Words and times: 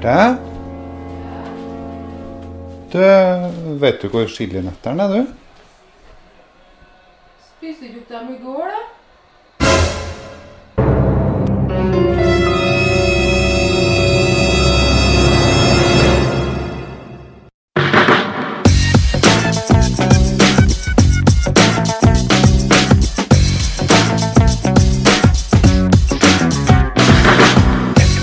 Berthe? 0.00 0.38
Du, 2.92 2.98
vet 3.80 4.02
du 4.02 4.08
hvor 4.08 4.26
chilinøttene 4.26 5.02
er, 5.02 5.08
du? 5.08 5.26
Spiste 7.50 7.84
du 7.92 8.00
ikke 8.00 8.14
dem 8.14 8.34
i 8.34 8.38
går, 8.44 8.64
da? 8.72 8.80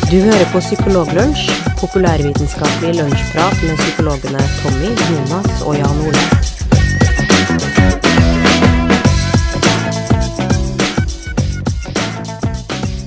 Du 0.08 0.22
hører 0.22 0.52
på 0.52 0.60
Psykologlunsj, 0.60 1.67
populærvitenskapelig 1.82 2.92
lunsjprat 3.00 3.58
med 3.68 3.76
psykologene 3.82 4.42
Tommy, 4.62 4.90
Jonas 5.12 5.62
og 5.68 5.74
Jan 5.78 6.00
Ole. 6.08 6.24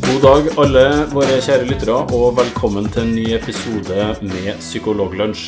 God 0.06 0.20
dag, 0.26 0.48
alle 0.62 0.84
våre 1.14 1.40
kjære 1.42 1.66
lyttere, 1.66 1.98
og 2.14 2.38
velkommen 2.38 2.86
til 2.94 3.02
en 3.06 3.14
ny 3.16 3.26
episode 3.40 4.08
med 4.22 4.52
Psykologlunsj. 4.62 5.44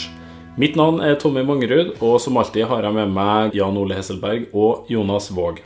Mitt 0.59 0.77
navn 0.77 1.01
er 1.01 1.14
Tommy 1.20 1.47
Mangerud, 1.47 1.95
og 2.01 2.19
som 2.20 2.36
alltid 2.36 2.67
har 2.69 2.83
jeg 2.84 2.98
med 2.98 3.14
meg 3.14 3.55
Jan 3.57 3.79
Ole 3.79 3.97
Hesselberg 3.97 4.51
og 4.53 4.91
Jonas 4.91 5.31
Våg. 5.33 5.62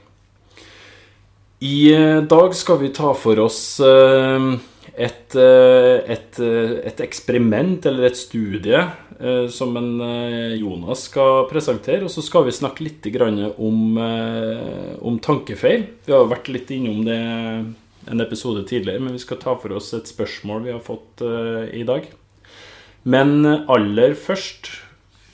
I 1.65 1.89
dag 2.29 2.55
skal 2.55 2.83
vi 2.85 2.93
ta 2.93 3.15
for 3.17 3.41
oss 3.47 3.81
eh, 3.81 4.51
et, 4.95 5.35
eh, 5.35 5.97
et, 6.13 6.39
eh, 6.41 6.77
et 6.87 7.01
eksperiment 7.05 7.85
eller 7.87 8.09
et 8.09 8.19
studie 8.19 8.79
eh, 8.79 9.49
som 9.53 9.75
en 9.77 9.91
Jonas 10.57 11.07
skal 11.11 11.47
presentere. 11.51 12.05
Og 12.07 12.13
så 12.13 12.25
skal 12.25 12.47
vi 12.47 12.55
snakke 12.55 12.87
litt 12.87 13.09
om, 13.59 13.99
om 13.99 15.19
tankefeil. 15.19 15.87
Vi 16.07 16.15
har 16.15 16.31
vært 16.31 16.49
litt 16.53 16.71
innom 16.71 17.05
det 17.07 17.19
en 18.07 18.23
episode 18.23 18.63
tidligere, 18.69 19.03
men 19.03 19.17
vi 19.17 19.23
skal 19.23 19.41
ta 19.43 19.57
for 19.59 19.75
oss 19.75 19.93
et 19.97 20.07
spørsmål 20.07 20.63
vi 20.63 20.75
har 20.75 20.83
fått 20.85 21.23
i 21.75 21.83
dag. 21.87 22.07
Men 23.07 23.45
aller 23.47 24.15
først, 24.15 24.71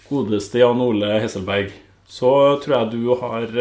godeste 0.09 0.61
Jan 0.61 0.81
Ole 0.81 1.19
Hesselberg, 1.21 1.73
så 2.09 2.61
tror 2.61 2.77
jeg 2.79 2.93
du 2.93 3.13
har 3.21 3.53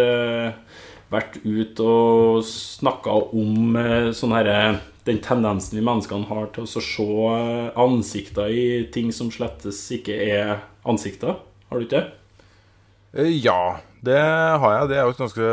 vært 1.12 1.40
ute 1.44 1.84
og 1.84 2.46
snakka 2.48 3.18
om 3.36 3.76
sånne 3.76 4.16
sånn 4.16 4.36
herre 4.36 4.62
den 5.08 5.22
tendensen 5.24 5.80
vi 5.80 5.84
menneskene 5.86 6.30
har 6.30 6.52
til 6.54 6.68
å 6.68 6.82
se 6.86 7.06
eh, 7.06 7.70
ansikter 7.80 8.52
i 8.54 8.66
ting 8.94 9.10
som 9.16 9.32
slettes 9.34 9.80
ikke 9.96 10.18
er 10.28 10.60
ansikter. 10.88 11.40
Har 11.72 11.80
du 11.80 11.88
ikke 11.88 12.02
det? 12.02 12.18
Eh, 13.18 13.32
Ja, 13.42 13.82
det 14.06 14.20
har 14.22 14.76
jeg. 14.76 14.90
Det 14.90 14.98
er 14.98 15.08
jo 15.08 15.16
et 15.16 15.24
ganske 15.24 15.48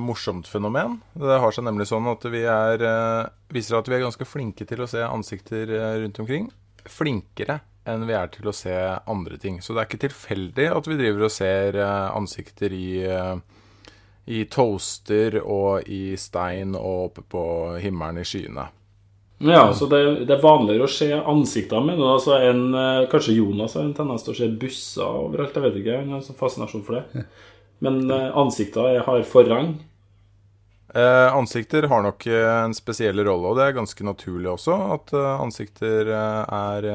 morsomt 0.00 0.48
fenomen. 0.48 0.98
Det 1.16 1.40
har 1.40 1.52
seg 1.52 1.66
nemlig 1.66 1.88
sånn 1.90 2.08
at 2.12 2.28
vi 2.28 2.44
er, 2.44 2.84
eh, 2.84 3.32
viser 3.52 3.78
at 3.78 3.88
vi 3.88 3.96
er 3.96 4.04
ganske 4.04 4.28
flinke 4.28 4.68
til 4.68 4.84
å 4.84 4.90
se 4.90 5.00
ansikter 5.04 5.72
rundt 6.02 6.20
omkring. 6.20 6.50
Flinkere 6.84 7.62
enn 7.88 8.06
vi 8.08 8.14
er 8.16 8.28
til 8.32 8.48
å 8.48 8.54
se 8.56 8.72
andre 9.08 9.36
ting. 9.40 9.60
Så 9.60 9.72
det 9.74 9.82
er 9.82 9.88
ikke 9.88 10.06
tilfeldig 10.08 10.70
at 10.76 10.86
vi 10.88 10.96
driver 11.00 11.26
og 11.26 11.32
ser 11.32 11.76
ansikter 11.84 12.72
i, 12.72 13.04
i 14.26 14.44
toaster 14.48 15.36
og 15.42 15.84
i 15.92 16.16
stein 16.16 16.72
og 16.78 17.10
oppe 17.10 17.26
på 17.34 17.44
himmelen 17.84 18.22
i 18.22 18.24
skyene. 18.24 18.64
Ja, 19.42 19.72
så 19.74 19.86
det, 19.90 19.98
det 20.28 20.36
er 20.36 20.42
vanligere 20.44 20.86
å 20.86 20.90
se 20.90 21.08
ansikter 21.12 21.82
med 21.84 21.98
det. 21.98 22.06
Altså 22.06 22.36
en, 22.38 22.62
eh, 22.78 23.06
kanskje 23.12 23.34
Jonas 23.36 23.74
har 23.76 23.82
en 23.84 23.96
tendens 23.96 24.22
til 24.24 24.32
å 24.32 24.38
se 24.38 24.48
busser 24.60 25.04
overalt. 25.24 25.56
Jeg 25.58 25.64
vet 25.66 25.80
ikke, 25.80 25.96
han 26.00 26.14
har 26.14 26.22
sånn 26.24 26.38
fascinasjon 26.38 26.84
for 26.86 27.00
det. 27.00 27.24
Men 27.84 27.98
eh, 28.14 28.30
ansikter 28.40 28.86
er- 28.94 29.02
har 29.08 29.26
forrang. 29.28 29.74
Eh, 30.94 31.34
ansikter 31.34 31.88
har 31.90 32.04
nok 32.06 32.26
eh, 32.30 32.46
en 32.62 32.74
spesiell 32.78 33.18
rolle, 33.26 33.50
og 33.50 33.58
det 33.58 33.66
er 33.66 33.76
ganske 33.80 34.06
naturlig 34.06 34.52
også 34.54 34.78
at 34.94 35.14
ansikter 35.18 36.12
er 36.14 36.90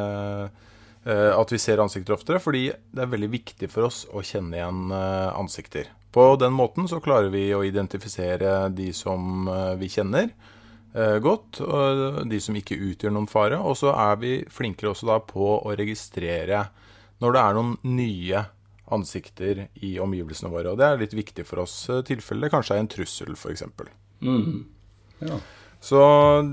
At 1.10 1.50
vi 1.52 1.58
ser 1.58 1.80
ansikter 1.80 2.14
oftere, 2.14 2.40
fordi 2.44 2.68
det 2.94 3.02
er 3.02 3.08
veldig 3.10 3.30
viktig 3.32 3.70
for 3.72 3.88
oss 3.88 4.04
å 4.14 4.20
kjenne 4.22 4.58
igjen 4.60 4.92
ansikter. 4.92 5.88
På 6.14 6.36
den 6.38 6.52
måten 6.54 6.88
så 6.92 7.00
klarer 7.02 7.32
vi 7.34 7.48
å 7.56 7.64
identifisere 7.66 8.68
de 8.76 8.92
som 8.94 9.48
vi 9.80 9.88
kjenner 9.90 10.28
godt, 10.94 11.60
og 11.62 12.24
de 12.32 12.40
som 12.42 12.56
ikke 12.58 12.78
utgjør 12.82 13.12
noen 13.14 13.28
fare. 13.30 13.60
Og 13.62 13.76
så 13.78 13.92
er 13.94 14.16
vi 14.22 14.32
flinkere 14.50 14.90
også 14.90 15.10
da 15.10 15.20
på 15.22 15.52
å 15.60 15.76
registrere 15.78 16.64
når 17.22 17.36
det 17.36 17.44
er 17.44 17.58
noen 17.58 17.76
nye 17.98 18.42
ansikter 18.96 19.68
i 19.86 19.94
omgivelsene 20.02 20.52
våre. 20.52 20.74
Og 20.74 20.80
det 20.80 20.88
er 20.88 21.02
litt 21.02 21.16
viktig 21.18 21.46
for 21.48 21.64
oss 21.66 21.76
eh, 21.92 22.04
tilfelle 22.08 22.48
det 22.48 22.54
kanskje 22.54 22.78
er 22.78 22.84
en 22.84 22.92
trussel, 22.92 23.36
f.eks. 23.38 23.66
Mm. 24.26 24.64
Ja. 25.26 25.40
Så 25.84 26.00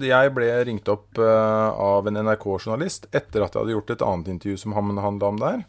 jeg 0.06 0.34
ble 0.36 0.50
ringt 0.68 0.90
opp 0.92 1.18
eh, 1.18 1.70
av 1.82 2.06
en 2.06 2.20
NRK-journalist 2.22 3.08
etter 3.10 3.42
at 3.42 3.54
jeg 3.54 3.62
hadde 3.62 3.74
gjort 3.74 3.94
et 3.96 4.04
annet 4.06 4.34
intervju 4.36 4.62
som 4.62 4.76
handla 4.76 5.32
om 5.32 5.40
det 5.40 5.54
her. 5.54 5.64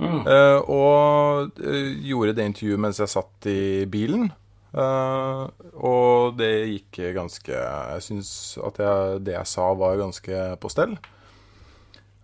Mm. 0.00 0.20
Eh, 0.32 0.58
og 0.72 1.60
eh, 1.60 1.90
gjorde 2.08 2.36
det 2.38 2.46
intervjuet 2.52 2.84
mens 2.86 3.02
jeg 3.02 3.12
satt 3.12 3.50
i 3.50 3.60
bilen. 3.90 4.30
Eh, 4.70 5.42
og 5.82 6.36
det 6.38 6.50
gikk 6.70 7.00
ganske 7.16 7.50
Jeg 7.50 8.02
syns 8.06 8.30
at 8.62 8.78
jeg, 8.78 9.24
det 9.26 9.34
jeg 9.34 9.48
sa, 9.50 9.72
var 9.74 9.98
ganske 9.98 10.42
på 10.62 10.70
stell. 10.70 10.94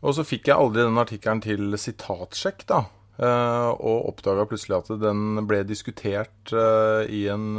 Og 0.07 0.15
så 0.15 0.23
fikk 0.27 0.49
jeg 0.51 0.61
aldri 0.61 0.85
den 0.87 1.03
artikkelen 1.03 1.43
til 1.43 1.79
sitatsjekk, 1.81 2.67
da. 2.69 2.81
Uh, 3.17 3.73
og 3.81 4.11
oppdaga 4.11 4.45
plutselig 4.45 4.77
at 4.77 4.91
den 5.01 5.39
ble 5.49 5.63
diskutert 5.65 6.53
uh, 6.53 7.01
i 7.09 7.33
en, 7.33 7.57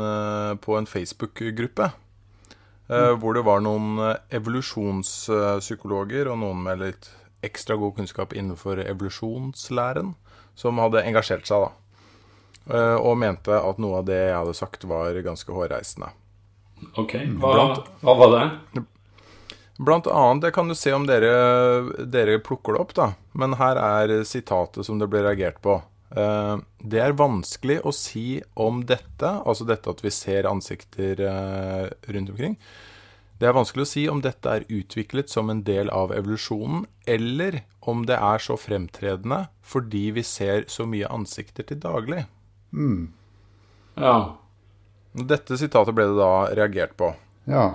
på 0.62 0.78
en 0.78 0.86
Facebook-gruppe. 0.86 1.90
Mm. 2.88 3.18
Hvor 3.20 3.34
det 3.36 3.44
var 3.44 3.60
noen 3.66 4.00
evolusjonspsykologer 4.32 6.30
og 6.32 6.38
noen 6.40 6.62
med 6.64 6.80
litt 6.80 7.10
ekstra 7.44 7.76
god 7.76 7.98
kunnskap 7.98 8.32
innenfor 8.38 8.80
evolusjonslæren 8.86 10.14
som 10.56 10.80
hadde 10.80 11.04
engasjert 11.04 11.50
seg, 11.50 11.66
da. 11.66 11.87
Eh, 12.70 12.96
Og 13.00 13.18
mente 13.18 13.54
at 13.56 13.78
noe 13.80 14.00
av 14.02 14.06
det 14.10 14.18
jeg 14.28 14.36
hadde 14.36 14.54
sagt, 14.58 14.84
var 14.90 15.14
ganske 15.24 15.54
hårreisende. 15.56 16.10
Ok, 17.00 17.14
hva, 17.40 17.54
Blant- 17.56 17.92
hva 18.04 18.16
var 18.20 18.34
det? 18.36 18.84
Blant 19.80 20.08
annet, 20.10 20.42
det 20.42 20.52
kan 20.56 20.68
du 20.68 20.74
se 20.76 20.92
om 20.94 21.06
dere, 21.06 21.30
dere 22.10 22.40
plukker 22.42 22.74
det 22.74 22.82
opp, 22.82 22.94
da. 22.98 23.12
Men 23.38 23.54
her 23.60 23.78
er 23.78 24.24
sitatet 24.26 24.86
som 24.86 24.98
det 25.00 25.08
ble 25.10 25.22
reagert 25.22 25.60
på. 25.62 25.76
Eh, 26.18 26.58
det 26.82 27.00
er 27.04 27.14
vanskelig 27.18 27.80
å 27.86 27.94
si 27.94 28.42
om 28.56 28.82
dette, 28.90 29.30
altså 29.46 29.68
dette 29.70 29.90
at 29.94 30.02
vi 30.06 30.10
ser 30.14 30.50
ansikter 30.50 31.20
eh, 31.22 31.90
rundt 32.10 32.30
omkring. 32.34 32.58
Det 33.38 33.46
er 33.46 33.54
vanskelig 33.54 33.86
å 33.86 33.90
si 33.92 34.08
om 34.10 34.22
dette 34.26 34.50
er 34.50 34.66
utviklet 34.66 35.30
som 35.30 35.52
en 35.54 35.62
del 35.68 35.92
av 35.94 36.10
evolusjonen, 36.16 36.88
eller 37.06 37.60
om 37.86 38.02
det 38.10 38.18
er 38.18 38.42
så 38.42 38.58
fremtredende 38.58 39.44
fordi 39.62 40.08
vi 40.16 40.24
ser 40.26 40.66
så 40.68 40.88
mye 40.90 41.06
ansikter 41.14 41.68
til 41.70 41.78
daglig. 41.84 42.24
Ja. 43.98 44.18
Dette 45.18 45.58
sitatet 45.58 45.96
ble 45.98 46.06
det 46.12 46.18
da 46.20 46.32
reagert 46.58 46.94
på. 47.00 47.12
Ja. 47.50 47.70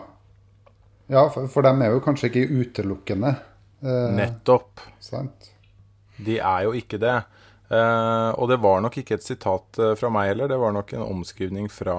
Ja, 1.11 1.26
for, 1.32 1.49
for 1.50 1.67
dem 1.67 1.82
er 1.82 1.93
jo 1.97 2.03
kanskje 2.05 2.31
ikke 2.31 2.44
utelukkende. 2.62 3.35
Eh, 3.82 4.12
Nettopp. 4.15 4.81
sant? 5.03 5.50
De 6.23 6.38
er 6.38 6.69
jo 6.69 6.76
ikke 6.79 7.00
det. 7.03 7.17
Eh, 7.73 8.31
og 8.37 8.49
det 8.53 8.61
var 8.62 8.82
nok 8.85 9.00
ikke 9.00 9.17
et 9.19 9.26
sitat 9.26 9.81
eh, 9.81 9.94
fra 9.99 10.11
meg 10.12 10.31
heller, 10.31 10.50
det 10.53 10.61
var 10.61 10.75
nok 10.76 10.93
en 10.94 11.05
omskrivning 11.06 11.67
fra 11.73 11.97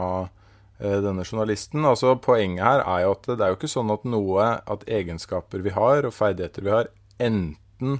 eh, 0.79 0.99
denne 1.03 1.25
journalisten. 1.25 1.83
Altså 1.89 2.15
Poenget 2.21 2.63
her 2.63 2.85
er 2.85 3.03
jo 3.03 3.13
at 3.17 3.29
det 3.33 3.41
er 3.41 3.53
jo 3.53 3.59
ikke 3.59 3.71
sånn 3.73 3.91
at 3.93 4.07
noe, 4.07 4.47
at 4.63 4.87
egenskaper 4.87 5.65
vi 5.65 5.73
har 5.75 6.07
og 6.07 6.15
ferdigheter 6.15 6.65
vi 6.65 6.73
har, 6.75 6.91
enten 7.19 7.99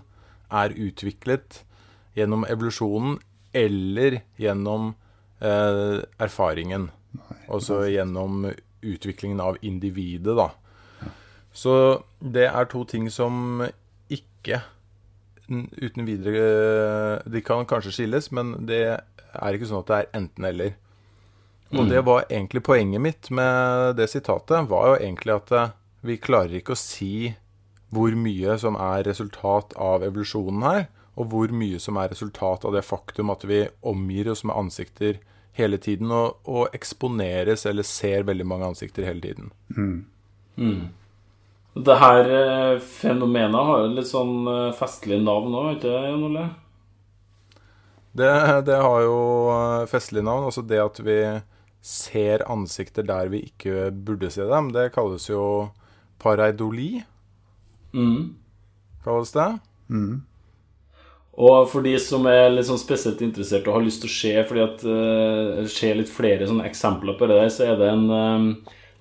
er 0.54 0.76
utviklet 0.78 1.64
gjennom 2.16 2.46
evolusjonen 2.46 3.18
eller 3.58 4.22
gjennom 4.42 4.94
eh, 4.94 5.00
erfaringen. 5.44 6.90
Altså 7.52 7.84
gjennom 7.92 8.48
utviklingen 8.84 9.42
av 9.44 9.58
individet, 9.62 10.36
da. 10.38 10.50
Så 11.54 11.74
det 12.20 12.48
er 12.50 12.70
to 12.70 12.84
ting 12.90 13.10
som 13.14 13.62
ikke 14.10 14.64
uten 15.54 16.08
videre 16.08 17.20
De 17.30 17.42
kan 17.46 17.68
kanskje 17.70 17.92
skilles, 17.94 18.32
men 18.34 18.56
det 18.66 18.82
er 18.88 19.56
ikke 19.56 19.68
sånn 19.70 19.84
at 19.84 19.92
det 19.92 20.00
er 20.00 20.12
enten-eller. 20.18 20.74
Og 21.74 21.90
det 21.90 22.04
var 22.06 22.28
egentlig 22.30 22.62
poenget 22.66 23.02
mitt 23.02 23.30
med 23.34 23.96
det 23.98 24.08
sitatet, 24.12 24.70
var 24.70 24.92
jo 24.92 24.98
egentlig 25.00 25.34
at 25.34 25.54
eh, 25.58 25.72
vi 26.06 26.20
klarer 26.22 26.60
ikke 26.60 26.76
å 26.76 26.80
si 26.80 27.34
hvor 27.94 28.14
mye 28.18 28.58
som 28.62 28.78
er 28.78 29.06
resultat 29.08 29.74
av 29.82 30.06
evolusjonen 30.06 30.66
her, 30.66 30.86
og 31.18 31.30
hvor 31.34 31.54
mye 31.54 31.80
som 31.82 31.98
er 32.02 32.12
resultat 32.14 32.66
av 32.66 32.76
det 32.78 32.86
faktum 32.86 33.34
at 33.34 33.46
vi 33.50 33.64
omgir 33.90 34.30
oss 34.34 34.44
med 34.46 34.58
ansikter 34.58 35.20
hele 35.54 35.78
tiden, 35.78 36.12
og, 36.12 36.40
og 36.50 36.74
eksponeres 36.74 37.66
eller 37.70 37.86
ser 37.86 38.24
veldig 38.28 38.46
mange 38.50 38.66
ansikter 38.72 39.06
hele 39.06 39.22
tiden. 39.22 39.52
Det 41.74 41.96
her 41.98 42.30
eh, 42.30 42.80
fenomenet 42.86 43.66
har 43.70 43.80
jo 43.84 43.94
litt 43.96 44.10
sånn 44.10 44.36
eh, 44.50 44.74
festlig 44.78 45.18
navn 45.26 45.56
òg, 45.58 45.72
ikke 45.76 45.90
det, 45.90 46.04
Jan 46.10 46.26
Ole? 46.28 46.44
Det, 48.14 48.30
det 48.68 48.78
har 48.86 49.00
jo 49.02 49.16
eh, 49.54 49.86
festlig 49.90 50.22
navn. 50.26 50.46
Altså 50.52 50.62
det 50.70 50.82
at 50.84 51.00
vi 51.02 51.18
ser 51.84 52.46
ansikter 52.54 53.04
der 53.10 53.32
vi 53.34 53.42
ikke 53.50 53.90
burde 53.92 54.30
se 54.32 54.46
dem, 54.48 54.70
det 54.76 54.92
kalles 54.96 55.30
jo 55.32 55.70
pareidoli, 56.24 57.04
Mm. 57.94 58.32
kalles 59.06 59.30
det. 59.36 59.50
Og 61.34 61.66
for 61.72 61.82
de 61.86 61.96
som 61.98 62.28
er 62.30 62.52
litt 62.54 62.68
sånn 62.68 62.82
spesielt 62.82 63.22
interessert 63.26 63.66
og 63.66 63.80
har 63.80 63.86
lyst 63.88 64.04
til 64.04 64.12
å 64.12 64.14
se 64.14 64.34
fordi 64.50 64.64
at 64.64 64.84
uh, 64.86 65.64
se 65.72 65.90
litt 65.98 66.12
flere 66.14 66.46
sånne 66.50 66.68
eksempler 66.70 67.18
på 67.18 67.30
det 67.30 67.40
der, 67.40 67.50
så 67.54 67.72
er 67.72 67.80
det 67.80 67.90
en 67.90 68.06
um, 68.12 68.50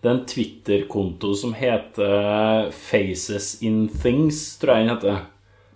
det 0.03 0.09
er 0.09 0.15
en 0.17 0.25
Twitter-konto 0.27 1.29
som 1.39 1.53
heter 1.55 2.73
Faces 2.75 3.53
in 3.63 3.85
Things, 3.87 4.41
tror 4.59 4.75
jeg 4.75 4.89
den 4.89 4.95
heter. 4.97 5.21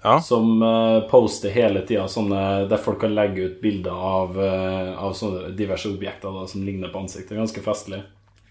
Ja. 0.02 0.16
Som 0.22 0.64
uh, 0.64 1.04
poster 1.10 1.52
hele 1.54 1.84
tida 1.86 2.08
sånne 2.10 2.40
der 2.70 2.82
folk 2.82 3.04
kan 3.04 3.14
legge 3.14 3.46
ut 3.46 3.60
bilder 3.62 3.94
av, 3.94 4.34
uh, 4.34 4.96
av 4.98 5.14
sånne 5.14 5.52
diverse 5.58 5.92
objekter 5.92 6.34
da, 6.34 6.42
som 6.50 6.64
ligner 6.66 6.90
på 6.90 7.04
ansiktet. 7.04 7.36
Ganske 7.38 7.62
festlig. 7.62 8.02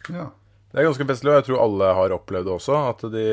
Ja. 0.08 0.30
Det 0.72 0.82
er 0.82 0.88
ganske 0.90 1.06
festlig, 1.08 1.32
og 1.32 1.38
jeg 1.38 1.46
tror 1.48 1.62
alle 1.64 1.90
har 1.96 2.14
opplevd 2.18 2.50
det 2.50 2.54
også. 2.58 2.78
At 2.90 3.04
de 3.14 3.26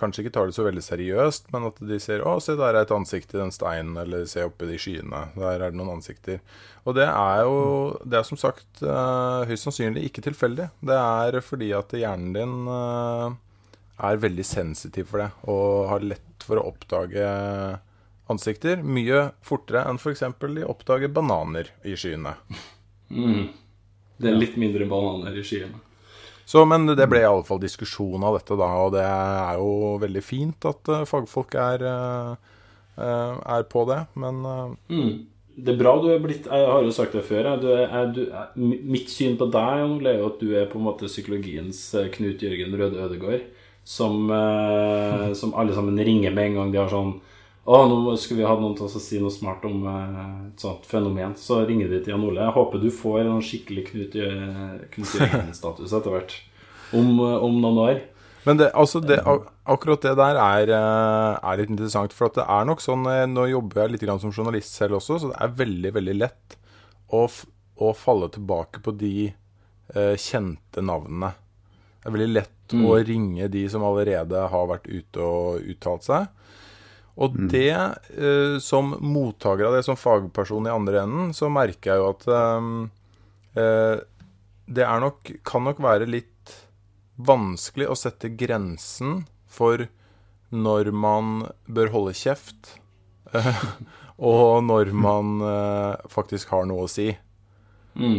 kanskje 0.00 0.22
ikke 0.22 0.32
tar 0.32 0.48
det 0.48 0.56
så 0.56 0.64
veldig 0.64 0.84
seriøst, 0.84 1.50
men 1.52 1.66
at 1.68 1.80
de 1.90 1.98
ser 2.00 2.22
'Å, 2.24 2.38
se 2.40 2.56
der 2.56 2.72
er 2.72 2.86
et 2.86 2.94
ansikt 2.94 3.34
i 3.34 3.38
den 3.38 3.52
steinen', 3.52 3.98
eller 4.00 4.24
'se 4.24 4.44
oppe 4.46 4.64
i 4.64 4.70
de 4.72 4.78
skyene'. 4.80 5.34
Der 5.36 5.60
er 5.60 5.70
det 5.70 5.76
noen 5.76 5.98
ansikter. 5.98 6.40
Og 6.86 6.94
det 6.94 7.04
er 7.04 7.42
jo 7.42 7.98
Det 8.00 8.16
er 8.18 8.22
som 8.22 8.38
sagt 8.38 8.82
eh, 8.82 9.44
høyst 9.44 9.66
sannsynlig 9.66 10.08
ikke 10.08 10.22
tilfeldig. 10.22 10.70
Det 10.80 10.96
er 10.96 11.40
fordi 11.40 11.72
at 11.76 11.90
hjernen 11.92 12.32
din 12.32 12.68
eh, 12.68 13.34
er 14.08 14.16
veldig 14.16 14.44
sensitiv 14.44 15.08
for 15.10 15.18
det, 15.18 15.30
og 15.48 15.88
har 15.88 16.00
lett 16.00 16.44
for 16.44 16.56
å 16.56 16.68
oppdage 16.72 17.80
ansikter. 18.32 18.82
Mye 18.82 19.32
fortere 19.42 19.84
enn 19.84 19.98
f.eks. 20.00 20.24
de 20.40 20.64
oppdager 20.64 21.08
bananer 21.08 21.72
i 21.84 21.92
skyene. 21.92 22.36
Det 24.16 24.30
er 24.30 24.38
litt 24.40 24.56
mindre 24.56 24.88
bananer 24.88 25.36
i 25.36 25.44
skyene. 25.44 25.82
Så, 26.46 26.62
men 26.68 26.86
det 26.86 27.08
ble 27.10 27.24
i 27.24 27.26
alle 27.26 27.44
fall 27.46 27.58
diskusjon 27.62 28.22
av 28.22 28.36
dette, 28.38 28.54
da, 28.58 28.68
og 28.84 28.92
det 28.94 29.02
er 29.02 29.56
jo 29.58 29.96
veldig 30.02 30.22
fint 30.22 30.68
at 30.70 30.92
uh, 30.92 31.02
fagfolk 31.08 31.56
er, 31.58 31.82
eh, 31.86 33.32
er 33.56 33.66
på 33.66 33.82
det. 33.90 34.04
Men 34.14 34.44
uh... 34.46 34.76
Mm. 34.92 35.16
Det 35.56 35.72
er 35.72 35.78
bra 35.80 35.94
du 35.96 36.10
er 36.12 36.18
blitt 36.20 36.44
Jeg 36.52 36.66
har 36.68 36.82
jo 36.84 36.90
sagt 36.92 37.14
det 37.16 37.22
før. 37.24 37.46
jeg, 37.48 37.60
Du 37.62 37.70
er, 37.72 38.10
du, 38.12 38.26
er, 38.28 38.50
mitt 38.60 39.08
syn 39.08 39.38
på 39.40 39.46
deg 39.48 39.86
Ole, 39.86 40.10
er 40.10 40.18
jo 40.20 40.26
at 40.28 40.42
du 40.42 40.50
er 40.52 40.66
på 40.68 40.76
en 40.76 40.84
måte 40.84 41.08
psykologiens 41.08 41.78
Knut 42.12 42.44
Jørgen 42.44 42.76
Røde 42.76 43.00
Ødegård. 43.06 43.46
Som, 43.86 44.28
som 45.38 45.54
alle 45.56 45.72
sammen 45.72 45.96
ringer 45.96 46.34
med 46.34 46.50
en 46.50 46.58
gang 46.58 46.74
de 46.74 46.80
har 46.82 46.92
sånn 46.92 47.14
Å, 47.66 47.78
nå 47.90 48.12
skulle 48.20 48.44
vi 48.44 48.46
hatt 48.46 48.60
noen 48.62 48.76
til 48.78 48.86
å 48.86 49.00
si 49.02 49.18
noe 49.18 49.32
smart 49.34 49.64
om 49.66 49.80
eh, 49.90 50.18
et 50.52 50.62
sånt 50.62 50.84
fenomen. 50.86 51.32
Så 51.40 51.64
ringer 51.66 51.88
de 51.90 51.98
til 52.04 52.12
Jan 52.14 52.22
Ole. 52.28 52.44
Jeg 52.44 52.54
håper 52.54 52.82
du 52.84 52.90
får 52.94 53.24
en 53.24 53.40
skikkelig 53.42 53.82
Knut, 53.88 54.14
Jør- 54.14 54.84
Knut 54.92 55.14
Jørgen-status 55.18 55.94
etter 55.98 56.14
hvert. 56.14 56.36
Om, 56.94 57.08
eh, 57.24 57.40
om 57.48 57.56
noen 57.64 57.80
år. 57.82 57.98
Men 58.46 58.60
det, 58.60 58.68
altså 58.78 59.00
det, 59.02 59.16
akkurat 59.66 60.04
det 60.06 60.12
der 60.20 60.38
er, 60.38 60.70
eh, 60.76 61.32
er 61.42 61.58
litt 61.58 61.72
interessant. 61.74 62.14
For 62.14 62.28
at 62.30 62.38
det 62.38 62.44
er 62.46 62.68
nok 62.70 62.84
sånn 62.84 63.02
Nå 63.32 63.48
jobber 63.50 63.82
jeg 63.82 63.96
litt 63.96 64.04
grann 64.06 64.22
som 64.22 64.30
journalist 64.30 64.78
selv 64.78 65.00
også, 65.00 65.18
så 65.24 65.32
det 65.32 65.40
er 65.42 65.56
veldig, 65.64 65.92
veldig 65.98 66.14
lett 66.20 66.56
å, 67.10 67.24
å 67.26 67.90
falle 67.98 68.30
tilbake 68.30 68.78
på 68.86 68.94
de 68.94 69.12
eh, 69.32 70.14
kjente 70.14 70.86
navnene. 70.86 71.32
Det 71.98 72.12
er 72.12 72.14
veldig 72.14 72.30
lett 72.36 72.52
å 72.86 72.94
ringe 73.02 73.46
de 73.50 73.66
som 73.70 73.82
allerede 73.86 74.46
har 74.50 74.70
vært 74.70 74.86
ute 74.86 75.18
og 75.22 75.66
uttalt 75.74 76.06
seg. 76.06 76.30
Og 77.16 77.36
det, 77.50 77.72
uh, 77.72 78.56
som 78.60 78.92
mottaker 79.00 79.68
av 79.68 79.76
det, 79.78 79.84
som 79.86 79.98
fagperson 79.98 80.68
i 80.68 80.74
andre 80.74 81.02
enden, 81.06 81.32
så 81.36 81.48
merker 81.52 81.94
jeg 81.94 82.02
jo 82.02 82.10
at 82.12 82.26
um, 82.28 82.72
uh, 83.56 83.96
det 84.66 84.84
er 84.84 85.02
nok, 85.02 85.32
kan 85.46 85.64
nok 85.64 85.80
være 85.84 86.08
litt 86.10 86.56
vanskelig 87.16 87.88
å 87.88 87.96
sette 87.96 88.34
grensen 88.36 89.22
for 89.48 89.86
når 90.52 90.90
man 90.92 91.46
bør 91.64 91.94
holde 91.94 92.16
kjeft, 92.18 92.76
og 94.30 94.64
når 94.64 94.92
man 94.94 95.40
faktisk 96.12 96.52
har 96.52 96.68
noe 96.68 96.84
å 96.84 96.90
si. 96.90 97.08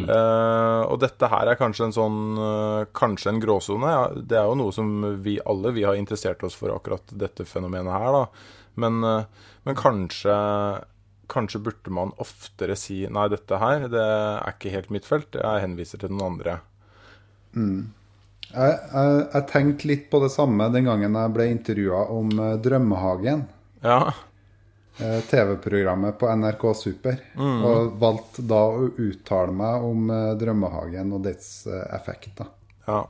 Eh, 0.10 0.84
og 0.90 0.98
dette 1.04 1.30
her 1.30 1.52
er 1.52 1.58
kanskje 1.60 1.86
en 1.86 1.94
sånn 1.94 2.22
uh, 2.42 2.88
Kanskje 2.98 3.30
en 3.30 3.42
gråsone. 3.42 3.92
Ja, 3.94 4.06
det 4.16 4.40
er 4.40 4.48
jo 4.50 4.58
noe 4.58 4.74
som 4.74 4.90
vi 5.24 5.38
alle 5.46 5.74
vi 5.76 5.86
har 5.86 6.00
interessert 6.00 6.42
oss 6.48 6.58
for, 6.58 6.74
akkurat 6.74 7.14
dette 7.14 7.46
fenomenet 7.46 7.94
her, 7.94 8.10
da. 8.16 8.24
Men, 8.78 9.04
eh, 9.04 9.50
men 9.66 9.76
kanskje 9.80 10.38
Kanskje 11.28 11.60
burde 11.60 11.92
man 11.92 12.14
oftere 12.24 12.76
si 12.80 13.02
Nei, 13.12 13.26
dette 13.28 13.58
her 13.60 13.90
det 13.92 14.00
er 14.00 14.54
ikke 14.54 14.72
helt 14.72 14.92
mitt 14.96 15.04
felt. 15.04 15.36
Jeg 15.36 15.64
henviser 15.66 16.00
til 16.00 16.14
noen 16.14 16.38
andre. 16.38 16.54
Jeg, 18.54 18.78
jeg, 18.94 19.18
jeg 19.34 19.46
tenkte 19.52 19.90
litt 19.90 20.06
på 20.12 20.22
det 20.24 20.30
samme 20.32 20.70
den 20.72 20.88
gangen 20.88 21.20
jeg 21.20 21.34
ble 21.36 21.50
intervjua 21.52 22.06
om 22.16 22.32
eh, 22.32 22.54
Drømmehagen. 22.64 23.44
Ja. 23.84 24.00
eh, 25.02 25.20
TV-programmet 25.28 26.16
på 26.22 26.32
NRK 26.32 26.64
Super. 26.80 27.20
Og 27.36 28.00
valgte 28.00 28.48
da 28.48 28.64
å 28.72 28.88
uttale 28.88 29.52
meg 29.52 29.90
om 29.90 30.08
eh, 30.16 30.32
Drømmehagen 30.40 31.12
og 31.18 31.28
dets 31.28 31.52
effekt 31.68 32.00
effekter. 32.00 32.54
ja. 32.88 33.04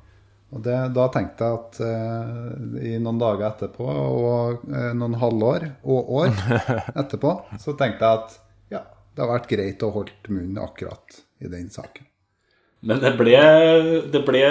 Og 0.55 0.61
det, 0.63 0.75
da 0.95 1.05
tenkte 1.11 1.44
jeg 1.44 1.57
at 1.59 1.79
eh, 1.83 2.91
i 2.94 2.97
noen 3.03 3.17
dager 3.19 3.49
etterpå, 3.49 3.83
og 3.83 4.61
eh, 4.71 4.94
noen 4.95 5.17
halvår 5.19 5.65
og 5.83 6.11
år 6.21 6.29
etterpå, 7.03 7.33
så 7.59 7.73
tenkte 7.79 8.07
jeg 8.07 8.21
at 8.21 8.38
ja, 8.71 8.83
det 9.15 9.25
har 9.25 9.33
vært 9.33 9.49
greit 9.51 9.83
å 9.83 9.89
holde 9.97 10.31
munnen 10.31 10.61
akkurat 10.63 11.19
i 11.44 11.51
den 11.51 11.67
saken. 11.73 12.05
Men 12.88 12.99
det 13.01 13.11
ble, 13.19 13.33
det 14.13 14.19
ble 14.23 14.44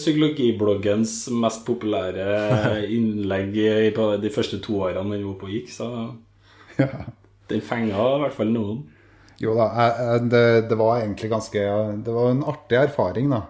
psykologibloggens 0.00 1.14
mest 1.38 1.62
populære 1.68 2.26
innlegg 2.96 3.54
i- 3.60 3.92
på 3.94 4.08
de 4.22 4.30
første 4.34 4.58
to 4.64 4.80
årene 4.88 5.14
den 5.14 5.26
var 5.28 5.38
på 5.44 5.50
gikk, 5.52 5.70
så 5.70 5.88
den 7.52 7.62
fenga 7.64 7.94
i 8.16 8.22
hvert 8.24 8.34
fall 8.36 8.50
noen. 8.52 8.82
Jo 9.40 9.52
da, 9.58 9.66
jeg, 9.76 10.22
det, 10.32 10.44
det 10.70 10.78
var 10.80 11.02
egentlig 11.02 11.28
ganske 11.28 11.62
Det 12.06 12.12
var 12.16 12.30
en 12.32 12.42
artig 12.48 12.78
erfaring, 12.80 13.28
da. 13.30 13.42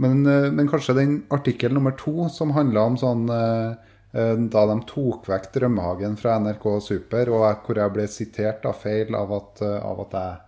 Men, 0.00 0.26
eh, 0.26 0.50
men 0.50 0.68
kanskje 0.68 0.94
den 0.96 1.16
artikkel 1.28 1.72
nummer 1.72 1.92
to 1.92 2.28
som 2.32 2.54
handla 2.56 2.86
om 2.88 2.94
sånn 3.00 3.26
eh, 3.28 3.72
eh, 4.16 4.36
Da 4.52 4.62
de 4.70 4.78
tok 4.88 5.28
vekk 5.28 5.50
Drømmehagen 5.58 6.16
fra 6.20 6.38
NRK 6.40 6.68
Super, 6.86 7.28
og 7.28 7.44
jeg, 7.44 7.58
hvor 7.66 7.82
jeg 7.82 7.94
ble 7.96 8.06
sitert 8.08 8.62
da, 8.64 8.72
feil 8.72 9.12
av 9.18 9.34
at, 9.36 9.60
av 9.68 10.00
at 10.06 10.16
jeg, 10.16 10.40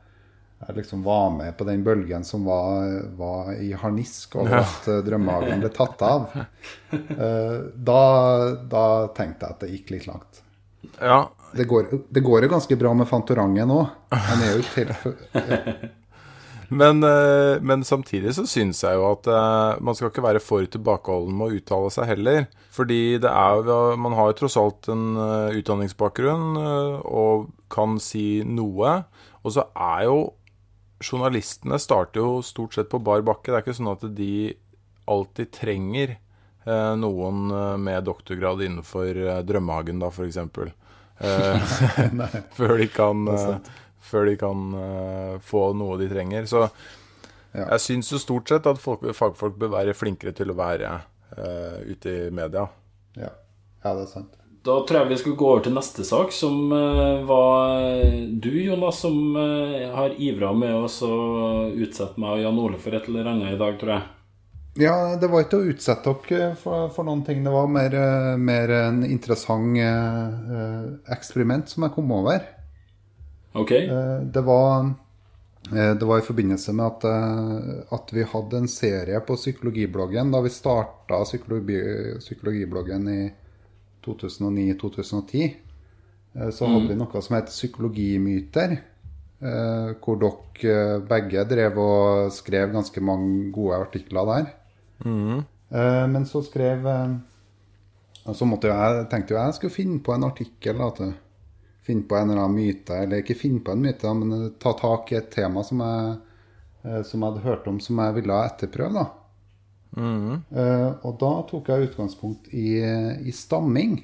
jeg 0.63 0.79
liksom 0.79 1.05
var 1.05 1.29
med 1.37 1.59
på 1.59 1.69
den 1.69 1.85
bølgen 1.85 2.25
som 2.25 2.49
var, 2.49 2.97
var 3.19 3.53
i 3.59 3.75
harnisk 3.77 4.39
over 4.41 4.63
at 4.63 4.89
eh, 4.89 5.05
Drømmehagen 5.05 5.65
ble 5.67 5.73
tatt 5.77 6.09
av. 6.09 6.33
Da, 6.93 8.03
da 8.69 8.85
tenkte 9.17 9.47
jeg 9.47 9.55
at 9.55 9.63
det 9.63 9.71
gikk 9.73 9.95
litt 9.95 10.09
langt. 10.09 10.43
ja. 11.01 11.23
Det 11.53 11.67
går, 11.69 11.91
det 12.09 12.21
går 12.25 12.47
jo 12.47 12.49
ganske 12.49 12.77
bra 12.81 12.93
med 12.97 13.09
Fantorangen 13.09 13.73
òg. 13.75 13.91
Han 14.13 14.45
er 14.45 14.55
jo 14.55 14.63
ikke 14.63 14.87
helt 14.87 15.91
Men, 16.73 17.03
eh, 17.05 17.61
men 17.61 17.85
samtidig 17.85 18.33
så 18.37 18.47
syns 18.49 18.81
jeg 18.85 18.97
jo 18.97 19.05
at 19.11 19.29
eh, 19.29 19.81
man 19.85 19.97
skal 19.97 20.09
ikke 20.09 20.25
være 20.25 20.41
for 20.43 20.65
tilbakeholden 20.65 21.37
med 21.37 21.51
å 21.51 21.59
uttale 21.61 21.91
seg 21.93 22.09
heller. 22.15 22.47
Fordi 22.73 23.19
det 23.21 23.29
er 23.29 23.61
jo 23.61 23.79
Man 24.01 24.17
har 24.17 24.31
jo 24.31 24.39
tross 24.41 24.57
alt 24.61 24.89
en 24.93 25.17
eh, 25.21 25.59
utdanningsbakgrunn 25.61 26.57
og 27.05 27.51
kan 27.73 27.99
si 28.01 28.43
noe. 28.47 29.03
Og 29.43 29.57
så 29.59 29.69
er 29.77 30.07
jo 30.09 30.23
Journalistene 31.03 31.81
starter 31.83 32.23
jo 32.23 32.43
stort 32.47 32.77
sett 32.77 32.89
på 32.93 33.01
bar 33.03 33.25
bakke. 33.27 33.51
Det 33.51 33.57
er 33.59 33.65
ikke 33.65 33.75
sånn 33.75 33.91
at 33.91 34.05
de 34.15 34.53
alltid 35.11 35.51
trenger 35.51 36.13
noen 36.63 37.51
med 37.83 38.05
doktorgrad 38.07 38.61
innenfor 38.63 39.19
eh, 39.19 39.41
Drømmehagen, 39.43 39.99
da, 39.99 40.13
f.eks. 40.15 40.39
Før 42.59 42.77
de 42.79 42.87
kan, 42.95 43.27
før 44.03 44.29
de 44.31 44.37
kan 44.41 44.69
uh, 44.75 45.39
få 45.45 45.71
noe 45.79 45.99
de 46.01 46.11
trenger. 46.11 46.49
Så 46.51 46.67
Ja. 47.53 47.67
jeg 47.75 47.81
syns 47.85 48.09
jo 48.13 48.19
stort 48.19 48.49
sett 48.49 48.67
at 48.67 48.79
folk, 48.81 49.03
fagfolk 49.13 49.59
bør 49.61 49.75
være 49.75 49.93
flinkere 49.95 50.33
til 50.33 50.51
å 50.51 50.57
være 50.57 50.93
uh, 51.37 51.81
ute 51.85 52.15
i 52.29 52.31
media. 52.33 52.65
Ja. 53.17 53.29
ja, 53.85 53.93
det 53.93 54.07
er 54.07 54.09
sant. 54.09 54.39
Da 54.65 54.79
tror 54.87 55.03
jeg 55.03 55.11
vi 55.11 55.19
skal 55.21 55.35
gå 55.37 55.51
over 55.51 55.63
til 55.67 55.75
neste 55.75 56.05
sak, 56.07 56.31
som 56.33 56.71
eh, 56.71 57.25
var 57.27 57.73
du, 58.31 58.53
Jonas, 58.63 59.01
som 59.03 59.35
har 59.35 60.15
ivra 60.23 60.53
med 60.55 60.77
oss 60.85 61.01
å 61.03 61.17
utsette 61.75 62.23
meg 62.23 62.37
og 62.37 62.45
Jan 62.45 62.61
Ole 62.63 62.79
for 62.79 62.95
et 62.95 63.09
eller 63.11 63.27
annet 63.33 63.57
i 63.57 63.59
dag, 63.59 63.75
tror 63.81 63.97
jeg. 63.97 64.05
Ja, 64.81 65.17
det 65.21 65.29
var 65.29 65.43
ikke 65.45 65.59
å 65.61 65.67
utsette 65.69 66.15
dere 66.31 66.53
for, 66.57 66.87
for 66.95 67.05
noen 67.05 67.21
ting. 67.27 67.43
Det 67.45 67.53
var 67.53 67.67
mer, 67.69 67.97
mer 68.41 68.71
en 68.79 69.03
interessant 69.05 69.77
eh, 69.77 70.87
eksperiment 71.13 71.69
som 71.69 71.85
jeg 71.85 71.93
kom 71.99 72.15
over. 72.23 72.47
Ok? 73.53 73.71
Eh, 73.71 74.21
det, 74.21 74.41
var, 74.41 74.85
eh, 75.73 75.95
det 75.95 76.05
var 76.05 76.19
i 76.19 76.27
forbindelse 76.27 76.73
med 76.73 76.87
at, 76.87 77.05
eh, 77.05 77.97
at 77.97 78.13
vi 78.13 78.25
hadde 78.29 78.63
en 78.63 78.69
serie 78.69 79.21
på 79.21 79.37
psykologibloggen 79.37 80.33
da 80.33 80.41
vi 80.45 80.53
starta 80.53 81.23
psykologi, 81.25 81.81
psykologibloggen 82.19 83.09
i 83.09 83.21
2009-2010, 84.07 85.45
eh, 86.35 86.51
så 86.51 86.71
hadde 86.71 86.89
vi 86.89 86.99
noe 86.99 87.23
som 87.23 87.39
het 87.39 87.53
psykologimyter. 87.53 88.81
Hvor 89.43 90.21
dere 90.23 91.01
begge 91.03 91.43
drev 91.51 91.79
og 91.83 92.29
skrev 92.31 92.69
ganske 92.71 93.01
mange 93.03 93.49
gode 93.51 93.81
artikler 93.83 94.29
der. 94.29 94.45
Mm. 95.03 95.41
Men 96.15 96.27
så 96.31 96.45
skrev 96.47 96.87
så 98.23 98.47
måtte 98.47 98.71
jeg, 98.71 99.09
tenkte 99.11 99.35
jo 99.35 99.41
jeg 99.41 99.57
skulle 99.57 99.75
finne 99.75 99.99
på 99.99 100.15
en 100.15 100.29
artikkel. 100.29 100.79
Da, 100.79 101.09
finne 101.87 102.07
på 102.09 102.17
en 102.17 102.31
eller 102.31 102.45
annen 102.45 102.59
myte. 102.59 102.99
Eller 103.05 103.23
ikke 103.23 103.39
finne 103.39 103.63
på 103.65 103.75
en 103.75 103.83
myte, 103.83 104.15
men 104.19 104.37
eh, 104.39 104.49
ta 104.63 104.75
tak 104.79 105.13
i 105.13 105.19
et 105.19 105.31
tema 105.35 105.65
som 105.67 105.83
jeg, 105.85 106.15
eh, 106.85 107.03
som 107.09 107.19
jeg 107.19 107.29
hadde 107.29 107.47
hørt 107.47 107.69
om 107.71 107.81
som 107.83 108.01
jeg 108.05 108.17
ville 108.21 108.41
etterprøve. 108.47 109.03
da. 109.03 109.09
Eh, 110.57 110.89
og 111.05 111.17
da 111.21 111.33
tok 111.51 111.71
jeg 111.73 111.91
utgangspunkt 111.91 112.53
i, 112.57 112.81
i 112.81 113.35
stamming. 113.37 114.01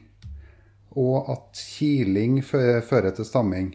Og 0.98 1.28
at 1.30 1.60
kiling 1.76 2.40
fører 2.42 3.12
til 3.14 3.28
stamming. 3.28 3.74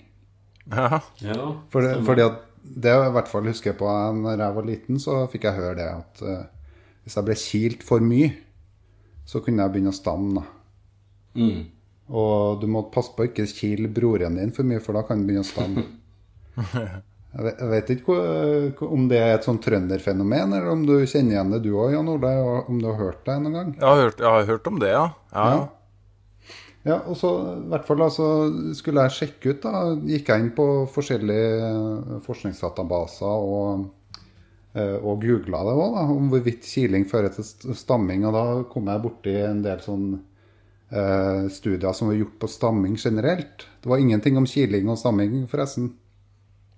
Ja. 0.72 1.00
Ja. 1.24 1.53
For, 1.72 1.86
fordi 2.07 2.25
at 2.25 2.41
det 2.63 2.91
i 2.95 3.12
hvert 3.12 3.27
fall 3.27 3.48
husker 3.51 3.75
på 3.77 3.88
når 4.17 4.39
jeg 4.39 4.55
var 4.55 4.67
liten, 4.67 5.00
så 5.00 5.24
fikk 5.31 5.50
jeg 5.50 5.60
høre 5.60 5.75
det 5.79 5.88
at 5.91 6.22
uh, 6.24 6.43
hvis 7.03 7.17
jeg 7.19 7.27
ble 7.27 7.36
kilt 7.39 7.83
for 7.83 8.03
mye, 8.03 8.29
så 9.27 9.41
kunne 9.43 9.63
jeg 9.65 9.74
begynne 9.74 9.91
å 9.91 9.98
stamme. 9.98 10.43
Mm. 11.36 11.65
Og 12.12 12.60
du 12.62 12.67
må 12.67 12.83
passe 12.91 13.13
på 13.15 13.24
å 13.24 13.29
ikke 13.29 13.48
kile 13.48 13.89
broren 13.91 14.36
din 14.39 14.51
for 14.55 14.67
mye, 14.67 14.81
for 14.83 14.98
da 14.98 15.05
kan 15.07 15.22
du 15.22 15.29
begynne 15.29 15.45
å 15.45 15.50
stamme. 15.50 15.86
Jeg 17.33 17.67
vet, 17.72 17.88
ikke 17.95 18.86
om 18.93 19.07
det 19.10 19.17
er 19.17 19.31
et 19.33 19.45
sånn 19.48 19.57
trønderfenomen, 19.57 20.51
eller 20.53 20.67
om 20.69 20.83
du 20.86 21.00
kjenner 21.10 21.39
igjen 21.39 21.55
det 21.55 21.63
du 21.63 21.72
òg, 21.72 21.95
Jan 21.95 22.12
Ole, 22.13 22.33
om 22.69 22.77
du 22.77 22.86
har 22.91 23.00
hørt 23.00 23.24
det 23.25 23.39
noen 23.41 23.55
gang. 23.57 23.72
Jeg, 23.79 23.88
har 23.88 24.01
hørt, 24.03 24.19
jeg 24.22 24.29
har 24.36 24.51
hørt 24.51 24.69
om 24.69 24.77
det, 24.83 24.91
ja. 24.93 25.07
ja. 25.33 25.48
Ja. 25.55 25.63
Ja, 26.83 26.98
og 27.07 27.15
så 27.15 27.29
i 27.55 27.69
hvert 27.72 27.88
fall 27.88 28.03
altså, 28.03 28.27
skulle 28.75 29.05
jeg 29.05 29.15
sjekke 29.17 29.53
ut, 29.53 29.63
da. 29.63 29.81
Gikk 30.03 30.29
jeg 30.29 30.43
inn 30.43 30.50
på 30.55 30.67
forskjellige 30.91 31.69
eh, 31.69 32.17
forskningsdatabaser 32.25 33.45
og, 33.53 33.86
eh, 34.75 34.98
og 35.00 35.24
googla 35.24 35.62
det 35.63 35.75
òg, 35.79 35.95
om 36.12 36.27
hvorvidt 36.33 36.67
kiling 36.67 37.07
fører 37.07 37.31
til 37.31 37.48
stamming. 37.79 38.27
Og 38.27 38.36
da 38.36 38.43
kom 38.74 38.91
jeg 38.91 39.03
borti 39.05 39.38
en 39.45 39.63
del 39.63 39.79
sånn 39.86 40.10
eh, 40.93 41.47
studier 41.50 41.95
som 41.97 42.12
var 42.12 42.19
gjort 42.19 42.38
på 42.39 42.50
stamming 42.51 42.95
generelt. 43.00 43.65
Det 43.81 43.89
var 43.89 44.01
ingenting 44.01 44.38
om 44.38 44.47
kiling 44.50 44.89
og 44.89 45.00
stamming, 45.01 45.43
forresten. 45.51 45.91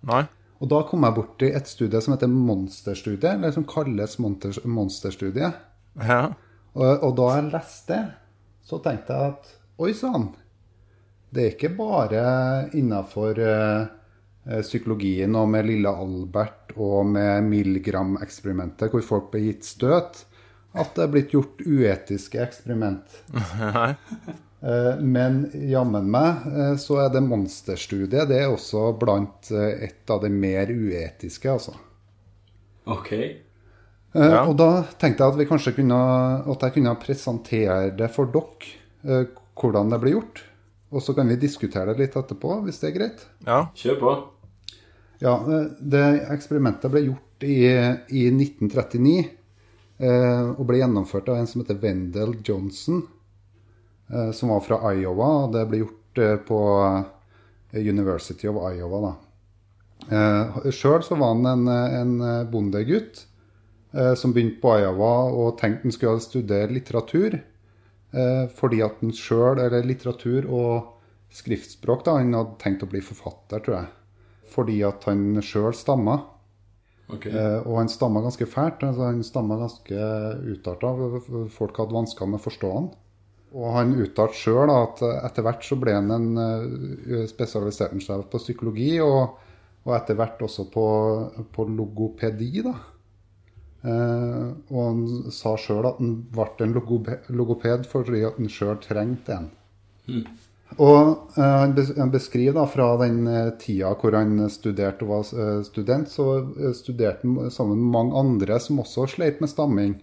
Nei. 0.05 0.24
Og 0.63 0.72
da 0.72 0.81
kom 0.88 1.03
jeg 1.03 1.17
borti 1.17 1.50
et 1.51 1.67
studie 1.67 2.00
som 2.01 2.15
heter 2.15 2.31
Monsterstudiet, 2.31 3.36
eller 3.36 3.51
som 3.51 3.67
kalles 3.67 4.15
Monster- 4.24 4.63
Monsterstudiet. 4.65 5.60
Ja. 6.00 6.22
Og, 6.75 7.03
og 7.03 7.12
da 7.19 7.27
jeg 7.36 7.51
leste 7.51 7.91
det, 7.91 8.03
så 8.65 8.79
tenkte 8.84 9.13
jeg 9.13 9.36
at 9.36 9.51
oi 9.84 9.91
sann, 9.93 10.31
det 11.36 11.43
er 11.43 11.53
ikke 11.53 11.74
bare 11.75 12.24
innafor 12.79 13.39
eh, 13.43 14.62
psykologien 14.63 15.36
og 15.36 15.50
med 15.51 15.67
lille 15.67 15.91
Albert 15.91 16.72
og 16.75 17.12
med 17.12 17.50
Milgram-eksperimentet, 17.50 18.91
hvor 18.93 19.03
folk 19.03 19.29
ble 19.34 19.43
gitt 19.50 19.67
støt, 19.67 20.24
at 20.75 20.96
det 20.98 21.05
er 21.05 21.13
blitt 21.13 21.34
gjort 21.36 21.62
uetiske 21.65 22.41
eksperiment. 22.44 23.22
Nei. 23.62 23.94
Eh, 24.65 25.01
Men 25.03 25.44
jammen 25.70 26.08
meg 26.10 26.46
eh, 26.50 26.75
så 26.82 27.00
er 27.03 27.12
det 27.13 27.22
monsterstudiet 27.25 28.29
det 28.32 28.39
er 28.41 28.50
også 28.50 28.88
blant 28.98 29.51
eh, 29.53 29.86
et 29.89 30.10
av 30.10 30.24
de 30.24 30.32
mer 30.34 30.72
uetiske, 30.72 31.51
altså. 31.51 31.75
OK. 32.89 33.12
Ja. 34.15 34.46
Og 34.46 34.55
da 34.58 34.86
tenkte 34.96 35.25
jeg 35.25 35.34
at, 35.34 35.39
vi 35.41 35.48
kanskje 35.50 35.74
kunne, 35.75 35.98
at 36.48 36.62
jeg 36.63 36.77
kunne 36.77 36.94
presentere 37.01 37.89
det 38.00 38.08
for 38.15 38.29
dere, 38.32 39.25
hvordan 39.60 39.91
det 39.91 40.00
ble 40.00 40.13
gjort. 40.13 40.39
Og 40.96 41.03
så 41.03 41.12
kan 41.17 41.27
vi 41.27 41.36
diskutere 41.41 41.91
det 41.91 42.05
litt 42.05 42.15
etterpå, 42.15 42.62
hvis 42.63 42.79
det 42.79 42.88
er 42.89 42.96
greit. 42.96 43.25
Ja. 43.44 43.58
Kjør 43.75 44.00
på. 44.00 44.13
Ja, 45.20 45.36
det 45.79 46.05
eksperimentet 46.32 46.94
ble 46.94 47.03
gjort 47.10 47.44
i, 47.44 47.60
i 48.15 48.24
1939, 48.32 49.17
eh, 49.20 49.35
og 50.00 50.66
ble 50.68 50.82
gjennomført 50.82 51.30
av 51.32 51.38
en 51.40 51.48
som 51.48 51.62
heter 51.62 51.78
Wendell 51.80 52.34
Johnson, 52.44 53.06
eh, 54.12 54.32
som 54.36 54.52
var 54.52 54.64
fra 54.66 54.82
Iowa. 54.94 55.30
og 55.46 55.54
Det 55.54 55.64
ble 55.70 55.84
gjort 55.84 56.22
eh, 56.24 56.36
på 56.48 56.60
eh, 56.84 57.80
University 57.80 58.50
of 58.52 58.60
Iowa, 58.74 59.02
da. 59.08 59.14
Eh, 60.06 60.72
Sjøl 60.75 61.04
så 61.06 61.16
var 61.18 61.34
han 61.34 61.48
en, 61.48 61.68
en 61.72 62.52
bondegutt 62.52 63.24
eh, 63.96 64.14
som 64.20 64.36
begynte 64.36 64.62
på 64.62 64.75
Iowa 64.82 65.14
og 65.32 65.58
tenkte 65.62 65.88
han 65.88 65.96
skulle 65.96 66.24
studere 66.24 66.75
litteratur. 66.75 67.40
Eh, 68.16 68.46
fordi 68.56 68.82
at 68.86 69.02
han 69.02 69.12
sjøl, 69.16 69.60
eller 69.60 69.84
litteratur 69.84 70.48
og 70.48 70.92
skriftspråk, 71.36 72.06
da, 72.06 72.20
han 72.22 72.36
hadde 72.38 72.60
tenkt 72.62 72.86
å 72.86 72.90
bli 72.92 73.02
forfatter, 73.04 73.64
tror 73.64 73.80
jeg. 73.80 73.90
Fordi 74.54 74.78
at 74.88 75.04
han 75.10 75.42
sjøl 75.44 75.75
stamma. 75.75 76.22
Ok. 77.13 77.27
Eh, 77.29 77.57
og 77.63 77.79
han 77.79 77.91
stamma 77.91 78.24
ganske 78.25 78.47
fælt. 78.50 78.83
Altså 78.88 79.09
han 79.09 79.24
stamma 79.25 79.59
ganske 79.62 80.07
utarta. 80.51 80.93
Folk 81.53 81.81
hadde 81.81 81.97
vansker 81.97 82.29
med 82.29 82.41
å 82.41 82.45
forstå 82.45 82.71
han. 82.74 82.89
Og 83.55 83.71
han 83.71 83.93
uttalte 84.03 84.35
sjøl 84.35 84.71
at 84.74 85.03
etter 85.05 85.45
hvert 85.45 85.63
så 85.63 85.77
ble 85.79 85.93
han 85.95 86.12
en 86.12 86.41
eh, 86.41 87.21
spesialiserte 87.29 88.01
seg 88.03 88.25
på 88.31 88.41
psykologi, 88.41 88.97
og, 89.03 89.38
og 89.85 89.93
etter 89.95 90.17
hvert 90.19 90.41
også 90.43 90.67
på, 90.74 90.88
på 91.55 91.67
logopedi. 91.71 92.51
da. 92.65 92.75
Eh, 93.85 94.47
og 94.74 94.81
han 94.81 95.31
sa 95.33 95.53
sjøl 95.62 95.85
at 95.91 96.01
han 96.01 96.17
ble 96.33 96.65
en 96.65 96.75
logoped 97.38 97.85
fordi 97.91 98.24
han 98.25 98.51
sjøl 98.51 98.79
trengte 98.83 99.38
en. 99.38 99.47
Og 100.82 101.38
eh, 101.39 101.98
han 101.98 102.12
beskriver 102.12 102.58
da 102.58 102.65
fra 102.67 102.89
den 103.00 103.27
eh, 103.32 103.51
tida 103.62 103.94
hvor 104.00 104.17
han 104.17 104.50
studerte 104.51 105.05
og 105.05 105.12
var 105.13 105.29
eh, 105.44 105.62
student, 105.67 106.12
så 106.12 106.25
eh, 106.41 106.74
studerte 106.75 107.24
han 107.24 107.51
sammen 107.53 107.79
med 107.79 107.94
mange 107.94 108.20
andre 108.20 108.60
som 108.60 108.82
også 108.84 109.08
sleit 109.15 109.39
med 109.44 109.51
stamming. 109.51 109.96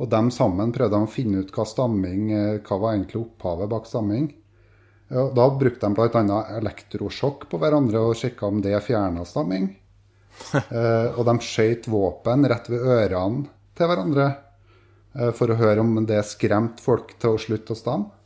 Og 0.00 0.08
dem 0.10 0.30
sammen 0.34 0.72
prøvde 0.74 0.98
han 0.98 1.08
å 1.08 1.12
finne 1.12 1.42
ut 1.42 1.52
hva 1.54 1.66
stamming, 1.68 2.30
eh, 2.32 2.62
hva 2.64 2.78
var 2.80 2.96
egentlig 2.96 3.20
opphavet 3.26 3.70
bak 3.72 3.90
stamming. 3.90 4.30
Da 5.12 5.44
brukte 5.60 5.84
de 5.84 5.92
bl.a. 5.92 6.38
elektrosjokk 6.56 7.44
på 7.50 7.58
hverandre 7.60 8.00
og 8.00 8.16
sjekka 8.16 8.48
om 8.48 8.62
det 8.64 8.78
fjerna 8.86 9.26
stamming. 9.28 9.68
Eh, 10.72 11.08
og 11.12 11.26
de 11.28 11.34
skøyt 11.44 11.84
våpen 11.92 12.46
rett 12.48 12.70
ved 12.72 12.80
ørene 12.80 13.50
til 13.76 13.90
hverandre 13.90 14.24
eh, 15.12 15.28
for 15.36 15.52
å 15.52 15.58
høre 15.60 15.84
om 15.84 16.06
det 16.08 16.22
skremte 16.24 16.80
folk 16.82 17.12
til 17.20 17.36
å 17.36 17.40
slutte 17.40 17.76
å 17.76 17.78
stamme. 17.78 18.21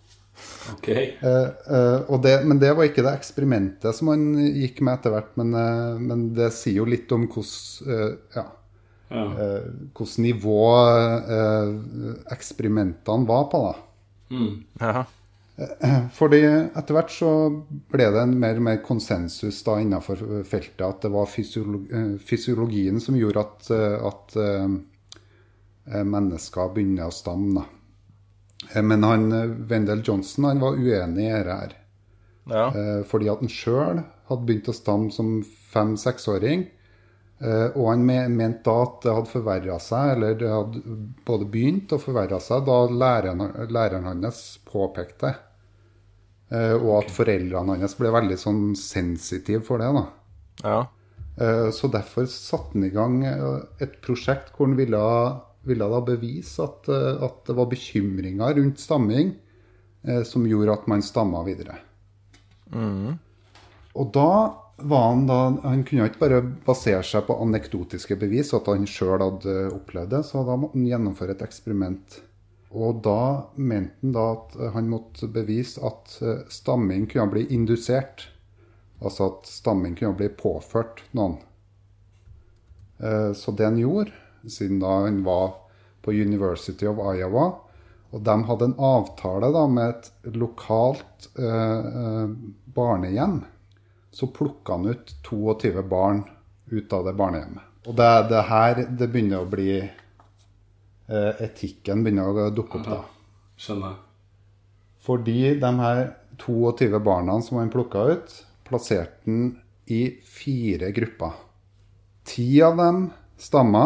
Ok. 0.74 0.88
Eh, 0.88 1.48
eh, 1.76 1.98
og 2.12 2.20
det, 2.24 2.34
men 2.46 2.58
det 2.62 2.72
var 2.76 2.88
ikke 2.88 3.04
det 3.06 3.14
eksperimentet 3.16 3.96
som 3.96 4.10
han 4.12 4.26
gikk 4.36 4.82
med 4.84 4.98
etter 4.98 5.14
hvert. 5.14 5.32
Men, 5.40 5.54
eh, 5.54 5.98
men 6.02 6.28
det 6.36 6.52
sier 6.56 6.80
jo 6.82 6.88
litt 6.88 7.12
om 7.16 7.26
hvordan 7.30 7.96
eh, 7.96 8.14
ja, 8.36 8.46
Ja. 9.10 9.24
eh, 9.38 10.16
nivå 10.18 10.62
eh, 11.36 11.74
eksperimentene 12.34 13.28
var 13.28 13.44
på. 13.52 13.62
da. 13.68 13.76
Mm. 14.36 14.64
Ja. 14.80 15.04
Fordi 16.12 16.42
etter 16.44 16.92
hvert 16.98 17.12
så 17.14 17.30
ble 17.88 18.10
det 18.12 18.24
en 18.26 18.34
mer 18.38 18.58
og 18.58 18.66
mer 18.66 18.82
konsensus 18.84 19.62
da 19.64 19.78
innenfor 19.80 20.20
feltet 20.44 20.82
at 20.84 21.06
det 21.06 21.12
var 21.14 21.30
fysiolog 21.32 21.86
eh, 21.94 22.10
fysiologien 22.20 23.00
som 23.00 23.16
gjorde 23.16 23.40
at, 23.46 23.70
at 24.10 24.36
eh, 24.42 24.76
mennesker 26.04 26.74
begynner 26.74 27.08
å 27.08 27.14
stamme. 27.14 27.62
da. 27.62 27.64
Eh, 28.74 28.82
Men 28.82 29.02
han, 29.02 29.32
eh, 29.32 29.50
Wendell 29.68 30.02
Johnson 30.04 30.44
han 30.44 30.60
var 30.60 30.76
uenig 30.76 31.26
i 31.26 31.32
dette 31.32 31.58
her. 31.60 31.76
ja. 32.46 32.66
Eh, 32.68 33.02
fordi 33.04 33.28
at 33.28 33.40
han 33.40 33.48
sjøl 33.48 34.04
hadde 34.28 34.46
begynt 34.46 34.68
å 34.68 34.74
stamme 34.74 35.10
som 35.12 35.42
fem-seksåring. 35.72 36.70
Og 37.76 37.90
han 37.90 38.06
mente 38.06 38.64
da 38.64 38.74
at 38.82 39.02
det 39.02 39.12
hadde 39.12 39.28
forverra 39.28 39.74
seg, 39.78 40.14
eller 40.14 40.38
det 40.40 40.48
hadde 40.48 40.80
både 41.28 41.44
begynt 41.52 41.92
og 41.92 42.00
forverra 42.00 42.38
seg, 42.40 42.62
da 42.64 42.78
læreren, 42.88 43.42
læreren 43.68 44.06
hans 44.08 44.56
påpekte 44.64 45.26
det. 45.28 45.34
Og 46.80 47.04
at 47.04 47.12
foreldrene 47.12 47.76
hans 47.76 47.94
ble 48.00 48.08
veldig 48.14 48.38
sånn 48.40 48.62
sensitive 48.80 49.60
for 49.68 49.84
det. 49.84 49.92
da. 49.92 50.06
ja. 50.64 51.70
Så 51.76 51.92
derfor 51.92 52.24
satte 52.24 52.72
han 52.72 52.88
i 52.88 52.94
gang 52.94 53.20
et 53.26 54.00
prosjekt 54.00 54.56
hvor 54.56 54.70
han 54.70 54.78
ville, 54.80 55.04
ville 55.66 55.88
da 55.92 56.00
bevise 56.06 56.62
at, 56.64 56.88
eh, 56.92 57.22
at 57.26 57.42
det 57.48 57.56
var 57.58 57.70
bekymringer 57.72 58.54
rundt 58.60 58.80
stamming 58.82 59.34
eh, 60.06 60.22
som 60.28 60.46
gjorde 60.48 60.72
at 60.78 60.86
man 60.90 61.02
stamma 61.02 61.42
videre. 61.46 61.78
Og 63.96 64.12
da 64.14 64.28
var 64.76 65.06
han 65.08 65.26
da 65.26 65.36
Han 65.64 65.84
kunne 65.88 66.06
ikke 66.10 66.20
bare 66.20 66.40
basere 66.66 67.02
seg 67.06 67.24
på 67.28 67.36
anekdotiske 67.46 68.16
bevis, 68.20 68.52
at 68.54 68.68
han 68.68 68.86
sjøl 68.86 69.22
hadde 69.24 69.54
opplevd 69.72 70.10
det, 70.12 70.22
så 70.28 70.44
da 70.44 70.56
måtte 70.60 70.76
han 70.78 70.88
gjennomføre 70.90 71.36
et 71.36 71.44
eksperiment. 71.46 72.18
Og 72.76 73.00
da 73.06 73.18
mente 73.56 73.96
han 74.02 74.12
da 74.12 74.26
at 74.34 74.56
han 74.74 74.90
måtte 74.92 75.28
bevise 75.32 75.80
at 75.86 76.18
eh, 76.22 76.42
stamming 76.52 77.06
kunne 77.08 77.30
bli 77.32 77.46
indusert. 77.56 78.28
Altså 79.00 79.30
at 79.30 79.48
stamming 79.48 79.96
kunne 79.98 80.16
bli 80.18 80.28
påført 80.28 81.02
noen. 81.16 81.38
Eh, 83.00 83.32
Så 83.32 83.52
det 83.56 83.64
han 83.64 83.78
gjorde, 83.80 84.12
siden 84.50 84.80
da 84.82 85.00
han 85.04 85.22
var 85.26 85.54
på 86.04 86.14
University 86.14 86.86
of 86.86 87.00
Iowa, 87.16 87.52
Og 88.14 88.22
de 88.22 88.34
hadde 88.48 88.64
en 88.70 88.76
avtale 88.78 89.48
da 89.52 89.66
med 89.68 89.90
et 89.90 90.36
lokalt 90.38 91.26
eh, 91.36 91.88
eh, 92.00 92.28
barnehjem. 92.76 93.40
Så 94.14 94.30
plukka 94.32 94.78
han 94.78 94.86
ut 94.86 95.10
22 95.26 95.82
barn 95.90 96.22
ut 96.70 96.92
av 96.92 97.04
det 97.04 97.16
barnehjemmet. 97.18 97.66
Og 97.86 97.98
det, 97.98 98.10
det 98.30 98.44
her 98.48 98.80
det 98.86 99.10
begynner 99.10 99.42
å 99.42 99.50
bli 99.50 99.70
eh, 99.82 101.42
Etikken 101.44 102.06
begynner 102.06 102.30
å 102.30 102.48
dukke 102.54 102.80
opp, 102.80 102.88
da. 102.88 103.02
Skjønner. 103.58 103.98
Fordi 105.06 105.38
de 105.60 105.74
her 105.82 106.02
22 106.42 107.02
barna 107.02 107.40
som 107.42 107.60
han 107.60 107.74
plukka 107.74 108.06
ut, 108.14 108.32
plasserte 108.66 109.26
han 109.26 109.52
i 109.86 110.02
fire 110.24 110.90
grupper. 110.94 111.36
Ti 112.26 112.48
av 112.66 112.80
dem 112.80 113.06
stamma, 113.38 113.84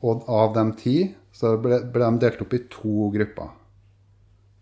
og 0.00 0.28
av 0.28 0.54
de 0.54 0.64
ti 0.80 0.96
så 1.32 1.56
ble, 1.60 1.82
ble 1.92 2.06
de 2.06 2.22
delt 2.24 2.42
opp 2.42 2.54
i 2.56 2.62
to 2.72 3.10
grupper. 3.14 3.50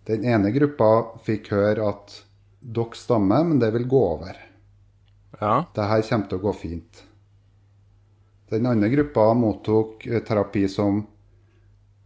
Den 0.09 0.25
ene 0.25 0.51
gruppa 0.55 0.91
fikk 1.25 1.53
høre 1.53 1.91
at 1.91 2.15
dere 2.61 2.97
stammer, 2.99 3.45
men 3.45 3.61
det 3.61 3.71
vil 3.75 3.87
gå 3.89 4.01
over. 4.15 4.39
Ja. 5.39 5.67
Det 5.75 5.87
her 5.91 6.03
kommer 6.09 6.31
til 6.31 6.41
å 6.41 6.45
gå 6.47 6.55
fint. 6.57 7.03
Den 8.49 8.67
andre 8.67 8.89
gruppa 8.89 9.29
mottok 9.37 10.07
eh, 10.07 10.23
terapi 10.25 10.65
som 10.73 11.03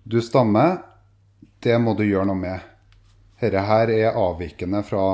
Du 0.03 0.19
stammer, 0.21 0.81
det 1.63 1.79
må 1.79 1.95
du 1.95 2.03
gjøre 2.03 2.27
noe 2.33 2.41
med. 2.41 2.65
Dette 3.39 3.63
her 3.63 3.91
er 3.95 4.19
avvikende 4.19 4.83
fra 4.83 5.05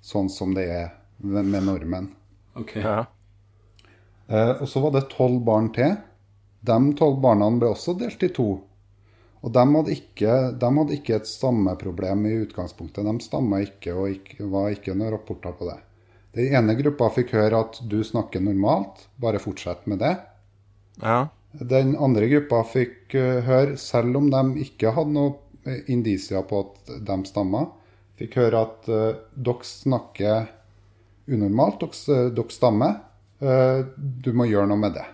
sånn 0.00 0.30
som 0.32 0.54
det 0.56 0.64
er 0.72 0.86
med 1.20 1.44
nordmenn». 1.44 1.66
normen. 1.68 2.06
Ok. 2.56 2.76
ja. 2.80 3.04
Eh, 4.28 4.62
og 4.62 4.68
så 4.68 4.80
var 4.80 4.94
det 4.96 5.10
tolv 5.12 5.42
barn 5.44 5.68
til. 5.76 5.98
De 6.60 6.78
tolv 6.98 7.20
barna 7.22 7.48
ble 7.56 7.70
også 7.72 7.96
delt 7.98 8.22
i 8.22 8.32
to. 8.36 8.50
Og 9.40 9.52
de 9.56 9.62
hadde 9.72 9.94
ikke, 9.94 10.32
de 10.60 10.70
hadde 10.76 10.96
ikke 10.98 11.16
et 11.16 11.28
stammeproblem 11.28 12.26
i 12.28 12.36
utgangspunktet. 12.42 13.06
De 13.06 13.24
stamma 13.24 13.62
ikke, 13.64 13.94
og 13.96 14.16
ikke, 14.18 14.44
var 14.52 14.74
ikke 14.74 14.94
noen 14.94 15.14
rapporter 15.16 15.56
på 15.56 15.70
det. 15.70 15.78
Den 16.36 16.54
ene 16.60 16.76
gruppa 16.78 17.08
fikk 17.14 17.32
høre 17.34 17.64
at 17.64 17.80
du 17.90 18.02
snakker 18.06 18.42
normalt, 18.44 19.08
bare 19.20 19.40
fortsett 19.42 19.86
med 19.90 20.02
det. 20.04 20.16
ja. 21.02 21.28
Den 21.50 21.96
andre 21.98 22.28
gruppa 22.30 22.60
fikk 22.62 23.14
eh, 23.18 23.40
høre, 23.42 23.74
selv 23.80 24.20
om 24.20 24.28
de 24.30 24.62
ikke 24.62 24.92
hadde 24.94 25.16
noe 25.16 25.32
eh, 25.66 25.80
indisier 25.90 26.44
på 26.46 26.60
at 26.62 26.92
de 27.08 27.16
stamma, 27.26 27.64
fikk 28.20 28.36
høre 28.38 28.60
at 28.68 28.90
uh, 28.92 29.16
dere 29.34 29.66
snakker 29.66 30.44
unormalt, 31.32 31.80
dere, 31.80 32.28
dere 32.36 32.54
stammer. 32.54 32.98
Uh, 33.40 33.88
du 33.96 34.30
må 34.36 34.44
gjøre 34.46 34.68
noe 34.70 34.78
med 34.78 34.94
det. 34.98 35.06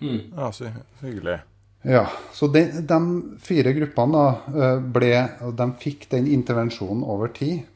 Ja 0.00 0.50
så 0.52 0.70
hyggelig. 1.02 1.38
Ja, 1.84 2.06
så 2.32 2.48
de, 2.48 2.62
de 2.80 2.98
fire 3.44 3.74
gruppene 3.76 4.16
da, 4.16 4.26
eh, 4.56 4.82
ble, 4.96 5.12
de 5.52 5.66
fikk 5.82 6.08
den 6.14 6.30
intervensjonen 6.32 7.04
over 7.04 7.28
tid. 7.36 7.66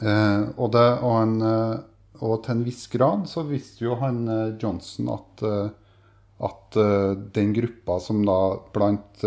Eh, 0.00 0.42
og, 0.54 0.70
det, 0.76 0.86
og, 1.02 1.10
han, 1.16 1.34
eh, 1.42 2.22
og 2.22 2.36
til 2.44 2.54
en 2.54 2.64
viss 2.64 2.86
grad 2.92 3.26
så 3.28 3.44
visste 3.48 3.84
jo 3.84 3.98
han 4.00 4.22
eh, 4.30 4.54
Johnson 4.62 5.10
at, 5.12 5.44
at 6.40 6.78
den 7.34 7.50
gruppa 7.52 7.98
som 8.00 8.22
da 8.24 8.38
blant 8.72 9.20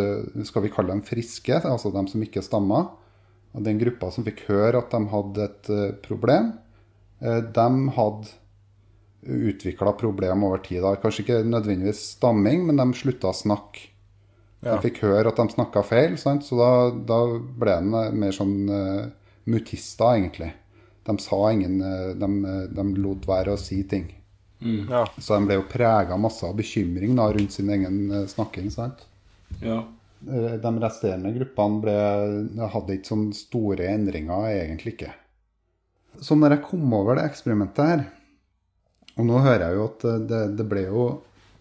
Skal 0.47 0.63
vi 0.63 0.71
kalle 0.73 0.95
dem 0.95 1.03
friske, 1.05 1.59
altså 1.59 1.91
dem 1.93 2.07
som 2.09 2.23
ikke 2.25 2.41
stamma, 2.41 2.87
og 3.53 3.65
den 3.67 3.77
gruppa 3.81 4.09
som 4.11 4.25
fikk 4.25 4.47
høre 4.47 4.81
at 4.81 4.93
de 4.95 5.01
hadde 5.11 5.45
et 5.45 5.73
problem, 6.05 6.53
eh, 7.21 7.41
de 7.43 7.67
hadde 7.97 8.31
utvikla 9.25 9.93
problemer 9.99 10.47
over 10.47 10.61
tid. 10.63 10.81
Da. 10.83 10.95
Kanskje 11.01 11.23
ikke 11.23 11.41
nødvendigvis 11.47 12.01
stamming, 12.17 12.65
men 12.67 12.79
de 12.79 12.87
slutta 12.97 13.31
å 13.31 13.37
snakke. 13.37 13.89
Ja. 14.63 14.77
De 14.77 14.85
fikk 14.85 15.01
høre 15.03 15.27
at 15.27 15.39
de 15.39 15.45
snakka 15.51 15.83
feil, 15.83 16.17
sant? 16.19 16.45
så 16.47 16.55
da, 16.55 16.71
da 16.95 17.19
ble 17.35 17.73
de 17.83 18.03
mer 18.15 18.35
sånn 18.35 18.53
uh, 18.71 19.09
mutister, 19.51 20.13
egentlig. 20.15 20.53
De 21.03 21.15
sa 21.19 21.39
ingen 21.51 21.81
uh, 21.83 22.11
de, 22.15 22.29
de 22.71 22.85
lot 23.03 23.27
være 23.27 23.57
å 23.57 23.59
si 23.59 23.81
ting. 23.91 24.07
Ja. 24.63 25.03
Så 25.17 25.35
de 25.35 25.49
ble 25.49 25.57
jo 25.59 25.65
prega 25.67 26.15
masse 26.15 26.47
av 26.47 26.55
bekymring 26.55 27.17
da, 27.19 27.27
rundt 27.35 27.57
sin 27.57 27.73
egen 27.75 27.99
uh, 28.13 28.23
snakking. 28.31 28.71
sant? 28.71 29.03
Ja. 29.59 29.81
De 30.23 30.69
resterende 30.79 31.33
gruppene 31.35 31.83
ble, 31.83 31.97
hadde 32.71 32.95
ikke 32.95 33.11
sånne 33.11 33.35
store 33.35 33.89
endringer, 33.91 34.47
egentlig 34.53 34.95
ikke. 34.95 35.11
Så 36.23 36.37
når 36.39 36.55
jeg 36.55 36.67
kom 36.69 36.93
over 36.95 37.17
det 37.19 37.25
eksperimentet 37.27 37.89
her, 37.89 38.05
og 39.17 39.27
nå 39.29 39.39
hører 39.45 39.67
jeg 39.67 39.77
jo 39.77 39.85
at 39.89 40.05
det, 40.29 40.41
det, 40.57 40.65
ble, 40.69 40.83
jo, 40.89 41.05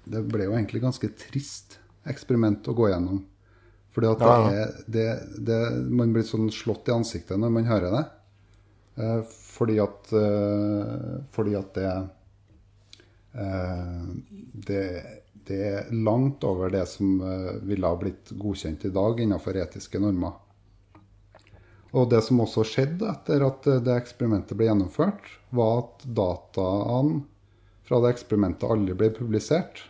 det 0.09 0.23
ble 0.33 0.47
jo 0.49 0.55
egentlig 0.57 0.83
ganske 0.85 1.11
trist 1.21 1.79
eksperiment 2.09 2.69
å 2.73 2.75
gå 2.79 2.89
gjennom. 2.93 3.21
Fordi 3.93 4.09
at 4.09 4.23
Ja. 4.25 4.37
det, 4.49 4.57
er- 4.63 4.75
det, 4.97 5.07
det, 5.51 5.61
man 5.93 6.15
blir 6.15 6.25
sånn 6.25 6.49
slått 6.55 6.89
i 6.89 6.95
ansiktet 6.97 7.39
når 7.39 7.53
man 7.59 7.69
hører 7.69 7.93
det. 7.99 8.05
Eh, 9.03 9.21
fordi 9.53 9.77
at, 9.85 10.13
eh, 10.17 11.19
fordi 11.37 11.55
at 11.61 11.75
det, 11.77 11.93
eh, 13.35 14.07
det 14.69 14.85
det 15.43 15.57
er 15.67 15.89
langt 15.91 16.45
over 16.47 16.71
det 16.71 16.85
som 16.87 17.17
eh, 17.21 17.57
ville 17.67 17.89
ha 17.91 17.97
blitt 17.99 18.31
godkjent 18.39 18.85
i 18.87 18.93
dag 18.95 19.19
innenfor 19.25 19.57
etiske 19.59 19.99
normer. 19.99 20.37
Og 21.99 22.07
det 22.13 22.21
som 22.25 22.39
også 22.45 22.63
skjedde 22.65 23.09
etter 23.11 23.43
at 23.49 23.67
eh, 23.67 23.81
det 23.83 23.97
eksperimentet 23.99 24.55
ble 24.57 24.69
gjennomført, 24.71 25.27
var 25.51 25.81
at 25.83 26.07
dataene 26.07 27.25
fra 27.93 28.01
det 28.01 28.15
eksperimentet 28.15 28.65
aldri 28.73 28.97
ble 28.97 29.11
publisert. 29.13 29.85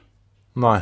Nei. 0.59 0.81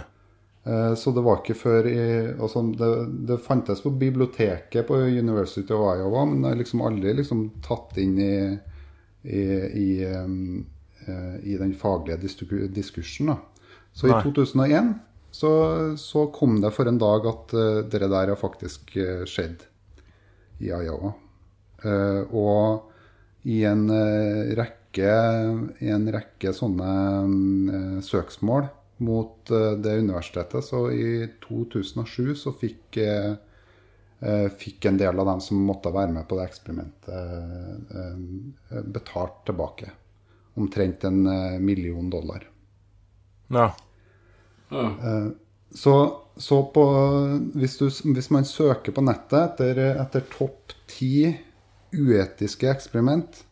Eh, 0.65 0.95
Så 0.97 1.13
det 1.13 1.25
var 1.25 1.43
ikke 1.43 1.59
før 1.59 1.89
i, 1.91 2.01
altså 2.41 2.65
det, 2.73 2.89
det 3.29 3.41
fantes 3.45 3.85
på 3.85 3.93
biblioteket 3.93 4.89
på 4.89 4.97
University 5.05 5.73
of 5.77 5.85
Iowa, 5.99 6.25
men 6.25 6.43
det 6.43 6.55
er 6.55 6.61
liksom 6.63 6.85
aldri 6.89 7.15
liksom 7.21 7.47
tatt 7.65 8.01
inn 8.01 8.19
i, 8.19 8.35
i, 9.29 9.45
i, 9.85 9.91
eh, 10.09 11.37
i 11.45 11.61
den 11.61 11.77
faglige 11.77 12.21
diskursen. 12.73 13.35
Da. 13.35 13.39
Så 13.93 14.09
Nei. 14.09 14.17
i 14.17 14.25
2001 14.25 14.95
så, 15.31 15.51
så 16.01 16.27
kom 16.35 16.57
det 16.61 16.73
for 16.75 16.89
en 16.91 16.99
dag 16.99 17.27
at 17.31 17.53
uh, 17.55 17.83
det 17.87 18.01
der 18.03 18.33
har 18.33 18.39
faktisk 18.39 18.97
eh, 18.99 19.27
skjedd 19.31 19.63
i 20.59 20.73
Iowa. 20.75 21.13
Eh, 21.85 22.35
og 22.35 22.91
i 23.49 23.63
en 23.65 23.87
eh, 23.95 24.51
rekke, 24.91 25.85
i 25.85 25.91
en 25.91 26.13
rekke 26.13 26.53
sånne 26.53 26.91
eh, 27.75 28.01
søksmål 28.03 28.69
mot 29.01 29.51
eh, 29.51 29.73
det 29.79 29.99
universitetet, 29.99 30.65
så 30.65 30.91
i 30.91 31.29
2007 31.47 32.35
så 32.35 32.53
fikk, 32.53 32.97
eh, 32.97 34.49
fikk 34.59 34.87
en 34.87 34.99
del 34.99 35.19
av 35.19 35.27
dem 35.27 35.41
som 35.41 35.63
måtte 35.65 35.93
være 35.93 36.13
med 36.13 36.29
på 36.29 36.37
det 36.37 36.49
eksperimentet, 36.49 37.09
eh, 37.95 38.83
betalt 38.85 39.45
tilbake. 39.47 39.91
Omtrent 40.55 41.05
en 41.05 41.23
million 41.65 42.11
dollar. 42.11 42.43
Ja. 43.49 43.71
ja. 44.69 45.31
Så, 45.71 45.95
så 46.37 46.59
på, 46.75 46.83
hvis, 47.55 47.79
du, 47.79 47.87
hvis 47.87 48.31
man 48.31 48.45
søker 48.45 48.93
på 48.93 49.05
nettet 49.07 49.39
etter, 49.39 49.79
etter 50.03 50.27
topp 50.29 50.75
ti 50.91 51.31
uetiske 51.95 52.69
eksperiment, 52.69 53.45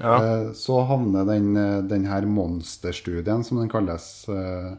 Ja. 0.00 0.14
eh, 0.24 0.52
så 0.52 0.80
havner 0.88 1.24
den, 1.28 1.56
eh, 1.56 1.82
den 1.82 2.06
her 2.06 2.26
monsterstudien, 2.26 3.44
som 3.44 3.58
den 3.60 3.68
kalles, 3.68 4.28
eh, 4.28 4.72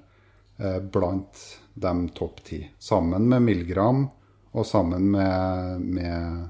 eh, 0.57 0.79
blant 0.79 1.59
de 1.73 2.09
topp 2.15 2.43
ti. 2.43 2.71
Sammen 2.79 3.29
med 3.29 3.41
Milgram 3.41 4.09
og 4.55 4.65
sammen 4.65 5.11
med, 5.11 5.81
med 5.81 6.49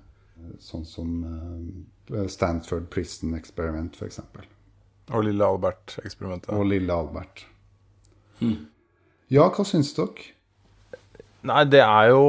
sånn 0.61 0.85
som 0.85 1.15
eh, 2.13 2.27
Stanford 2.29 2.89
Prison 2.93 3.33
Experiment, 3.37 3.95
f.eks. 3.97 4.19
Og 5.13 5.23
Lille 5.25 5.45
Albert-eksperimentet. 5.45 6.49
Og 6.53 6.65
Lille 6.69 6.93
Albert. 6.93 7.45
Ja, 9.29 9.49
hva 9.49 9.65
syns 9.65 9.93
dere? 9.97 10.31
Nei, 11.45 11.63
det 11.69 11.81
er 11.81 12.09
jo 12.09 12.23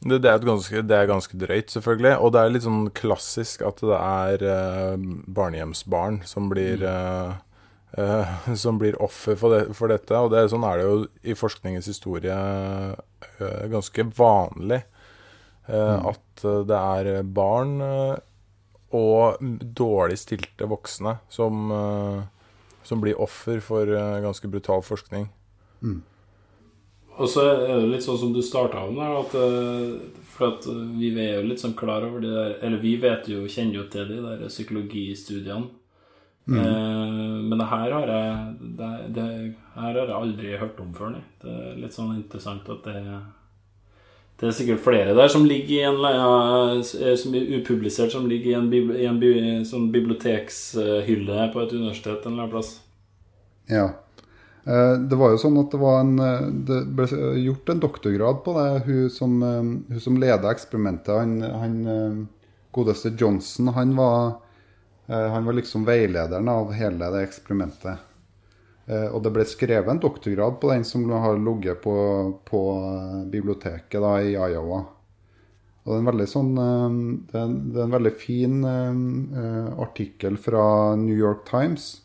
det, 0.00 0.18
det, 0.24 0.30
er 0.32 0.38
ganske, 0.46 0.80
det 0.88 0.96
er 0.96 1.08
ganske 1.10 1.36
drøyt, 1.36 1.70
selvfølgelig. 1.74 2.14
Og 2.24 2.32
det 2.32 2.40
er 2.40 2.52
litt 2.54 2.64
sånn 2.64 2.86
klassisk 2.96 3.62
at 3.68 3.82
det 3.84 3.98
er 4.00 4.44
eh, 4.48 5.06
barnehjemsbarn 5.36 6.22
som 6.28 6.48
blir 6.52 6.80
eh, 6.88 7.34
eh, 8.00 8.32
Som 8.56 8.78
blir 8.80 8.96
offer 9.02 9.36
for, 9.36 9.52
det, 9.56 9.74
for 9.76 9.92
dette. 9.92 10.16
Og 10.16 10.32
det, 10.32 10.40
er- 10.44 10.52
sånn 10.54 10.64
er 10.64 10.80
det 10.80 10.86
jo 10.88 10.96
i 11.22 11.36
forskningens 11.36 11.90
historie 11.92 12.38
eh, 12.38 13.66
ganske 13.72 14.06
vanlig. 14.16 14.82
mm. 15.68 16.06
At 16.14 16.44
eh, 16.48 16.62
det 16.70 16.80
er 16.80 17.22
barn 17.36 17.76
eh, 17.84 18.16
og 18.96 19.36
dårlig 19.78 20.16
stilte 20.18 20.66
voksne 20.66 21.18
som, 21.30 21.68
eh, 21.70 22.22
som 22.88 23.04
blir 23.04 23.20
offer 23.22 23.60
for 23.62 23.86
eh, 23.86 24.16
ganske 24.24 24.48
brutal 24.50 24.82
forskning. 24.82 25.28
Og 27.20 27.28
så 27.28 27.44
er 27.44 27.74
det 27.82 27.90
litt 27.90 28.04
sånn 28.06 28.18
som 28.20 28.32
du 28.32 28.40
starta 28.44 28.86
med 28.88 29.00
der, 29.02 29.18
at, 29.20 29.34
eh, 29.36 30.22
for 30.32 30.54
at 30.54 30.68
vi 30.96 31.10
er 31.20 31.34
jo 31.40 31.48
litt 31.50 31.60
sånn 31.60 31.76
klar 31.76 32.06
over 32.06 32.22
de 32.24 32.30
der 32.32 32.54
Eller 32.64 32.80
vi 32.80 32.94
vet 32.96 33.28
jo, 33.28 33.44
kjenner 33.44 33.82
jo 33.82 33.88
til 33.92 34.08
de 34.08 34.22
der 34.24 34.46
psykologistudiene. 34.48 35.68
Eh, 36.50 37.36
men 37.44 37.58
det 37.60 37.66
her 37.70 37.92
har 37.92 38.08
jeg 38.10 38.54
det, 38.78 38.88
det 39.14 39.26
her 39.76 39.92
har 39.92 40.00
jeg 40.00 40.16
aldri 40.16 40.56
hørt 40.58 40.80
om 40.82 40.94
før, 40.96 41.12
nei. 41.14 41.22
Det 41.42 41.52
er 41.52 41.76
litt 41.78 41.94
sånn 41.94 42.16
interessant 42.16 42.66
at 42.72 42.88
det, 42.88 43.20
Det 44.40 44.48
er 44.48 44.56
sikkert 44.56 44.80
flere 44.80 45.14
der 45.14 45.28
som 45.28 45.44
ligger 45.44 45.74
i 45.76 45.82
en 45.84 46.00
ja, 46.00 47.16
som 47.20 47.34
er 47.36 47.58
upublisert, 47.60 48.10
som 48.10 48.26
ligger 48.26 48.50
i 48.50 48.56
en, 48.56 48.70
bibli, 48.72 49.02
i 49.02 49.06
en 49.06 49.20
bi, 49.20 49.34
sånn 49.68 49.90
bibliotekshylle 49.92 51.50
på 51.52 51.60
et 51.60 51.74
universitet 51.76 52.24
en 52.24 52.32
eller 52.32 52.46
annen 52.46 52.54
plass. 52.54 52.78
Ja. 53.68 53.90
Eh, 54.64 54.92
Det 54.98 55.16
var 55.16 55.32
jo 55.32 55.40
sånn 55.40 55.58
at 55.60 55.72
det 55.72 55.80
en 56.02 56.18
eh, 56.20 56.50
Det 56.68 56.82
ble 56.96 57.08
gjort 57.46 57.72
en 57.72 57.80
doktorgrad 57.80 58.42
på 58.44 58.56
det. 58.58 58.68
Hun 58.86 59.08
som, 59.10 59.40
eh, 59.42 59.72
hun 59.94 60.00
som 60.00 60.20
leda 60.20 60.52
eksperimentet, 60.52 61.16
han, 61.16 61.40
han 61.40 62.28
godeste 62.72 63.14
Johnson, 63.18 63.72
han 63.74 63.96
var, 63.96 64.36
han 65.08 65.44
var 65.44 65.56
liksom 65.56 65.82
veilederen 65.82 66.46
av 66.48 66.70
hele 66.70 67.08
det 67.10 67.24
eksperimentet. 67.26 67.98
Og 69.10 69.24
det 69.24 69.32
ble 69.34 69.42
skrevet 69.46 69.90
en 69.90 69.98
doktorgrad 69.98 70.60
på 70.62 70.70
den 70.70 70.84
som 70.86 71.02
har 71.10 71.34
ligget 71.34 71.82
på, 71.82 71.94
på 72.46 72.60
biblioteket 73.26 73.98
da, 73.98 74.12
i 74.22 74.36
Iowa. 74.36 74.84
Og 75.82 75.90
det 75.90 75.98
er 75.98 76.20
en 76.20 76.30
sånn 76.30 76.54
Det 76.54 77.34
er 77.34 77.42
en, 77.42 77.58
det 77.72 77.80
er 77.80 77.88
en 77.88 77.96
veldig 77.96 78.14
fin 78.22 78.62
artikkel 79.82 80.38
fra 80.38 80.94
New 80.94 81.18
York 81.18 81.42
Times 81.50 81.96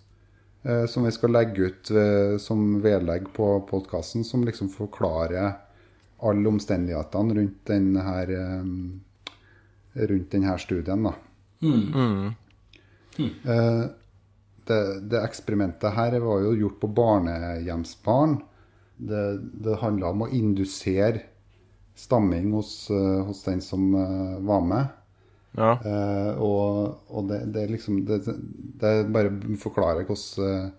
som 0.90 1.04
vi 1.06 1.12
skal 1.14 1.36
legge 1.36 1.68
ut 1.70 1.92
eh, 1.92 2.38
som 2.42 2.80
vedlegg 2.82 3.28
på 3.36 3.50
podkasten, 3.70 4.24
som 4.26 4.46
liksom 4.48 4.72
forklarer 4.74 5.52
alle 6.26 6.50
omstendighetene 6.50 7.36
rundt 7.38 7.60
denne, 7.70 8.06
her 8.06 8.32
eh, 8.34 8.64
rundt 10.10 10.32
denne 10.32 10.58
studien. 10.62 11.06
da. 11.06 11.14
Eh, 13.18 13.86
det, 14.66 14.82
det 15.12 15.22
eksperimentet 15.22 15.94
her 15.94 16.18
var 16.20 16.42
jo 16.42 16.56
gjort 16.58 16.82
på 16.82 16.92
barnehjemsbarn. 16.98 18.40
Det, 18.98 19.24
det 19.62 19.80
handla 19.82 20.14
om 20.16 20.26
å 20.26 20.32
indusere 20.34 21.22
stamming 21.96 22.52
hos, 22.56 22.90
eh, 22.90 23.22
hos 23.28 23.44
den 23.44 23.62
som 23.62 23.94
eh, 23.96 24.40
var 24.40 24.62
med. 24.66 24.88
Ja. 25.56 25.78
Uh, 25.86 26.42
og 26.44 27.16
og 27.16 27.30
det, 27.30 27.40
det 27.56 27.62
er 27.64 27.72
liksom 27.72 28.02
Det, 28.08 28.20
det 28.82 28.94
bare 29.14 29.32
forklarer 29.60 30.04
hvordan, 30.04 30.74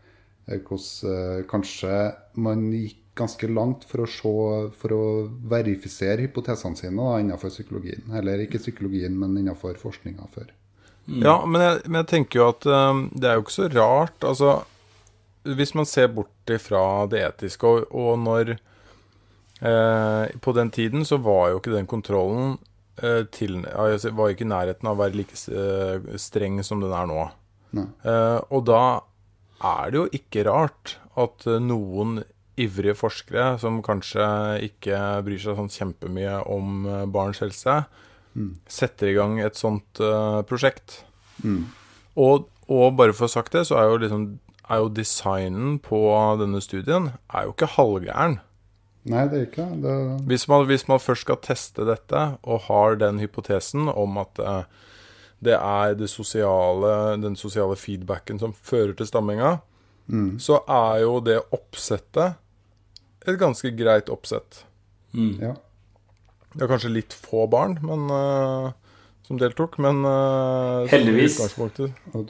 eh, 0.47 0.59
hvordan 0.61 1.13
eh, 1.13 1.43
kanskje 1.49 2.01
man 2.45 2.69
gikk 2.75 3.03
ganske 3.17 3.49
langt 3.49 3.87
for 3.89 4.05
å 4.05 4.11
se 4.11 4.35
For 4.77 4.93
å 4.93 5.03
verifisere 5.49 6.27
hypotesene 6.27 6.77
sine 6.77 7.01
da, 7.01 7.17
innenfor 7.23 7.53
psykologien. 7.55 8.05
Eller 8.13 8.45
ikke 8.45 8.61
psykologien, 8.61 9.17
men 9.17 9.39
innenfor 9.41 9.81
forskninga 9.81 10.29
før. 10.35 10.53
Ja, 11.07 11.39
men 11.47 11.63
jeg, 11.63 11.83
men 11.87 12.01
jeg 12.03 12.11
tenker 12.11 12.41
jo 12.41 12.49
at 12.51 12.67
um, 12.67 13.05
det 13.15 13.31
er 13.31 13.39
jo 13.39 13.45
ikke 13.47 13.55
så 13.55 13.69
rart. 13.71 14.25
Altså, 14.27 14.57
hvis 15.47 15.73
man 15.79 15.87
ser 15.87 16.11
bort 16.13 16.51
ifra 16.51 17.07
det 17.11 17.23
etiske, 17.23 17.67
og, 17.67 17.87
og 17.95 18.19
når 18.19 18.57
eh, 19.63 20.37
På 20.43 20.53
den 20.53 20.71
tiden 20.75 21.07
så 21.07 21.21
var 21.23 21.53
jo 21.53 21.61
ikke 21.61 21.77
den 21.77 21.87
kontrollen 21.87 22.59
til 23.35 23.59
altså, 23.69 24.09
Var 24.17 24.33
ikke 24.33 24.47
i 24.47 24.49
nærheten 24.49 24.89
av 24.89 24.97
å 24.97 25.03
være 25.03 25.19
like 25.19 25.37
eh, 25.53 26.15
streng 26.21 26.63
som 26.65 26.81
den 26.81 26.95
er 26.97 27.11
nå. 27.11 27.27
Eh, 27.75 28.39
og 28.55 28.65
da 28.69 28.83
er 29.65 29.93
det 29.93 30.01
jo 30.01 30.07
ikke 30.19 30.47
rart 30.49 30.97
at 31.19 31.47
eh, 31.49 31.61
noen 31.63 32.21
ivrige 32.61 32.97
forskere 32.97 33.57
som 33.61 33.83
kanskje 33.85 34.25
ikke 34.71 34.99
bryr 35.27 35.43
seg 35.43 35.59
sånn 35.59 35.73
kjempemye 35.73 36.41
om 36.53 36.89
eh, 36.89 37.05
barns 37.13 37.43
helse, 37.45 37.83
setter 38.69 39.09
i 39.09 39.15
gang 39.17 39.39
et 39.41 39.57
sånt 39.57 39.97
uh, 40.05 40.43
prosjekt. 40.45 40.99
Og, 42.21 42.51
og 42.69 42.99
bare 42.99 43.15
for 43.17 43.25
å 43.25 43.31
ha 43.31 43.33
sagt 43.33 43.55
det, 43.57 43.63
så 43.65 43.79
er 43.81 43.87
jo, 43.89 43.95
liksom, 44.03 44.27
er 44.69 44.83
jo 44.83 44.91
designen 44.93 45.79
på 45.81 46.03
denne 46.43 46.61
studien 46.61 47.15
er 47.33 47.47
jo 47.47 47.55
ikke 47.55 47.71
halvgæren. 47.79 48.37
Nei, 49.07 49.23
det 49.31 49.39
er 49.39 49.47
ikke 49.47 49.69
det. 49.83 49.95
Hvis 50.27 50.47
man, 50.51 50.67
hvis 50.67 50.87
man 50.91 51.03
først 51.03 51.27
skal 51.27 51.39
teste 51.45 51.87
dette, 51.87 52.25
og 52.43 52.67
har 52.67 52.99
den 52.99 53.21
hypotesen 53.23 53.91
om 53.93 54.19
at 54.23 54.41
eh, 54.43 54.65
det 55.47 55.55
er 55.59 55.95
det 55.99 56.09
sosiale, 56.11 57.15
den 57.23 57.37
sosiale 57.39 57.77
feedbacken 57.79 58.41
som 58.43 58.55
fører 58.57 58.97
til 58.99 59.09
stamminga, 59.09 59.59
så 60.39 60.61
er 60.71 61.01
jo 61.03 61.19
det 61.25 61.41
oppsettet 61.55 62.37
et 63.27 63.39
ganske 63.41 63.73
greit 63.75 64.11
oppsett. 64.13 64.63
Ja. 65.43 65.57
Det 66.55 66.65
er 66.65 66.71
kanskje 66.71 66.93
litt 66.95 67.15
få 67.17 67.47
barn 67.51 67.77
men, 67.85 68.07
uh, 68.09 68.71
som 69.27 69.41
deltok, 69.41 69.81
men 69.83 70.05
uh, 70.07 70.87
Heldigvis. 70.93 71.41
Og 71.59 71.73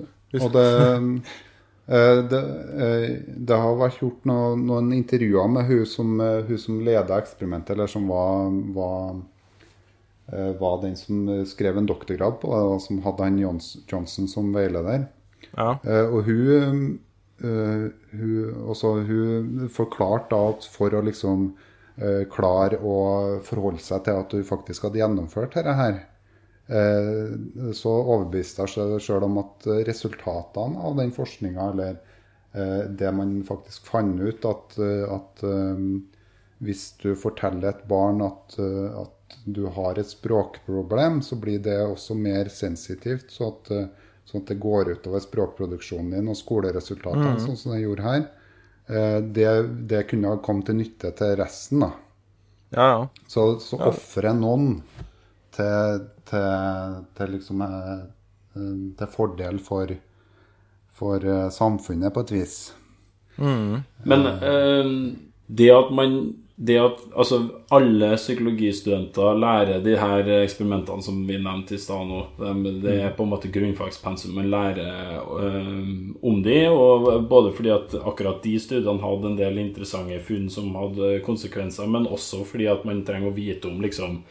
det, 0.00 0.06
og 0.40 0.52
det, 0.54 0.66
det, 1.86 2.40
eh, 2.82 3.10
det 3.46 3.56
har 3.62 3.76
vært 3.78 4.00
gjort 4.02 4.24
noen, 4.26 4.64
noen 4.66 4.92
intervjuer 4.96 5.48
med 5.48 5.68
hun 5.68 5.84
som, 5.86 6.20
eh, 6.20 6.42
hun 6.48 6.58
som 6.58 6.80
leda 6.82 7.20
eksperimentet, 7.20 7.76
eller 7.76 7.86
som 7.86 8.08
var, 8.10 8.50
var, 8.74 9.20
eh, 10.32 10.52
var 10.58 10.80
den 10.82 10.96
som 10.98 11.28
skrev 11.46 11.78
en 11.78 11.86
doktorgrad 11.86 12.40
på 12.42 12.50
det, 12.50 12.80
som 12.82 13.02
hadde 13.04 13.28
han 13.28 13.38
Johnson 13.38 14.26
som 14.26 14.52
veileder. 14.52 15.06
Ja. 15.52 15.78
Eh, 15.84 16.06
og 16.10 16.24
hun, 16.26 16.98
eh, 17.40 17.86
hun, 18.18 18.66
også, 18.66 19.06
hun 19.06 19.70
forklarte 19.72 20.34
da 20.34 20.42
at 20.50 20.66
for 20.72 20.90
å 20.90 21.04
liksom 21.06 21.52
eh, 21.96 22.26
klare 22.32 22.80
å 22.82 23.40
forholde 23.46 23.80
seg 23.80 24.04
til 24.04 24.20
at 24.20 24.34
hun 24.36 24.44
faktisk 24.44 24.88
hadde 24.88 25.00
gjennomført 25.00 25.54
dette 25.54 25.76
her, 25.78 26.00
eh, 26.02 26.15
så 26.66 27.92
overbeviste 28.02 28.64
jeg 28.66 29.00
sjøl 29.04 29.22
om 29.28 29.38
at 29.42 29.66
resultatene 29.86 30.80
av 30.82 30.96
den 30.98 31.12
forskninga, 31.14 31.68
eller 31.72 31.98
eh, 32.52 32.88
det 32.90 33.12
man 33.14 33.36
faktisk 33.46 33.86
fant 33.86 34.18
ut, 34.20 34.44
at, 34.50 34.78
eh, 34.82 35.04
at 35.14 35.44
eh, 35.46 35.84
hvis 36.66 36.86
du 37.02 37.12
forteller 37.18 37.68
et 37.70 37.84
barn 37.90 38.22
at, 38.26 38.56
eh, 38.58 38.88
at 39.04 39.38
du 39.44 39.66
har 39.76 39.98
et 39.98 40.10
språkproblem, 40.10 41.20
så 41.22 41.38
blir 41.38 41.58
det 41.62 41.78
også 41.86 42.14
mer 42.18 42.50
sensitivt, 42.52 43.30
så 43.30 43.52
at, 43.52 43.70
eh, 43.74 43.86
sånn 44.26 44.42
at 44.42 44.50
det 44.50 44.58
går 44.62 44.90
utover 44.96 45.22
språkproduksjonen 45.22 46.16
din 46.16 46.32
og 46.32 46.38
skoleresultatene, 46.40 47.38
sånn 47.42 47.58
som 47.60 47.74
det 47.76 47.84
gjorde 47.84 48.06
her. 48.08 48.26
Eh, 48.88 49.20
Det, 49.22 49.48
det 49.90 50.06
kunne 50.10 50.34
ha 50.34 50.42
kommet 50.42 50.66
til 50.70 50.80
nytte 50.82 51.14
til 51.18 51.36
resten. 51.38 51.80
da. 51.86 51.92
ja, 52.70 52.86
ja. 52.88 53.08
Så, 53.28 53.42
så 53.60 53.78
ofre 53.90 54.32
noen 54.36 54.80
til, 55.56 56.06
til, 56.28 56.96
til 57.16 57.36
liksom 57.36 57.62
eh, 57.66 57.92
eh, 58.56 58.72
Til 58.98 59.12
fordel 59.12 59.60
for, 59.62 59.92
for 60.92 61.24
eh, 61.24 61.46
samfunnet, 61.50 62.12
på 62.14 62.26
et 62.26 62.34
vis. 62.38 62.58
Men 63.36 64.26
eh, 64.26 64.90
det 65.46 65.70
at 65.72 65.94
man 65.94 66.18
det 66.56 66.78
at 66.80 67.00
altså, 67.12 67.42
alle 67.70 68.14
psykologistudenter 68.16 69.36
lærer 69.36 69.82
de 69.84 69.92
her 70.00 70.30
eksperimentene 70.38 71.04
som 71.04 71.18
vi 71.28 71.36
nevnte 71.36 71.76
i 71.76 71.80
stad 71.80 72.08
nå, 72.08 72.22
det, 72.38 72.72
det 72.80 72.94
er 73.04 73.12
på 73.12 73.26
en 73.26 73.32
måte 73.34 73.50
grunnfagspensum. 73.52 74.32
Man 74.38 74.48
lærer 74.48 75.20
øh, 75.20 75.90
om 76.24 76.40
de, 76.42 76.56
og 76.72 77.28
både 77.28 77.52
fordi 77.52 77.74
at 77.74 77.98
akkurat 78.00 78.40
de 78.44 78.54
studiene 78.60 79.04
hadde 79.04 79.34
en 79.34 79.36
del 79.36 79.60
interessante 79.66 80.16
funn 80.24 80.48
som 80.52 80.72
hadde 80.80 81.18
konsekvenser, 81.28 81.92
men 81.92 82.08
også 82.08 82.40
fordi 82.48 82.70
at 82.72 82.88
man 82.88 83.04
trenger 83.04 83.28
å 83.28 83.36
vite 83.36 83.68
om 83.68 83.84
liksom 83.84 84.22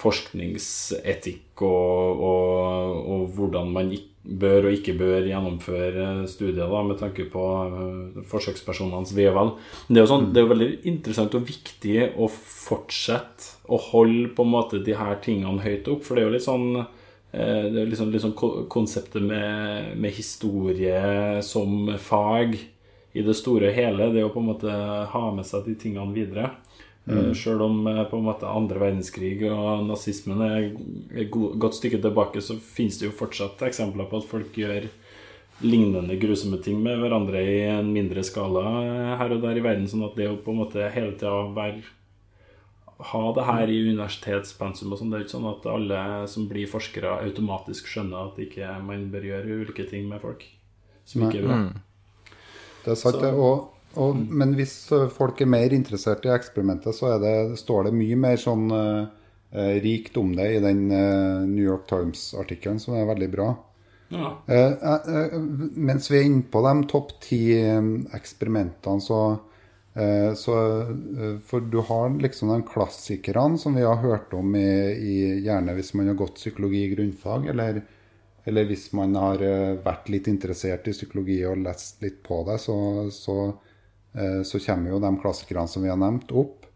forskningsetikk 0.00 1.62
og, 1.66 2.22
og, 2.30 3.02
og 3.12 3.26
hvordan 3.36 3.70
man 3.74 3.92
bør 4.20 4.68
og 4.68 4.74
ikke 4.76 4.94
bør 5.00 5.24
gjennomføre 5.24 6.26
studier 6.28 6.68
da, 6.68 6.82
med 6.84 6.98
tanke 7.00 7.24
på 7.32 7.44
øh, 7.64 8.22
forsøkspersonenes 8.28 9.14
ve 9.16 9.28
og 9.30 9.36
vel. 9.36 9.52
Men 9.88 9.94
Det 9.94 10.00
er 10.00 10.04
jo 10.06 10.12
sånn, 10.12 10.26
det 10.34 10.42
er 10.42 10.50
veldig 10.50 10.70
interessant 10.92 11.36
og 11.38 11.46
viktig 11.48 11.96
å 12.20 12.28
fortsette 12.30 13.56
å 13.72 13.80
holde 13.90 14.28
på 14.36 14.44
en 14.44 14.52
måte 14.52 14.82
de 14.84 14.96
her 14.98 15.20
tingene 15.24 15.64
høyt 15.64 15.88
opp, 15.88 16.04
for 16.04 16.16
det 16.16 16.24
er 16.24 16.28
jo 16.28 16.34
litt 16.36 16.46
sånn 16.46 16.68
eh, 16.80 17.64
det 17.72 17.80
er 17.80 17.88
liksom, 17.88 18.12
liksom 18.12 18.36
konseptet 18.72 19.24
med, 19.24 19.96
med 19.96 20.14
historie 20.16 21.40
som 21.46 21.94
fag 21.96 22.58
i 23.10 23.24
det 23.26 23.34
store 23.34 23.72
og 23.72 23.74
hele, 23.74 24.12
det 24.14 24.22
å 24.22 24.30
på 24.30 24.42
en 24.42 24.50
måte 24.52 24.74
ha 25.14 25.24
med 25.34 25.48
seg 25.48 25.64
de 25.66 25.74
tingene 25.80 26.14
videre. 26.14 26.52
Mm. 27.08 27.30
Sjøl 27.34 27.62
om 27.64 27.86
eh, 27.88 28.04
på 28.10 28.18
en 28.20 28.26
måte 28.28 28.46
andre 28.46 28.78
verdenskrig 28.78 29.38
og 29.50 29.86
nazismen 29.88 30.42
er 30.44 30.66
et 31.18 31.30
go- 31.32 31.54
godt 31.58 31.74
stykke 31.78 31.98
tilbake, 32.04 32.42
så 32.44 32.58
finnes 32.60 32.98
det 33.00 33.08
jo 33.08 33.14
fortsatt 33.16 33.62
eksempler 33.66 34.06
på 34.10 34.20
at 34.20 34.28
folk 34.28 34.52
gjør 34.54 34.86
lignende 35.64 36.14
grusomme 36.20 36.56
ting 36.62 36.78
med 36.82 37.00
hverandre 37.02 37.40
i 37.42 37.56
en 37.68 37.88
mindre 37.92 38.22
skala 38.24 38.62
eh, 38.84 39.16
her 39.18 39.32
og 39.34 39.42
der 39.42 39.56
i 39.58 39.64
verden. 39.64 39.88
Sånn 39.90 40.04
at 40.06 40.14
det 40.16 40.28
å 40.30 40.36
på 40.44 40.52
en 40.54 40.60
måte 40.62 40.86
hele 40.94 41.16
tida 41.18 41.32
være 41.56 41.80
ha 43.10 43.20
det 43.32 43.44
her 43.48 43.70
i 43.72 43.80
universitetspensum 43.88 44.92
og 44.92 44.98
sånn, 45.00 45.08
det 45.10 45.16
er 45.16 45.22
jo 45.22 45.26
ikke 45.30 45.36
sånn 45.38 45.50
at 45.50 45.66
alle 45.72 46.00
som 46.28 46.46
blir 46.50 46.68
forskere, 46.68 47.14
automatisk 47.24 47.88
skjønner 47.88 48.28
at 48.28 48.40
ikke 48.44 48.68
man 48.84 49.06
bør 49.12 49.24
gjøre 49.24 49.54
ulike 49.62 49.86
ting 49.88 50.04
med 50.10 50.20
folk 50.20 50.44
som 51.08 51.24
ikke 51.24 51.40
er 51.40 51.46
bra. 51.48 51.58
Det 52.84 52.92
er 52.92 52.98
sagt, 53.00 53.16
Så- 53.16 53.22
det. 53.24 53.32
Og, 53.32 53.70
og, 53.98 54.18
men 54.30 54.54
hvis 54.58 54.74
eh, 54.94 55.08
folk 55.10 55.40
er 55.42 55.50
mer 55.50 55.72
interessert 55.74 56.26
i 56.26 56.34
eksperimentet, 56.34 56.94
så 56.94 57.16
det, 57.22 57.58
står 57.58 57.88
det 57.88 57.96
mye 57.98 58.18
mer 58.20 58.38
sånn 58.38 58.70
eh, 58.70 59.80
rikt 59.82 60.18
om 60.20 60.30
det 60.36 60.46
i 60.54 60.62
den 60.62 60.84
uh, 60.94 61.42
New 61.42 61.64
York 61.64 61.88
Times-artikkelen, 61.90 62.78
som 62.78 62.94
er 62.94 63.08
veldig 63.08 63.28
bra. 63.32 63.48
Ja. 64.14 64.28
Uh, 64.46 65.32
mens 65.74 66.06
vi 66.06 66.20
er 66.20 66.28
inne 66.28 66.44
på 66.46 66.62
de 66.62 66.74
topp 66.90 67.16
ti 67.24 67.44
eksperimentene, 67.58 69.02
så 69.02 69.22
så, 70.38 70.52
for 71.50 71.64
du 71.66 71.80
har 71.82 72.12
liksom 72.22 72.52
de 72.52 72.60
klassikerne 72.62 73.58
som 73.58 73.74
vi 73.74 73.82
har 73.82 73.98
hørt 73.98 74.30
om 74.38 74.52
i, 74.54 74.62
i 74.62 75.16
gjerne 75.42 75.74
hvis 75.74 75.90
man 75.98 76.12
har 76.12 76.16
gått 76.20 76.38
psykologi 76.38 76.84
i 76.84 76.92
grunnfag, 76.92 77.48
eller, 77.50 77.80
eller 78.46 78.68
hvis 78.70 78.86
man 78.96 79.18
har 79.18 79.42
vært 79.82 80.06
litt 80.14 80.30
interessert 80.30 80.86
i 80.86 80.94
psykologi 80.94 81.40
og 81.42 81.58
lest 81.66 81.98
litt 82.06 82.22
på 82.22 82.38
det, 82.46 82.60
så, 82.62 82.78
så, 83.10 83.36
så 84.44 84.58
kommer 84.64 84.90
jo 84.90 84.98
de 85.02 85.10
klassikerne 85.22 85.70
som 85.70 85.84
vi 85.84 85.90
har 85.92 85.98
nevnt, 86.00 86.32
opp. 86.34 86.66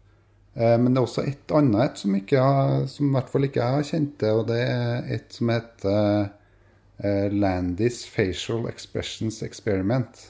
Eh, 0.55 0.77
Men 0.79 0.93
det 0.93 1.01
er 1.01 1.07
også 1.09 1.25
et 1.27 1.51
annet 1.55 1.83
et 1.83 2.01
som, 2.01 2.15
ikke 2.15 2.45
som 2.91 3.09
i 3.09 3.13
hvert 3.17 3.31
fall 3.31 3.47
ikke 3.47 3.61
jeg 3.61 3.77
har 3.77 3.89
kjent 3.89 4.15
til, 4.21 4.39
og 4.39 4.47
det 4.51 4.61
er 4.63 5.11
et 5.17 5.35
som 5.35 5.51
heter 5.51 6.29
eh, 7.03 7.27
Landis 7.35 8.05
Facial 8.07 8.67
Expressions 8.71 9.41
Experiment. 9.43 10.25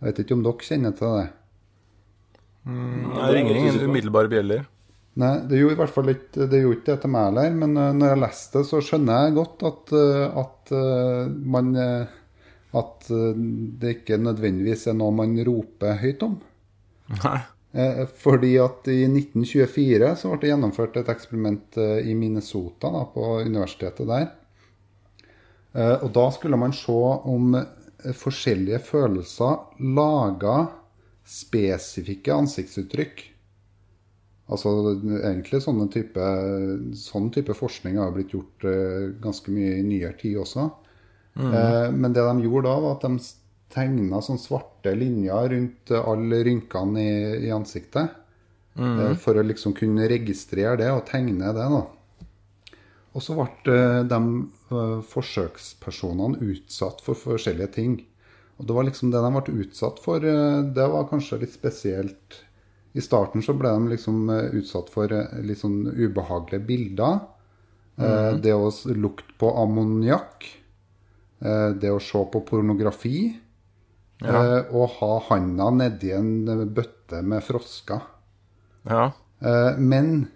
Jeg 0.00 0.10
vet 0.10 0.22
ikke 0.24 0.36
om 0.36 0.44
dere 0.44 0.68
kjenner 0.68 0.96
til 0.98 1.18
det? 1.20 1.28
Det 2.64 3.34
ringer 3.36 3.60
ingen 3.60 3.82
umiddelbare 3.84 4.32
bjeller. 4.32 4.64
Nei, 5.20 5.34
det 5.46 5.60
gjorde 5.60 5.76
i 5.76 5.78
hvert 5.78 5.94
fall 5.94 6.10
ikke 6.10 6.46
det 6.50 6.58
gjorde 6.64 6.76
ikke 6.80 6.88
det 6.88 7.02
til 7.04 7.12
meg 7.14 7.28
heller, 7.28 7.56
men 7.62 7.76
eh, 7.78 7.92
når 7.94 8.10
jeg 8.10 8.22
leste 8.24 8.58
det, 8.58 8.66
så 8.72 8.82
skjønner 8.82 9.28
jeg 9.28 9.36
godt 9.38 9.66
at, 9.70 9.94
eh, 10.00 10.38
at 10.42 10.74
eh, 10.74 11.34
man 11.54 11.70
eh, 11.78 12.16
At 12.74 13.10
eh, 13.10 13.34
det 13.80 13.98
ikke 14.00 14.20
nødvendigvis 14.20 14.88
er 14.90 14.96
noe 14.98 15.14
man 15.14 15.36
roper 15.46 15.98
høyt 16.00 16.24
om. 16.26 16.38
Nei. 17.20 17.38
Eh, 17.74 18.04
Fordi 18.20 18.54
at 18.62 18.88
i 18.90 19.04
1924 19.06 20.14
så 20.18 20.32
ble 20.32 20.40
det 20.42 20.50
gjennomført 20.52 20.98
et 21.00 21.12
eksperiment 21.12 21.78
eh, 21.80 22.00
i 22.10 22.16
Minnesota, 22.18 22.90
da, 22.94 23.04
på 23.14 23.38
universitetet 23.44 24.10
der. 24.10 24.32
Og 25.74 26.12
da 26.14 26.28
skulle 26.30 26.54
man 26.54 26.70
se 26.70 26.94
om 26.94 27.48
forskjellige 28.14 28.78
følelser 28.86 29.80
laga 29.96 30.52
spesifikke 31.26 32.30
ansiktsuttrykk. 32.30 33.24
Altså 34.54 34.70
egentlig 35.16 35.58
sånne 35.64 35.88
type, 35.90 36.28
sånn 36.94 37.26
type 37.34 37.58
forskning 37.58 37.98
har 37.98 38.14
blitt 38.14 38.36
gjort 38.36 38.68
ganske 39.24 39.50
mye 39.50 39.80
i 39.80 39.82
nyere 39.88 40.14
tid 40.20 40.38
også. 40.44 40.68
Eh, 41.54 41.90
men 41.90 42.12
det 42.12 42.22
de 42.22 42.42
gjorde 42.46 42.68
da, 42.68 42.80
var 42.80 42.96
at 42.96 43.02
de 43.08 43.18
tegna 43.74 44.20
sånne 44.22 44.38
svarte 44.38 44.92
linjer 44.94 45.48
rundt 45.50 45.90
alle 45.90 46.44
rynkene 46.46 47.00
i, 47.02 47.46
i 47.48 47.50
ansiktet. 47.50 48.10
Eh, 48.78 49.14
for 49.16 49.34
å 49.38 49.42
liksom 49.42 49.74
kunne 49.74 50.08
registrere 50.10 50.76
det 50.78 50.90
og 50.92 51.06
tegne 51.06 51.52
det, 51.54 51.68
da. 51.70 51.82
Og 53.14 53.22
så 53.22 53.34
ble 53.38 53.74
eh, 53.74 54.00
de 54.10 54.18
eh, 54.74 55.02
forsøkspersonene 55.10 56.40
utsatt 56.42 57.02
for 57.04 57.14
forskjellige 57.14 57.72
ting. 57.76 58.00
Og 58.58 58.66
det 58.66 58.74
var 58.74 58.86
liksom 58.86 59.10
det 59.10 59.22
de 59.22 59.30
ble 59.34 59.54
utsatt 59.64 59.98
for, 60.02 60.22
eh, 60.22 60.62
det 60.74 60.88
var 60.90 61.06
kanskje 61.10 61.40
litt 61.42 61.54
spesielt. 61.54 62.40
I 62.94 63.02
starten 63.02 63.42
så 63.42 63.54
ble 63.58 63.70
de 63.74 63.88
liksom 63.96 64.28
utsatt 64.54 64.90
for 64.94 65.10
litt 65.42 65.58
sånn 65.58 65.80
ubehagelige 65.90 66.66
bilder. 66.66 67.20
Eh, 67.98 68.34
Det 68.42 68.54
å 68.54 68.70
lukte 68.94 69.34
på 69.38 69.50
ammoniakk. 69.62 70.46
Eh, 71.44 71.70
Det 71.78 71.90
å 71.92 72.00
se 72.02 72.24
på 72.32 72.40
pornografi. 72.48 73.18
eh, 74.24 74.60
Og 74.74 74.88
ha 75.00 75.12
handa 75.28 75.70
nedi 75.70 76.12
en 76.16 76.46
bøtte 76.74 77.22
med 77.22 77.42
frosker. 77.44 78.00
Ja. 78.88 79.10
Eh, 79.40 79.76
Men 79.78 80.28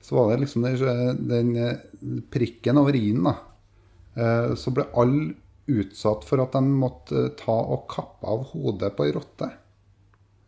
så 0.00 0.14
var 0.16 0.30
det 0.32 0.40
liksom 0.46 0.62
den, 0.62 1.28
den 1.28 2.22
prikken 2.30 2.78
over 2.80 2.96
i-en, 2.96 3.24
da. 3.28 3.34
Eh, 4.16 4.54
Så 4.54 4.72
ble 4.72 4.86
alle 4.96 5.34
utsatt 5.68 6.24
for 6.24 6.40
at 6.40 6.52
de 6.56 6.62
måtte 6.64 7.26
ta 7.36 7.52
og 7.52 7.88
kappe 7.92 8.24
av 8.24 8.46
hodet 8.54 8.94
på 8.96 9.04
ei 9.04 9.12
rotte. 9.12 9.50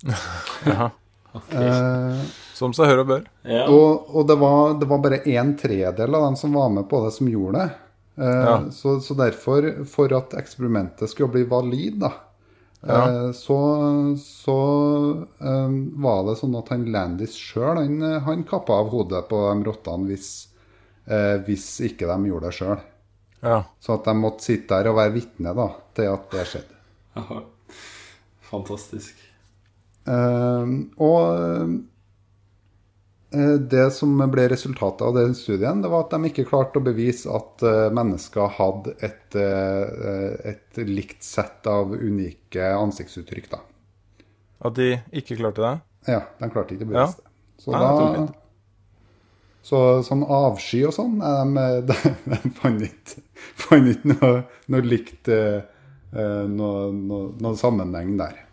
ja. 0.65 0.91
Eh, 1.53 2.23
Som 2.57 2.73
seg 2.77 2.89
hør 2.91 3.03
og 3.05 3.11
bør. 3.11 3.27
Ja. 3.45 3.67
Og, 3.71 4.09
og 4.17 4.27
det, 4.29 4.37
var, 4.41 4.75
det 4.81 4.89
var 4.91 5.03
bare 5.05 5.21
en 5.37 5.53
tredel 5.61 6.17
av 6.17 6.25
dem 6.27 6.37
som 6.41 6.57
var 6.57 6.71
med 6.73 6.89
på 6.91 7.03
det, 7.05 7.13
som 7.19 7.29
gjorde 7.31 7.61
det. 7.61 7.69
Eh, 8.17 8.45
Ja. 8.47 8.71
så, 8.71 9.01
så 9.01 9.15
derfor, 9.15 9.85
for 9.89 10.13
at 10.17 10.35
eksperimentet 10.39 11.11
skulle 11.11 11.33
bli 11.33 11.45
valid, 11.49 12.01
da, 12.03 12.11
eh, 12.83 13.31
så, 13.37 13.59
så 14.21 14.57
eh, 15.41 15.75
var 16.05 16.25
det 16.29 16.37
sånn 16.41 16.57
at 16.59 16.69
han 16.75 16.87
Landis 16.93 17.37
sjøl, 17.39 17.81
han, 17.81 18.03
han 18.27 18.45
kappa 18.49 18.81
av 18.83 18.91
hodet 18.93 19.27
på 19.31 19.41
de 19.47 19.69
rottene 19.71 20.11
hvis, 20.11 20.31
eh, 21.07 21.39
hvis 21.47 21.69
ikke 21.91 22.09
de 22.11 22.31
gjorde 22.33 22.51
det 22.51 22.59
sjøl. 22.59 22.79
Ja. 23.41 23.63
Så 23.81 23.95
at 23.97 24.05
de 24.05 24.13
måtte 24.21 24.45
sitte 24.45 24.77
der 24.77 24.91
og 24.91 24.99
være 24.99 25.15
vitne 25.17 25.55
da, 25.57 25.71
til 25.97 26.11
at 26.13 26.27
det 26.35 26.45
skjedde. 26.51 26.77
Aha. 27.21 27.41
Fantastisk. 28.51 29.17
Eh, 30.11 30.73
og 30.99 31.81
det 33.31 33.85
som 33.95 34.17
ble 34.33 34.49
resultatet 34.51 35.05
av 35.07 35.15
den 35.15 35.35
studien, 35.39 35.83
det 35.83 35.91
var 35.93 36.03
at 36.07 36.11
de 36.17 36.27
ikke 36.31 36.49
klarte 36.49 36.81
å 36.81 36.83
bevise 36.83 37.31
at 37.31 37.63
eh, 37.63 37.87
mennesker 37.95 38.51
hadde 38.57 38.97
et, 39.07 39.37
eh, 39.39 40.51
et 40.51 40.81
likt 40.89 41.23
sett 41.23 41.67
av 41.71 41.95
unike 41.95 42.73
ansiktsuttrykk. 42.75 43.47
Da. 43.53 43.61
At 44.67 44.75
de 44.81 44.89
ikke 45.23 45.39
klarte 45.39 45.63
det? 45.63 45.75
Ja, 46.11 46.25
de 46.41 46.51
klarte 46.51 46.75
ikke 46.75 46.89
å 46.89 46.91
Ja. 46.91 47.07
bevise 47.07 47.23
det. 47.23 47.29
Så, 47.61 47.71
Nei, 47.77 47.81
da, 47.87 48.27
så 49.63 49.79
sånn 50.03 50.23
avsky 50.25 50.83
og 50.89 50.95
sånn, 50.97 51.19
eh, 51.23 51.81
de, 51.87 51.97
de, 52.11 52.15
de 52.35 52.53
fant 52.59 52.83
ikke, 52.91 53.23
fant 53.63 53.91
ikke 53.95 54.15
noe, 54.17 54.37
noe 54.75 54.87
likt 54.91 55.29
eh, 55.31 55.61
eh, 56.11 56.45
noe, 56.51 56.89
noe, 56.97 57.33
noe 57.39 57.55
sammenheng 57.61 58.17
der. 58.19 58.47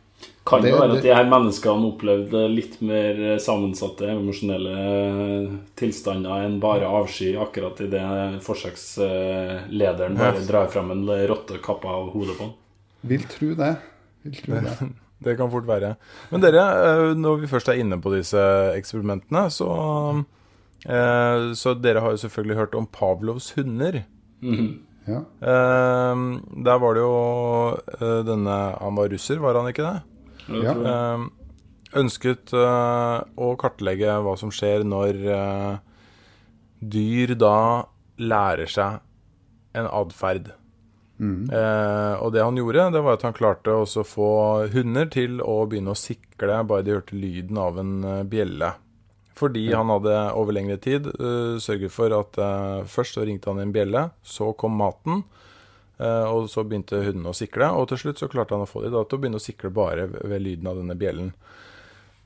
Kan 0.47 0.63
det 0.63 0.71
jo 0.71 0.77
være 0.79 0.95
at 0.97 1.03
de 1.03 1.12
her 1.12 1.27
menneskene 1.27 1.89
opplevde 1.91 2.43
litt 2.53 2.77
mer 2.86 3.17
sammensatte 3.43 4.07
emosjonelle 4.13 4.75
tilstander 5.79 6.45
enn 6.45 6.60
bare 6.63 6.88
avsky, 6.88 7.33
akkurat 7.41 7.81
idet 7.83 8.38
forsøkslederen 8.45 10.15
bare 10.17 10.45
drar 10.47 10.69
fram 10.71 10.93
en 10.95 11.03
rotte 11.29 11.60
kappa 11.63 11.91
av 11.99 12.10
hodet 12.15 12.38
på 12.38 12.47
han. 12.47 12.55
Vil 13.12 13.27
tro 13.29 13.51
det. 13.60 13.73
Vil 14.23 14.39
tro 14.43 14.62
det. 14.63 14.77
Det 15.17 15.33
kan 15.33 15.49
fort 15.49 15.65
være. 15.65 15.95
Men 16.29 16.43
dere, 16.43 16.62
eh, 16.62 17.12
når 17.17 17.39
vi 17.41 17.47
først 17.49 17.71
er 17.71 17.79
inne 17.81 17.97
på 17.97 18.12
disse 18.13 18.38
eksperimentene, 18.77 19.47
så 19.49 19.65
eh, 20.86 21.47
Så 21.57 21.73
dere 21.81 22.03
har 22.05 22.13
jo 22.13 22.19
selvfølgelig 22.21 22.57
hørt 22.60 22.75
om 22.77 22.86
Pavlovs 22.86 23.47
hunder. 23.57 24.03
Ja. 25.10 25.23
Eh, 25.41 26.21
Der 26.67 26.77
var 26.83 26.93
det 26.93 27.01
jo 27.01 27.17
eh, 27.97 28.21
denne 28.29 28.57
Han 28.77 28.95
var 28.99 29.10
russer, 29.10 29.41
var 29.41 29.57
han 29.57 29.71
ikke 29.73 29.88
det? 29.89 30.03
Ja. 30.51 30.73
tror. 30.73 30.88
Eh, 30.91 31.25
ønsket 31.97 32.53
eh, 32.53 33.17
å 33.39 33.51
kartlegge 33.60 34.19
hva 34.23 34.36
som 34.39 34.51
skjer 34.53 34.83
når 34.88 35.21
eh, 35.33 35.75
dyr 36.79 37.36
da 37.39 37.57
lærer 38.17 38.69
seg 38.71 39.01
en 39.77 39.88
atferd. 39.88 40.51
Eh, 41.17 42.15
og 42.21 42.33
det 42.33 42.43
han 42.45 42.57
gjorde, 42.60 42.89
det 42.93 43.01
var 43.01 43.17
at 43.17 43.23
han 43.25 43.36
klarte 43.38 43.73
også 43.73 44.03
å 44.03 44.07
få 44.07 44.31
hunder 44.73 45.07
til 45.10 45.39
å 45.41 45.63
begynne 45.69 45.95
å 45.95 45.97
sikle 45.97 46.60
bare 46.69 46.86
de 46.86 46.93
hørte 46.93 47.17
lyden 47.17 47.57
av 47.62 47.79
en 47.81 47.95
eh, 48.05 48.25
bjelle. 48.29 48.75
Fordi 49.38 49.67
han 49.69 49.89
hadde 49.93 50.13
over 50.33 50.55
lengre 50.55 50.79
tid 50.81 51.05
uh, 51.21 51.60
sørget 51.62 51.93
for 51.93 52.10
at 52.17 52.39
uh, 52.41 52.81
først 52.89 53.19
så 53.19 53.25
ringte 53.27 53.51
han 53.51 53.62
en 53.62 53.73
bjelle, 53.75 54.07
så 54.25 54.47
kom 54.57 54.73
maten, 54.79 55.19
og 55.97 56.45
så 56.51 56.62
begynte 56.62 56.99
hundene 57.01 57.31
å 57.31 57.38
sikle. 57.38 57.71
Og 57.73 57.88
til 57.89 58.01
slutt 58.03 58.21
så 58.21 58.27
klarte 58.29 58.53
han 58.53 58.65
å 58.65 58.69
få 58.69 58.83
dem 58.83 58.93
til 58.93 59.17
å 59.17 59.21
begynne 59.21 59.39
å 59.39 59.43
sikle 59.43 59.71
bare 59.73 60.05
ved, 60.12 60.21
ved 60.29 60.43
lyden 60.45 60.69
av 60.69 60.77
denne 60.77 60.97
bjellen. 60.99 61.31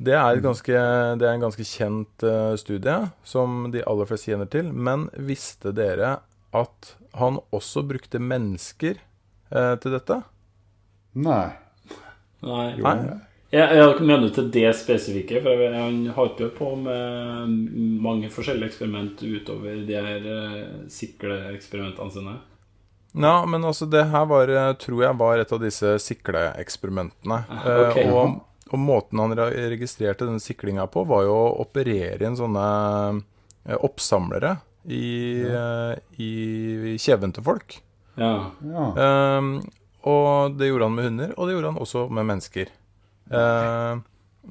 Det 0.01 0.15
er, 0.17 0.33
et 0.33 0.41
ganske, 0.41 0.73
det 1.21 1.27
er 1.27 1.35
en 1.35 1.43
ganske 1.43 1.65
kjent 1.67 2.23
eh, 2.25 2.53
studie 2.57 2.97
som 3.27 3.67
de 3.73 3.83
aller 3.85 4.07
fleste 4.09 4.31
kjenner 4.31 4.49
til. 4.49 4.71
Men 4.73 5.05
visste 5.29 5.73
dere 5.77 6.15
at 6.57 6.93
han 7.19 7.37
også 7.53 7.83
brukte 7.85 8.21
mennesker 8.21 8.97
eh, 8.97 9.75
til 9.83 9.93
dette? 9.93 10.21
Nei. 11.21 11.51
Nei. 12.41 12.69
Nei. 12.81 12.95
Jeg, 13.51 13.67
jeg 13.77 14.05
mener 14.07 14.31
til 14.31 14.47
det 14.53 14.69
spesifikke, 14.79 15.41
for 15.43 15.61
han 15.75 16.05
holdt 16.15 16.39
jo 16.39 16.47
på 16.55 16.69
med 16.79 17.51
mange 18.01 18.29
forskjellige 18.31 18.71
eksperiment 18.71 19.21
utover 19.21 19.83
de 19.85 19.97
her 19.99 20.29
eh, 20.33 20.61
sikleeksperimentene 20.89 22.15
sine. 22.15 22.37
Ja, 23.11 23.45
men 23.45 23.65
altså 23.67 23.85
det 23.91 24.05
her 24.11 24.25
var, 24.29 24.47
eh, 24.47 24.71
tror 24.79 25.03
jeg 25.03 25.17
var 25.19 25.41
et 25.41 25.51
av 25.51 25.59
disse 25.59 25.97
sikleeksperimentene. 25.99 27.41
Eh, 27.65 27.99
og, 28.13 28.39
og 28.71 28.79
måten 28.79 29.19
han 29.19 29.35
registrerte 29.35 30.27
denne 30.27 30.39
siklinga 30.43 30.87
på, 30.91 31.03
var 31.09 31.25
jo 31.27 31.35
å 31.35 31.53
operere 31.65 32.23
inn 32.27 32.39
sånne 32.39 32.65
eh, 33.67 33.75
oppsamlere 33.77 34.57
i, 34.87 35.43
eh, 35.43 35.95
i 36.23 36.95
kjeven 37.01 37.35
til 37.35 37.45
folk. 37.45 37.81
Ja. 38.19 38.51
Ja. 38.65 38.85
Ehm, 38.99 39.51
og 40.07 40.55
det 40.57 40.71
gjorde 40.71 40.87
han 40.87 40.95
med 40.95 41.09
hunder, 41.09 41.33
og 41.37 41.47
det 41.47 41.55
gjorde 41.55 41.73
han 41.73 41.83
også 41.83 42.05
med 42.11 42.27
mennesker. 42.31 42.71
Ehm, 43.31 44.01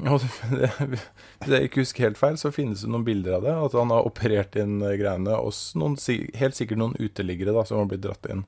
og 0.07 0.23
det, 0.55 0.69
hvis 0.79 1.51
jeg 1.51 1.67
ikke 1.67 1.83
husker 1.83 2.07
helt 2.07 2.19
feil, 2.21 2.37
så 2.39 2.53
finnes 2.55 2.85
det 2.85 2.91
noen 2.93 3.05
bilder 3.07 3.39
av 3.41 3.43
det. 3.47 3.55
At 3.67 3.75
han 3.81 3.91
har 3.91 4.07
operert 4.07 4.55
inn 4.61 4.79
eh, 4.87 4.95
greiene 5.01 5.35
Og 5.43 5.51
noen, 5.81 5.97
helt 6.39 6.57
sikkert 6.59 6.79
noen 6.81 6.95
uteliggere 7.01 7.55
da, 7.57 7.65
som 7.67 7.81
har 7.83 7.89
blitt 7.91 8.05
dratt 8.07 8.29
inn 8.31 8.45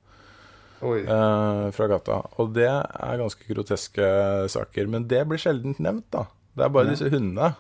Oi. 0.87 1.01
eh, 1.03 1.67
fra 1.75 1.89
gata. 1.91 2.21
Og 2.43 2.55
det 2.57 2.69
er 2.71 3.19
ganske 3.21 3.49
groteske 3.51 4.07
saker. 4.55 4.89
Men 4.95 5.09
det 5.11 5.25
blir 5.31 5.43
sjelden 5.43 5.75
nevnt, 5.83 6.09
da. 6.15 6.29
Det 6.55 6.67
er 6.67 6.73
bare 6.75 6.91
disse 6.93 7.11
hundene. 7.11 7.53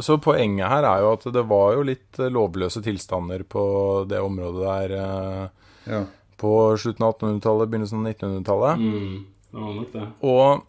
Så 0.00 0.16
poenget 0.24 0.70
her 0.72 0.86
er 0.88 1.02
jo 1.04 1.12
at 1.18 1.24
det 1.36 1.42
var 1.50 1.74
jo 1.76 1.82
litt 1.84 2.16
eh, 2.22 2.30
lovløse 2.32 2.80
tilstander 2.84 3.44
på 3.44 3.62
det 4.08 4.20
området 4.24 4.62
der 4.64 4.94
eh, 4.98 5.48
Ja. 5.92 6.04
på 6.40 6.52
slutten 6.80 7.04
av 7.04 7.16
1800-tallet, 7.18 7.68
begynnelsen 7.72 8.00
av 8.06 8.12
1900-tallet. 8.14 8.78
Mm, 8.80 9.16
det 9.52 9.64
var 9.66 9.74
nok 9.76 9.90
det. 9.92 10.04
Og, 10.24 10.62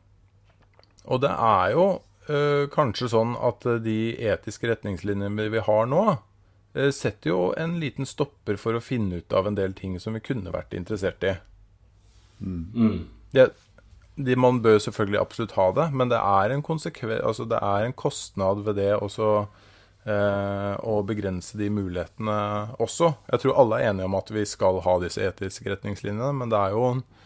og 1.08 1.22
det 1.24 1.32
er 1.32 1.72
jo 1.78 1.86
kanskje 2.74 3.10
sånn 3.12 3.36
at 3.42 3.66
eh, 3.68 3.82
de 3.84 3.98
etiske 4.32 4.70
retningslinjene 4.70 5.50
vi 5.54 5.64
har 5.66 5.90
nå, 5.90 6.04
eh, 6.76 6.92
setter 6.96 7.34
jo 7.34 7.42
en 7.60 7.80
liten 7.82 8.08
stopper 8.08 8.60
for 8.62 8.78
å 8.78 8.84
finne 8.84 9.22
ut 9.22 9.36
av 9.36 9.50
en 9.50 9.60
del 9.60 9.76
ting 9.78 10.00
som 10.00 10.16
vi 10.16 10.24
kunne 10.24 10.54
vært 10.54 10.76
interessert 10.78 11.24
i. 11.28 11.36
Mm. 12.44 13.06
Det, 13.34 13.50
de, 14.16 14.38
man 14.38 14.62
bør 14.64 14.80
selvfølgelig 14.84 15.22
absolutt 15.22 15.58
ha 15.58 15.68
det, 15.80 15.90
men 15.94 16.12
det 16.12 16.20
er 16.20 16.54
en, 16.54 16.64
altså 16.64 17.46
det 17.50 17.60
er 17.60 17.88
en 17.88 17.96
kostnad 17.98 18.64
ved 18.68 18.78
det 18.82 18.92
også 18.98 19.30
eh, 20.06 20.74
å 20.80 21.00
begrense 21.08 21.58
de 21.58 21.70
mulighetene 21.74 22.38
også. 22.84 23.14
Jeg 23.32 23.44
tror 23.44 23.60
alle 23.64 23.80
er 23.80 23.92
enige 23.92 24.10
om 24.10 24.18
at 24.20 24.32
vi 24.34 24.46
skal 24.50 24.82
ha 24.86 24.98
disse 25.02 25.24
etiske 25.24 25.72
retningslinjene, 25.72 26.34
men 26.40 26.54
det 26.54 26.60
er 26.60 26.76
jo 26.76 26.86
en, 26.92 27.04
eh, 27.04 27.23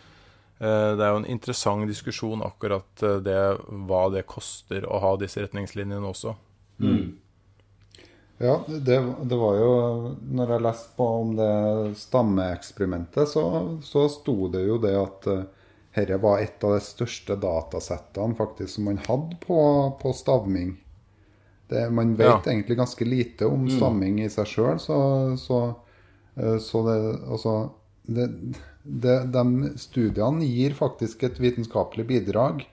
det 0.98 1.04
er 1.06 1.12
jo 1.14 1.20
en 1.22 1.30
interessant 1.30 1.86
diskusjon 1.90 2.42
akkurat 2.42 3.04
eh, 3.06 3.20
det, 3.22 3.38
hva 3.90 4.08
det 4.14 4.26
koster 4.30 4.88
å 4.90 4.98
ha 5.04 5.16
disse 5.22 5.44
retningslinjene 5.44 6.08
også. 6.10 6.34
Ja, 8.38 8.60
det, 8.68 8.98
det 9.26 9.38
var 9.40 9.56
jo 9.58 9.70
Når 10.30 10.52
jeg 10.54 10.62
leste 10.62 10.92
på 10.98 11.06
om 11.24 11.32
det 11.40 11.54
stammeeksperimentet, 11.98 13.30
så, 13.32 13.44
så 13.82 14.04
sto 14.14 14.36
det 14.54 14.62
jo 14.68 14.78
det 14.82 14.94
at 14.98 15.30
dette 15.98 16.20
var 16.22 16.44
et 16.44 16.62
av 16.62 16.76
de 16.76 16.82
største 16.86 17.34
datasettene 17.42 18.38
faktisk 18.38 18.76
som 18.76 18.86
man 18.92 19.00
hadde 19.08 19.40
på, 19.42 19.58
på 19.98 20.12
stavming. 20.14 20.76
Det, 21.68 21.88
man 21.90 22.14
vet 22.16 22.28
Ja. 22.30 22.36
egentlig 22.52 22.78
ganske 22.78 23.06
lite 23.06 23.50
om 23.50 23.66
stamming 23.70 24.22
i 24.22 24.30
seg 24.30 24.46
sjøl, 24.48 24.78
så, 24.80 25.00
så, 25.42 25.58
eh, 26.38 26.60
så 26.62 26.84
det 26.86 27.00
Altså 27.26 27.56
det, 28.08 28.28
det, 28.88 29.20
De 29.34 29.74
studiene 29.80 30.46
gir 30.46 30.76
faktisk 30.78 31.24
et 31.28 31.40
vitenskapelig 31.40 32.08
bidrag. 32.08 32.64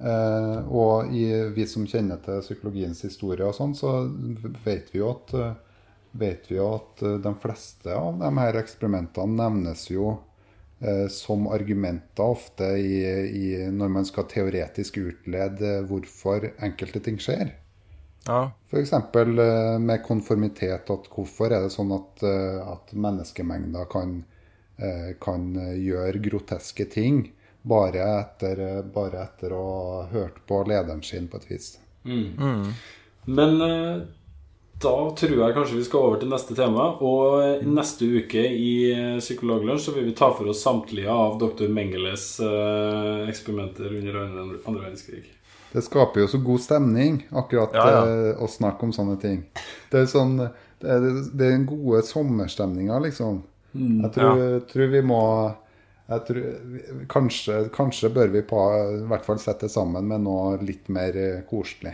Eh, 0.00 0.68
og 0.72 1.12
i, 1.12 1.26
vi 1.52 1.66
som 1.68 1.84
kjenner 1.88 2.22
til 2.24 2.40
psykologiens 2.44 3.02
historie 3.04 3.44
og 3.44 3.56
sånn, 3.56 3.76
så 3.76 4.08
vet 4.64 4.88
vi 4.94 5.02
jo 5.02 5.10
at, 5.12 5.34
eh, 5.36 5.84
vet 6.22 6.48
vi 6.48 6.58
at 6.64 7.04
eh, 7.04 7.18
de 7.20 7.34
fleste 7.42 7.92
av 7.92 8.16
de 8.22 8.32
her 8.40 8.60
eksperimentene 8.62 9.36
nevnes 9.42 9.84
jo 9.92 10.14
eh, 10.80 11.06
som 11.12 11.50
argumenter 11.52 12.32
ofte 12.32 12.72
i, 12.80 13.02
i, 13.28 13.46
når 13.68 13.96
man 14.00 14.08
skal 14.08 14.28
teoretisk 14.30 15.02
utlede 15.04 15.82
hvorfor 15.90 16.48
enkelte 16.64 17.04
ting 17.04 17.20
skjer. 17.20 17.52
Ja, 18.26 18.50
F.eks. 18.68 18.92
med 19.80 20.02
konformitet. 20.04 20.90
at 20.90 21.08
Hvorfor 21.12 21.52
er 21.52 21.64
det 21.64 21.72
sånn 21.74 21.92
at, 21.96 22.22
eh, 22.22 22.60
at 22.72 22.92
menneskemengder 22.92 23.88
kan, 23.90 24.20
eh, 24.20 24.29
kan 25.22 25.50
eh, 25.56 25.76
gjøre 25.84 26.22
groteske 26.24 26.88
ting 26.90 27.24
bare 27.62 28.20
etter, 28.20 28.60
eh, 28.60 28.84
bare 28.84 29.22
etter 29.22 29.52
å 29.52 29.64
ha 29.64 30.06
hørt 30.12 30.40
på 30.46 30.62
lederen 30.68 31.02
sin, 31.02 31.28
på 31.28 31.40
et 31.40 31.50
vis. 31.50 31.74
Men 33.24 33.60
eh, 33.60 33.98
da 34.80 34.94
tror 35.16 35.34
jeg 35.36 35.56
kanskje 35.56 35.76
vi 35.76 35.84
skal 35.84 36.06
over 36.06 36.22
til 36.22 36.32
neste 36.32 36.56
tema. 36.56 36.86
Og 37.04 37.42
eh, 37.44 37.66
neste 37.68 38.08
uke 38.08 38.46
i 38.48 38.72
Psykologlunsj 39.20 39.90
så 39.90 39.96
vil 39.96 40.08
vi 40.08 40.16
ta 40.16 40.30
for 40.36 40.48
oss 40.52 40.64
samtlige 40.64 41.12
av 41.12 41.36
dr. 41.42 41.68
Mengeles 41.68 42.32
eksperimenter 43.28 43.92
under 44.00 44.22
andre 44.24 44.80
verdenskrig. 44.80 45.26
Det 45.70 45.84
skaper 45.86 46.24
jo 46.24 46.30
så 46.32 46.40
god 46.42 46.64
stemning, 46.64 47.20
akkurat 47.30 47.76
Ja, 47.76 47.84
ja. 47.92 48.32
å 48.42 48.48
snakke 48.50 48.88
om 48.88 48.90
sånne 48.90 49.14
ting. 49.22 49.44
Det 49.92 50.00
er, 50.00 50.08
sånn, 50.10 50.32
det 50.82 50.88
er, 50.96 51.04
det 51.30 51.44
er 51.46 51.52
den 51.52 51.68
gode 51.68 52.00
sommerstemninga, 52.08 52.96
liksom. 53.04 53.44
Jeg 53.72 54.12
tror, 54.14 54.44
tror 54.70 54.94
vi 54.94 55.02
må 55.06 55.24
jeg 56.10 56.24
tror, 56.26 56.46
kanskje, 57.10 57.58
kanskje 57.74 58.10
bør 58.10 58.32
vi 58.32 58.42
på, 58.42 58.58
i 58.98 59.04
hvert 59.10 59.26
fall 59.26 59.38
sette 59.38 59.68
det 59.68 59.74
sammen 59.74 60.08
med 60.10 60.24
noe 60.24 60.56
litt 60.66 60.88
mer 60.90 61.14
eh, 61.14 61.44
koselig. 61.46 61.92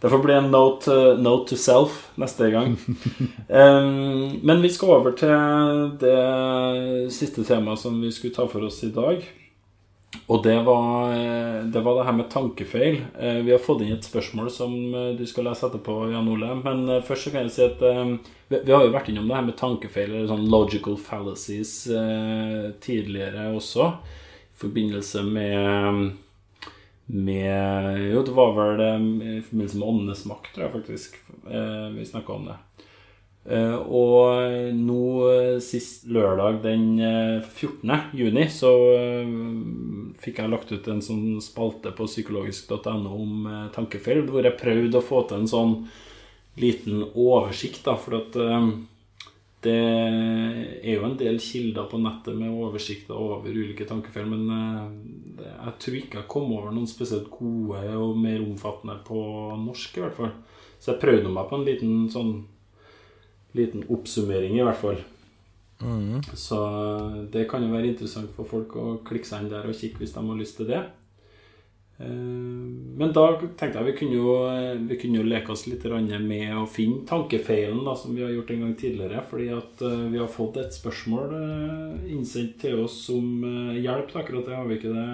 Det 0.00 0.08
får 0.08 0.22
bli 0.24 0.32
en 0.32 0.48
note, 0.48 0.88
eh, 0.88 1.18
note 1.20 1.50
to 1.50 1.58
self 1.60 2.06
neste 2.20 2.48
gang. 2.54 2.78
um, 3.60 4.40
men 4.40 4.64
vi 4.64 4.70
skal 4.72 4.94
over 4.94 5.12
til 5.20 5.92
det 6.00 7.12
siste 7.12 7.44
temaet 7.44 7.82
som 7.82 8.00
vi 8.00 8.12
skulle 8.14 8.32
ta 8.38 8.48
for 8.48 8.64
oss 8.70 8.80
i 8.88 8.92
dag. 8.94 9.20
Og 10.30 10.44
det 10.44 10.60
var, 10.62 11.10
eh, 11.12 11.64
det 11.64 11.80
var 11.82 11.96
det 11.98 12.04
her 12.06 12.12
med 12.12 12.30
tankefeil. 12.30 13.00
Eh, 13.18 13.42
Vi 13.42 13.50
har 13.50 13.58
fått 13.58 13.80
inn 13.82 13.92
et 13.96 14.06
spørsmål 14.06 14.50
som 14.50 14.94
eh, 14.94 15.16
du 15.18 15.24
skal 15.26 15.48
lese 15.48 15.66
etterpå, 15.66 16.12
Jan 16.12 16.28
Ole. 16.30 16.52
Men 16.62 17.02
først 17.02 17.26
så 17.26 17.32
kan 17.34 17.48
jeg 17.48 17.54
si 17.56 17.64
at 17.66 17.82
vi 18.50 18.72
har 18.72 18.84
jo 18.84 18.94
vært 18.94 19.10
innom 19.10 19.26
det 19.28 19.36
her 19.36 19.46
med 19.46 19.58
tankefeil, 19.58 20.10
eller 20.10 20.30
sånn 20.30 20.48
logical 20.50 20.96
fallacies, 20.98 21.84
tidligere 22.82 23.50
også. 23.54 23.90
I 23.90 24.58
forbindelse 24.62 25.22
med 25.26 26.12
med 27.10 28.12
Jo, 28.12 28.22
det 28.22 28.34
var 28.34 28.52
vel 28.54 28.76
det, 28.78 28.90
i 29.26 29.42
forbindelse 29.42 29.78
med 29.78 29.88
Åndenes 29.88 30.26
makt, 30.30 30.52
tror 30.54 30.66
jeg 30.68 30.74
faktisk 30.76 31.16
vi 31.96 32.04
snakka 32.06 32.36
om 32.36 32.44
det. 32.46 32.58
Eh, 33.48 33.76
og 33.88 34.74
nå 34.76 35.04
eh, 35.30 35.54
sist 35.64 36.04
lørdag 36.12 36.58
den 36.60 37.00
eh, 37.00 37.38
14. 37.40 38.12
juni 38.12 38.44
så 38.52 38.72
eh, 38.98 39.32
fikk 40.20 40.42
jeg 40.42 40.52
lagt 40.52 40.74
ut 40.74 40.90
en 40.92 41.00
sånn 41.00 41.40
spalte 41.40 41.94
på 41.96 42.04
psykologisk.no 42.10 43.14
om 43.14 43.48
eh, 43.48 43.64
tankefeil, 43.72 44.26
hvor 44.28 44.44
jeg 44.44 44.60
prøvde 44.60 45.00
å 45.00 45.06
få 45.06 45.24
til 45.24 45.40
en 45.40 45.50
sånn 45.50 45.74
liten 46.60 47.00
oversikt, 47.14 47.80
da, 47.88 47.96
for 47.96 48.18
at 48.20 48.36
eh, 48.36 48.68
det 49.64 49.76
er 49.76 50.94
jo 50.94 51.08
en 51.08 51.16
del 51.20 51.40
kilder 51.40 51.88
på 51.88 51.98
nettet 52.00 52.36
med 52.36 52.52
oversikter 52.52 53.16
over 53.16 53.56
ulike 53.56 53.88
tankefeil, 53.88 54.28
men 54.28 54.54
eh, 54.60 55.48
jeg 55.48 55.76
tror 55.80 56.00
ikke 56.04 56.20
jeg 56.20 56.32
kom 56.36 56.52
over 56.58 56.76
noen 56.76 56.88
spesielt 56.92 57.32
gode 57.32 57.82
og 57.96 58.20
mer 58.20 58.44
omfattende 58.44 59.00
på 59.08 59.24
norsk, 59.64 59.96
i 59.96 60.04
hvert 60.04 60.16
fall. 60.20 60.32
Så 60.76 60.92
jeg 60.92 61.00
prøvde 61.00 61.32
meg 61.32 61.48
på 61.48 61.56
en 61.56 61.68
liten 61.72 62.08
sånn 62.12 62.34
liten 63.56 63.86
oppsummering, 63.88 64.58
i 64.58 64.66
hvert 64.66 64.80
fall. 64.80 65.00
Så 66.36 66.60
det 67.32 67.46
kan 67.48 67.62
jo 67.64 67.72
være 67.72 67.94
interessant 67.94 68.32
for 68.36 68.44
folk 68.44 68.74
å 68.76 68.98
klikke 69.06 69.26
seg 69.26 69.44
inn 69.44 69.52
der 69.52 69.68
og 69.68 69.76
kikke 69.78 70.02
hvis 70.02 70.12
de 70.12 70.24
har 70.26 70.40
lyst 70.40 70.58
til 70.60 70.68
det. 70.68 70.80
Eh, 72.00 72.68
Men 73.00 73.12
da 73.16 73.26
tenkte 73.40 73.80
jeg 73.80 73.86
vi 73.86 73.96
kunne 73.96 74.18
jo, 74.18 74.34
vi 74.88 74.98
kunne 75.00 75.20
jo 75.22 75.28
leke 75.28 75.52
oss 75.52 75.66
litt 75.68 75.84
med 75.84 76.56
å 76.56 76.66
finne 76.68 77.06
tankefeilen 77.08 77.84
da, 77.84 77.94
som 77.96 78.14
vi 78.14 78.22
har 78.24 78.32
gjort 78.32 78.50
en 78.50 78.60
gang 78.66 78.74
tidligere. 78.76 79.24
Fordi 79.30 79.48
at 79.56 79.82
eh, 79.82 80.06
vi 80.12 80.20
har 80.20 80.28
fått 80.28 80.60
et 80.60 80.76
spørsmål 80.76 81.36
eh, 81.40 82.12
innsendt 82.12 82.60
til 82.60 82.84
oss 82.84 83.08
om 83.08 83.44
eh, 83.44 83.80
hjelp 83.80 84.12
til 84.12 84.20
akkurat 84.20 84.46
det. 84.46 84.56
Har 84.56 84.68
vi 84.68 84.80
ikke 84.80 84.92
det, 84.92 85.08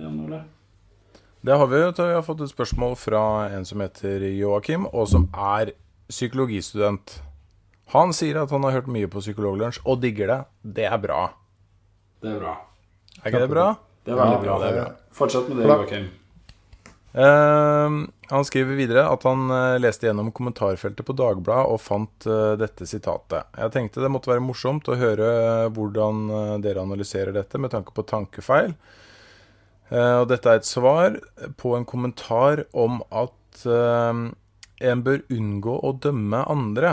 Jan 0.00 0.20
Ole? 0.24 0.42
Det 1.44 1.54
har 1.54 1.68
vi. 1.68 1.84
Vi 1.84 2.14
har 2.16 2.24
fått 2.26 2.40
et 2.40 2.50
spørsmål 2.50 2.96
fra 2.96 3.22
en 3.52 3.64
som 3.68 3.80
heter 3.84 4.24
Joakim, 4.32 4.88
og 4.88 5.06
som 5.08 5.28
er 5.36 5.76
psykologistudent. 6.08 7.20
Han 7.94 8.12
sier 8.16 8.36
at 8.42 8.52
han 8.52 8.64
har 8.66 8.74
hørt 8.76 8.88
mye 8.92 9.08
på 9.08 9.22
Psykologlunsj 9.24 9.80
og 9.88 10.00
digger 10.02 10.28
det. 10.32 10.38
Det 10.76 10.86
er 10.88 10.98
bra. 11.00 11.22
Det 12.20 12.34
er 12.34 12.40
bra. 12.42 12.54
Er 13.22 13.30
ikke 13.30 13.44
det 13.46 13.52
bra? 13.52 13.68
Det 14.04 14.12
er 14.14 14.18
veldig 14.20 14.36
Ja, 14.38 14.42
bra. 14.44 14.56
det 14.62 14.68
er 14.68 14.78
bra. 14.80 14.88
Fortsett 15.18 15.48
med 15.48 15.62
det. 15.62 15.68
Joakim. 15.72 16.08
Uh, 17.18 18.04
han 18.28 18.44
skriver 18.44 18.76
videre 18.76 19.06
at 19.10 19.24
han 19.26 19.48
uh, 19.50 19.78
leste 19.80 20.06
gjennom 20.06 20.28
kommentarfeltet 20.36 21.06
på 21.08 21.16
Dagbladet 21.16 21.72
og 21.72 21.80
fant 21.80 22.28
uh, 22.28 22.52
dette 22.60 22.86
sitatet. 22.86 23.48
Jeg 23.56 23.72
tenkte 23.74 24.04
det 24.04 24.10
måtte 24.12 24.30
være 24.30 24.44
morsomt 24.44 24.86
å 24.92 24.98
høre 25.00 25.28
eh, 25.40 25.70
hvordan 25.74 26.60
dere 26.62 26.84
analyserer 26.84 27.32
dette 27.34 27.58
med 27.58 27.72
tanke 27.72 27.96
på 27.96 28.04
tankefeil. 28.06 28.76
Eh, 29.88 30.16
og 30.20 30.28
dette 30.30 30.52
er 30.52 30.60
et 30.60 30.68
svar 30.68 31.16
på 31.58 31.72
en 31.78 31.88
kommentar 31.88 32.66
om 32.76 33.00
at 33.08 33.34
en 33.66 35.00
bør 35.02 35.24
unngå 35.34 35.80
å 35.82 35.90
dømme 35.98 36.44
andre. 36.52 36.92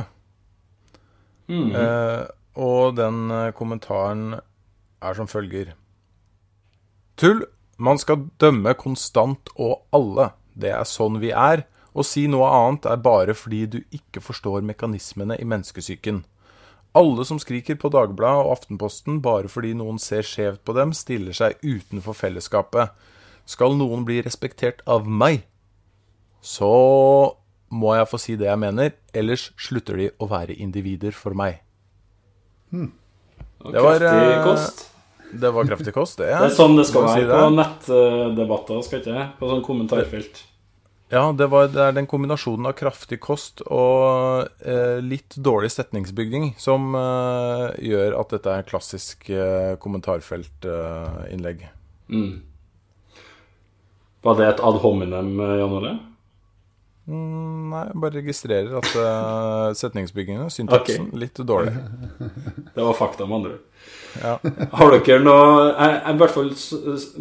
Eh, 1.49 2.25
og 2.55 2.95
den 2.97 3.31
eh, 3.31 3.51
kommentaren 3.57 4.39
er 5.01 5.17
som 5.17 5.29
følger. 5.29 5.75
Tull. 7.19 7.45
Man 7.77 7.99
skal 7.99 8.29
dømme 8.39 8.71
konstant 8.79 9.49
og 9.59 9.81
alle. 9.91 10.29
Det 10.55 10.71
er 10.71 10.87
sånn 10.87 11.19
vi 11.19 11.33
er. 11.35 11.65
Å 11.95 12.03
si 12.07 12.25
noe 12.31 12.47
annet 12.47 12.87
er 12.87 13.01
bare 13.03 13.35
fordi 13.35 13.65
du 13.67 13.77
ikke 13.95 14.23
forstår 14.23 14.63
mekanismene 14.63 15.35
i 15.39 15.47
menneskesyken. 15.47 16.23
Alle 16.95 17.25
som 17.27 17.39
skriker 17.39 17.75
på 17.75 17.91
Dagbladet 17.91 18.45
og 18.45 18.53
Aftenposten 18.53 19.19
bare 19.23 19.51
fordi 19.51 19.73
noen 19.75 19.99
ser 19.99 20.23
skjevt 20.23 20.63
på 20.63 20.75
dem, 20.77 20.93
stiller 20.95 21.35
seg 21.35 21.59
utenfor 21.63 22.15
fellesskapet. 22.15 22.95
Skal 23.45 23.75
noen 23.75 24.05
bli 24.07 24.21
respektert 24.23 24.79
av 24.87 25.03
meg, 25.07 25.43
så 26.39 27.35
må 27.74 27.95
jeg 27.97 28.09
få 28.09 28.20
si 28.22 28.36
det 28.39 28.49
jeg 28.49 28.61
mener, 28.61 28.93
ellers 29.16 29.49
slutter 29.59 30.01
de 30.01 30.09
å 30.22 30.30
være 30.32 30.57
individer 30.61 31.16
for 31.16 31.38
meg. 31.38 31.61
Hmm. 32.72 32.91
Det 33.66 33.82
var, 33.82 34.01
kraftig 34.01 34.34
eh, 34.34 34.43
kost. 34.45 34.84
Det 35.36 35.51
var 35.55 35.70
kraftig 35.70 35.93
kost, 35.95 36.20
det. 36.22 36.34
Det 36.41 36.49
er 36.51 36.57
sånn 36.57 36.76
det 36.78 36.86
skal 36.89 37.07
være 37.07 37.24
si 37.24 37.30
på 37.32 37.45
nettdebatter, 37.55 38.84
skal 38.86 39.01
ikke? 39.01 39.30
På 39.39 39.49
sånn 39.51 39.66
kommentarfelt. 39.66 40.43
Ja, 41.13 41.30
det, 41.38 41.45
var, 41.53 41.68
det 41.70 41.82
er 41.84 41.93
den 41.93 42.07
kombinasjonen 42.09 42.66
av 42.66 42.74
kraftig 42.80 43.20
kost 43.22 43.61
og 43.70 44.49
eh, 44.66 44.97
litt 45.05 45.38
dårlig 45.38 45.70
setningsbygning 45.76 46.55
som 46.57 46.97
eh, 46.97 47.68
gjør 47.91 48.18
at 48.18 48.34
dette 48.34 48.55
er 48.57 48.66
klassisk 48.66 49.30
eh, 49.30 49.76
kommentarfeltinnlegg. 49.82 51.61
Mm. 52.09 52.41
Var 54.26 54.39
det 54.39 54.49
et 54.49 54.66
ad 54.66 54.82
hominem, 54.82 55.30
eh, 55.45 55.55
Jan 55.61 55.78
Ole? 55.78 55.93
Mm, 57.06 57.70
nei, 57.70 57.82
jeg 57.86 58.01
bare 58.01 58.18
registrerer 58.18 58.78
at 58.80 58.93
uh, 58.97 59.74
setningsbyggingen, 59.82 60.49
syntaksen, 60.53 61.12
litt 61.20 61.38
dårlig. 61.38 61.76
Det 62.76 62.82
var 62.82 62.97
fakta, 62.97 63.28
med 63.30 63.43
andre. 63.43 63.58
Ja. 64.22 64.38
Har 64.80 64.95
dere 64.95 65.20
noe 65.22 65.43
jeg, 65.68 65.91
jeg, 65.91 66.16
I 66.16 66.18
hvert 66.22 66.34
fall 66.34 66.51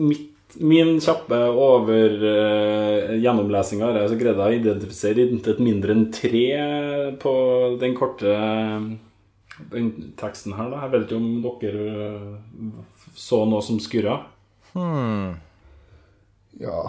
mitt, 0.00 0.30
min 0.64 0.94
kjappe 1.02 1.40
over 1.50 2.14
uh, 2.22 3.14
gjennomlesinga 3.18 3.88
har 3.90 3.98
jeg 4.04 4.12
så 4.12 4.18
greid 4.20 4.38
å 4.38 4.50
identifisere 4.54 5.24
intet 5.26 5.58
mindre 5.58 5.96
enn 5.96 6.04
tre 6.14 6.44
på 7.20 7.32
den 7.80 7.96
korte 7.98 8.36
den 9.70 9.90
teksten 10.18 10.54
her, 10.54 10.70
da. 10.70 10.84
Jeg 10.84 10.92
vet 10.92 11.08
ikke 11.08 11.18
om 11.18 11.58
dere 11.62 11.88
eh, 12.04 12.78
så 13.18 13.44
noe 13.46 13.62
som 13.62 13.78
skurra? 13.82 14.20
Hmm. 14.74 15.36
Ja 16.58 16.86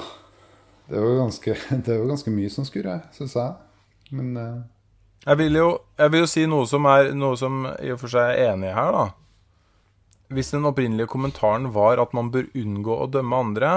Det 0.90 0.98
er 1.00 1.06
jo 1.06 1.18
ganske, 1.18 1.58
det 1.86 2.00
ganske 2.10 2.34
mye 2.34 2.54
som 2.54 2.68
skurra, 2.68 3.00
syns 3.16 3.36
jeg. 3.38 3.54
Men 4.16 4.34
uh... 4.38 4.64
Jeg 5.26 5.40
vil, 5.40 5.58
jo, 5.58 5.70
jeg 5.98 6.12
vil 6.14 6.22
jo 6.22 6.30
si 6.30 6.44
noe 6.46 6.68
som 6.70 6.86
er 6.86 7.08
Noe 7.18 7.38
som 7.40 7.64
i 7.82 7.90
og 7.90 7.98
for 8.04 8.14
seg 8.14 8.36
er 8.36 8.52
enig 8.52 8.70
i 8.70 8.76
her, 8.76 8.92
da. 8.94 9.06
Hvis 10.36 10.52
den 10.54 10.68
opprinnelige 10.70 11.10
kommentaren 11.10 11.72
var 11.74 12.02
at 12.02 12.14
man 12.18 12.30
bør 12.34 12.50
unngå 12.58 12.98
å 12.98 13.08
dømme 13.14 13.40
andre, 13.48 13.72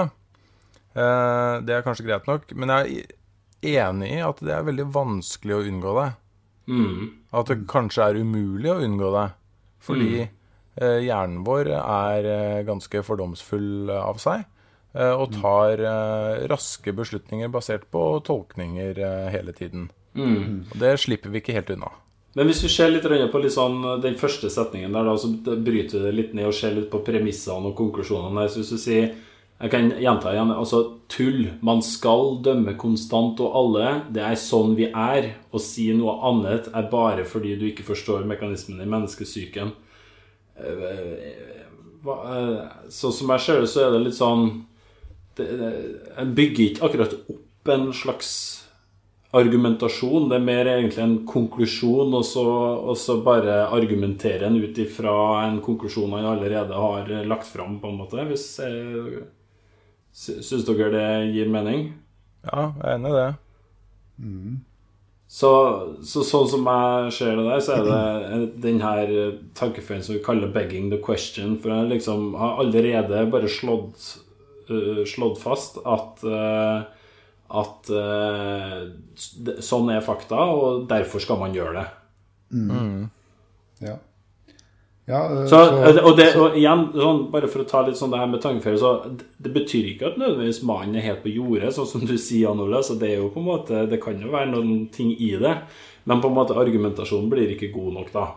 eh, 0.93 1.55
det 1.65 1.75
er 1.75 1.85
kanskje 1.85 2.05
greit 2.07 2.29
nok, 2.29 2.49
men 2.57 2.73
jeg 2.73 3.03
er 3.61 3.89
enig 3.89 4.11
i 4.15 4.23
at 4.25 4.41
det 4.45 4.53
er 4.55 4.65
veldig 4.65 4.87
vanskelig 4.93 5.57
å 5.57 5.63
unngå 5.69 5.93
det. 5.99 6.07
Mm. 6.69 7.03
At 7.33 7.49
det 7.49 7.59
kanskje 7.69 8.05
er 8.05 8.21
umulig 8.21 8.71
å 8.73 8.79
unngå 8.85 9.11
det. 9.13 9.27
Fordi 9.85 10.09
eh, 10.21 10.99
hjernen 11.05 11.43
vår 11.47 11.71
er 11.79 12.29
eh, 12.33 12.65
ganske 12.67 13.03
fordomsfull 13.05 13.93
av 13.93 14.21
seg. 14.21 14.45
Eh, 14.93 15.13
og 15.13 15.33
tar 15.37 15.81
eh, 15.81 16.45
raske 16.49 16.93
beslutninger 16.95 17.51
basert 17.53 17.87
på 17.93 18.03
tolkninger 18.25 18.99
eh, 18.99 19.31
hele 19.33 19.55
tiden. 19.55 19.89
Mm. 20.17 20.69
Og 20.71 20.77
det 20.81 20.95
slipper 21.03 21.33
vi 21.33 21.43
ikke 21.43 21.57
helt 21.57 21.73
unna. 21.75 21.91
Men 22.37 22.49
hvis 22.49 22.61
vi 22.63 22.69
ser 22.71 22.91
litt 22.93 23.05
på 23.05 23.41
litt 23.41 23.55
sånn, 23.55 23.81
den 24.03 24.17
første 24.19 24.51
setningen 24.53 24.93
der, 24.93 25.07
da, 25.07 25.15
så 25.17 25.31
bryter 25.33 25.97
vi 25.97 26.03
det 26.05 26.13
litt 26.13 26.35
ned 26.37 26.49
og 26.49 26.55
ser 26.55 26.75
litt 26.75 26.91
på 26.91 27.01
premissene 27.05 27.71
og 27.71 27.77
konklusjonene. 27.77 28.45
Så 28.49 28.61
hvis 28.61 28.75
du 28.75 28.79
sier 28.81 29.09
Jeg 29.59 29.71
kan 29.73 29.89
gjenta 29.91 30.31
igjen. 30.31 30.53
Altså 30.55 30.77
tull. 31.11 31.49
Man 31.59 31.81
skal 31.83 32.37
dømme 32.45 32.77
konstant 32.79 33.41
og 33.43 33.57
alle. 33.59 33.89
Det 34.07 34.21
er 34.23 34.37
sånn 34.39 34.71
vi 34.77 34.85
er. 34.87 35.33
Å 35.51 35.59
si 35.59 35.89
noe 35.91 36.13
annet 36.29 36.69
er 36.71 36.87
bare 36.87 37.25
fordi 37.27 37.57
du 37.59 37.65
ikke 37.67 37.83
forstår 37.83 38.23
mekanismen 38.23 38.79
i 38.79 38.87
menneskesyken. 38.87 39.73
Så 42.87 43.11
som 43.11 43.35
jeg 43.35 43.43
ser 43.43 43.59
det, 43.59 43.67
så 43.67 43.83
er 43.83 43.91
det 43.97 44.05
litt 44.05 44.15
sånn 44.15 44.47
det, 45.39 46.25
bygger 46.37 46.65
ikke 46.65 46.85
akkurat 46.87 47.15
opp 47.19 47.71
en 47.73 47.89
slags 47.95 48.31
argumentasjon. 49.35 50.29
Det 50.29 50.37
er 50.39 50.45
mer 50.45 50.69
egentlig 50.73 51.03
en 51.03 51.17
konklusjon, 51.29 52.13
og 52.17 52.23
så, 52.25 52.45
og 52.91 52.97
så 52.97 53.19
bare 53.25 53.61
argumentere 53.67 54.47
en 54.47 54.57
ut 54.59 54.79
ifra 54.81 55.15
en 55.47 55.59
konklusjon 55.65 56.15
han 56.17 56.29
allerede 56.31 56.73
har 56.85 57.11
lagt 57.29 57.49
fram, 57.49 57.77
på 57.81 57.91
en 57.91 57.99
måte. 58.03 58.25
Hvis 58.29 58.47
jeg, 58.63 59.27
Syns 60.19 60.65
dere 60.67 60.89
det 60.91 61.09
gir 61.35 61.51
mening? 61.53 61.91
Ja, 62.47 62.71
jeg 62.81 62.87
er 62.87 62.95
enig 62.97 63.11
i 63.11 63.19
det. 63.19 63.29
Så, 65.29 65.49
så 66.01 66.23
sånn 66.25 66.47
som 66.49 66.65
jeg 66.65 67.11
ser 67.13 67.37
det 67.37 67.45
der, 67.45 67.61
så 67.61 67.75
er 67.75 67.83
det 67.85 68.47
den 68.63 68.79
her 68.81 69.11
tankefeien 69.57 70.01
som 70.03 70.15
vi 70.15 70.23
kaller 70.25 70.49
'begging 70.49 70.89
the 70.89 70.97
question'. 70.97 71.59
For 71.61 71.69
jeg 71.69 71.91
liksom 71.93 72.33
har 72.35 72.57
allerede 72.63 73.27
bare 73.31 73.47
slått, 73.47 74.17
øh, 74.73 75.03
slått 75.07 75.41
fast 75.41 75.77
at 75.83 76.23
uh, 76.27 76.87
at 77.49 77.89
uh, 77.89 78.83
sånn 79.65 79.89
er 79.89 80.05
fakta, 80.05 80.43
og 80.53 80.85
derfor 80.89 81.23
skal 81.23 81.39
man 81.41 81.55
gjøre 81.55 81.79
det. 81.79 81.87
ja. 83.87 83.95
ja 85.09 85.21
eh, 85.33 85.47
Så, 85.49 85.61
og, 86.03 86.11
det, 86.17 86.27
og 86.37 86.57
igjen, 86.59 86.85
sånn, 86.93 87.23
bare 87.33 87.49
for 87.49 87.63
å 87.63 87.69
ta 87.69 87.81
litt 87.87 87.97
sånn 87.97 88.13
det 88.13 88.21
her 88.21 88.29
med 88.29 88.43
tankeferie, 88.43 88.81
så 88.81 88.93
det, 89.07 89.31
det 89.41 89.53
betyr 89.55 89.91
ikke 89.93 90.11
at 90.11 90.19
nødvendigvis 90.21 90.61
mannen 90.69 90.99
er 90.99 91.07
helt 91.07 91.23
på 91.25 91.33
jordet, 91.33 91.73
sånn 91.73 91.89
som 91.89 92.05
du 92.05 92.13
sier, 92.17 92.45
Jan 92.45 92.61
Ole. 92.61 92.83
Så 92.85 92.99
det 93.01 93.15
er 93.15 93.23
jo 93.23 93.31
på 93.33 93.41
en 93.41 93.49
måte 93.49 93.85
Det 93.89 94.01
kan 94.03 94.21
jo 94.21 94.33
være 94.33 94.51
noen 94.53 94.85
ting 94.93 95.15
i 95.15 95.31
det, 95.41 95.55
men 96.09 96.21
på 96.21 96.29
en 96.29 96.37
måte 96.37 96.57
argumentasjonen 96.57 97.33
blir 97.33 97.55
ikke 97.55 97.73
god 97.73 97.95
nok, 97.97 98.13
da. 98.13 98.27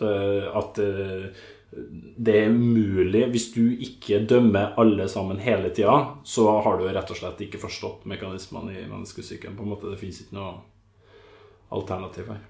At, 0.00 0.78
eh, 0.80 1.26
det 1.70 2.34
er 2.34 2.50
mulig 2.50 3.28
Hvis 3.30 3.50
du 3.54 3.62
ikke 3.70 4.24
dømmer 4.26 4.72
alle 4.80 5.06
sammen 5.08 5.38
hele 5.38 5.70
tida, 5.70 6.16
så 6.26 6.48
har 6.64 6.80
du 6.80 6.88
rett 6.88 7.12
og 7.12 7.18
slett 7.18 7.42
ikke 7.46 7.60
forstått 7.62 8.08
mekanismene 8.10 8.74
i 8.74 8.86
menneskesyken. 8.88 9.54
På 9.56 9.62
en 9.62 9.70
måte, 9.74 9.90
Det 9.90 10.00
finnes 10.00 10.20
ikke 10.24 10.38
noe 10.38 10.54
alternativ 11.70 12.32
her. 12.32 12.40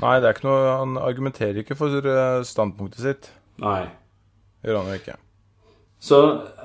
Nei, 0.00 0.14
det 0.20 0.28
er 0.28 0.36
ikke 0.36 0.48
noe 0.48 0.76
Han 0.78 0.96
argumenterer 0.96 1.60
ikke 1.60 1.76
for 1.76 1.92
eh, 2.00 2.42
standpunktet 2.48 3.04
sitt. 3.04 3.32
Nei. 3.60 3.90
Gjør 4.64 4.80
han 4.80 4.88
jo 4.88 5.00
ikke. 5.02 5.16
Så, 6.00 6.16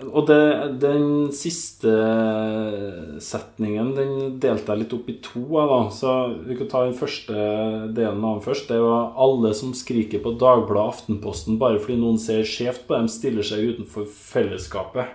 og 0.07 0.29
det, 0.29 0.43
den 0.79 1.27
siste 1.36 1.91
setningen 3.19 3.89
den 3.97 4.13
delte 4.39 4.71
jeg 4.71 4.81
litt 4.81 4.95
opp 4.95 5.09
i 5.11 5.17
to. 5.23 5.43
Da. 5.59 5.79
Så 5.91 6.13
Vi 6.47 6.55
kan 6.55 6.69
ta 6.71 6.83
den 6.86 6.95
første 6.95 7.33
delen 7.97 8.23
av 8.23 8.38
den 8.38 8.45
først. 8.45 8.69
Det 8.71 8.79
var 8.79 9.11
alle 9.19 9.51
som 9.57 9.75
skriker 9.75 10.23
på 10.23 10.38
Dagbladet 10.39 10.95
Aftenposten 10.95 11.59
bare 11.59 11.81
fordi 11.83 11.99
noen 11.99 12.21
ser 12.21 12.47
skjevt 12.47 12.88
på 12.88 12.95
dem, 12.95 13.11
stiller 13.11 13.43
seg 13.43 13.75
utenfor 13.75 14.07
fellesskapet. 14.07 15.11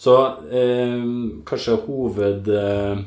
Så 0.00 0.16
eh, 0.48 1.04
kanskje 1.44 1.82
hoved... 1.84 2.48
Eh, 2.48 3.04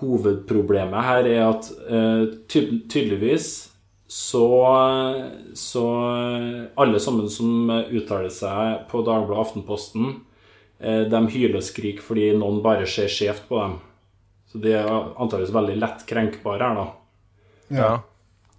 hovedproblemet 0.00 1.04
her 1.04 1.26
er 1.28 1.42
at 1.44 1.66
eh, 1.92 2.22
ty 2.48 2.62
tydeligvis 2.88 3.69
så, 4.10 4.46
så 5.54 5.84
alle 6.74 7.00
sammen 7.02 7.28
som 7.30 7.70
uttaler 7.70 8.32
seg 8.34 8.88
på 8.90 9.04
Dagbladet 9.06 9.44
Aftenposten, 9.44 10.16
eh, 10.82 11.04
de 11.06 11.20
hyler 11.30 11.60
og 11.60 11.66
skriker 11.66 12.02
fordi 12.02 12.32
noen 12.34 12.58
bare 12.64 12.88
ser 12.90 13.10
skjevt 13.12 13.46
på 13.46 13.60
dem. 13.60 13.76
Så 14.50 14.58
de 14.58 14.72
er 14.74 14.88
antakeligvis 14.90 15.54
veldig 15.54 15.76
lett 15.78 16.02
krenkbare 16.10 16.66
her, 16.72 16.80
da. 16.80 16.86
Ja. 17.70 17.90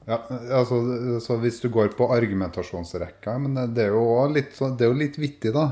Ja, 0.07 0.17
altså, 0.57 0.79
så 1.21 1.35
hvis 1.43 1.59
du 1.61 1.67
går 1.69 1.91
på 1.93 2.07
argumentasjonsrekka 2.09 3.35
Men 3.37 3.59
det 3.75 3.83
er 3.85 3.91
jo 3.93 4.25
litt, 4.33 4.55
så- 4.57 4.71
det 4.75 4.87
er 4.87 4.89
jo 4.89 4.97
litt 4.97 5.19
vittig, 5.21 5.53
da. 5.53 5.67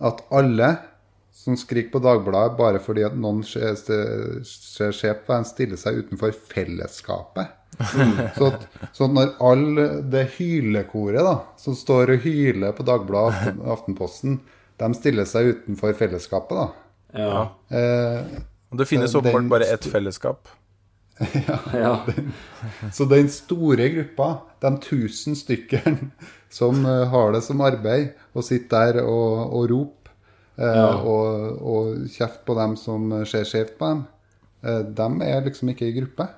At 0.00 0.24
alle 0.32 0.72
som 1.30 1.54
skriker 1.54 1.92
på 1.92 2.02
Dagbladet 2.02 2.56
bare 2.58 2.80
fordi 2.82 3.04
at 3.06 3.14
noen 3.14 3.44
ser 3.44 3.76
ser 3.76 4.90
skjevt 4.96 5.26
på 5.26 5.36
dem, 5.36 5.44
stiller 5.44 5.76
seg 5.76 6.00
utenfor 6.02 6.32
fellesskapet. 6.32 7.59
Så, 7.78 8.46
at- 8.50 8.66
så 8.92 9.04
at 9.06 9.14
når 9.16 9.30
all 9.40 9.64
det 10.12 10.26
hylekoret 10.36 11.22
da, 11.24 11.36
som 11.60 11.74
står 11.78 12.10
og 12.16 12.24
hyler 12.26 12.72
på 12.76 12.84
Dagbladet 12.84 13.54
og 13.60 13.70
Aftenposten, 13.78 14.40
de 14.80 14.88
stiller 14.96 15.24
seg 15.28 15.54
utenfor 15.54 15.94
fellesskapet, 15.96 16.56
da. 16.56 16.68
Ja. 17.20 17.42
Eh, 17.70 18.24
Og 18.70 18.78
det 18.78 18.86
finnes 18.88 19.12
Den- 19.12 19.20
åpenbart 19.22 19.48
bare 19.60 19.72
ett 19.74 19.84
fellesskap. 19.90 20.48
ja. 21.74 22.04
Så 22.92 23.04
den 23.08 23.28
store 23.28 23.88
gruppa, 23.92 24.28
de 24.62 24.70
tusen 24.80 25.34
stykkene 25.36 26.10
som 26.50 26.84
eh, 26.86 27.06
har 27.12 27.32
det 27.34 27.42
som 27.44 27.60
arbeid, 27.60 28.12
og 28.34 28.44
sitter 28.46 28.92
der 28.94 29.02
og, 29.04 29.52
og 29.52 29.66
roper 29.70 30.12
eh, 30.58 30.76
Ja. 30.76 30.86
og, 30.96 31.60
og 31.60 32.06
kjefter 32.08 32.44
på 32.46 32.56
dem 32.60 32.76
som 32.80 33.10
ser 33.28 33.44
skjevt 33.48 33.76
på 33.80 33.90
dem, 33.92 34.04
eh, 34.64 34.80
de 34.96 35.10
er 35.28 35.44
liksom 35.48 35.68
ikke 35.74 35.88
i 35.90 35.96
gruppe. 36.00 36.28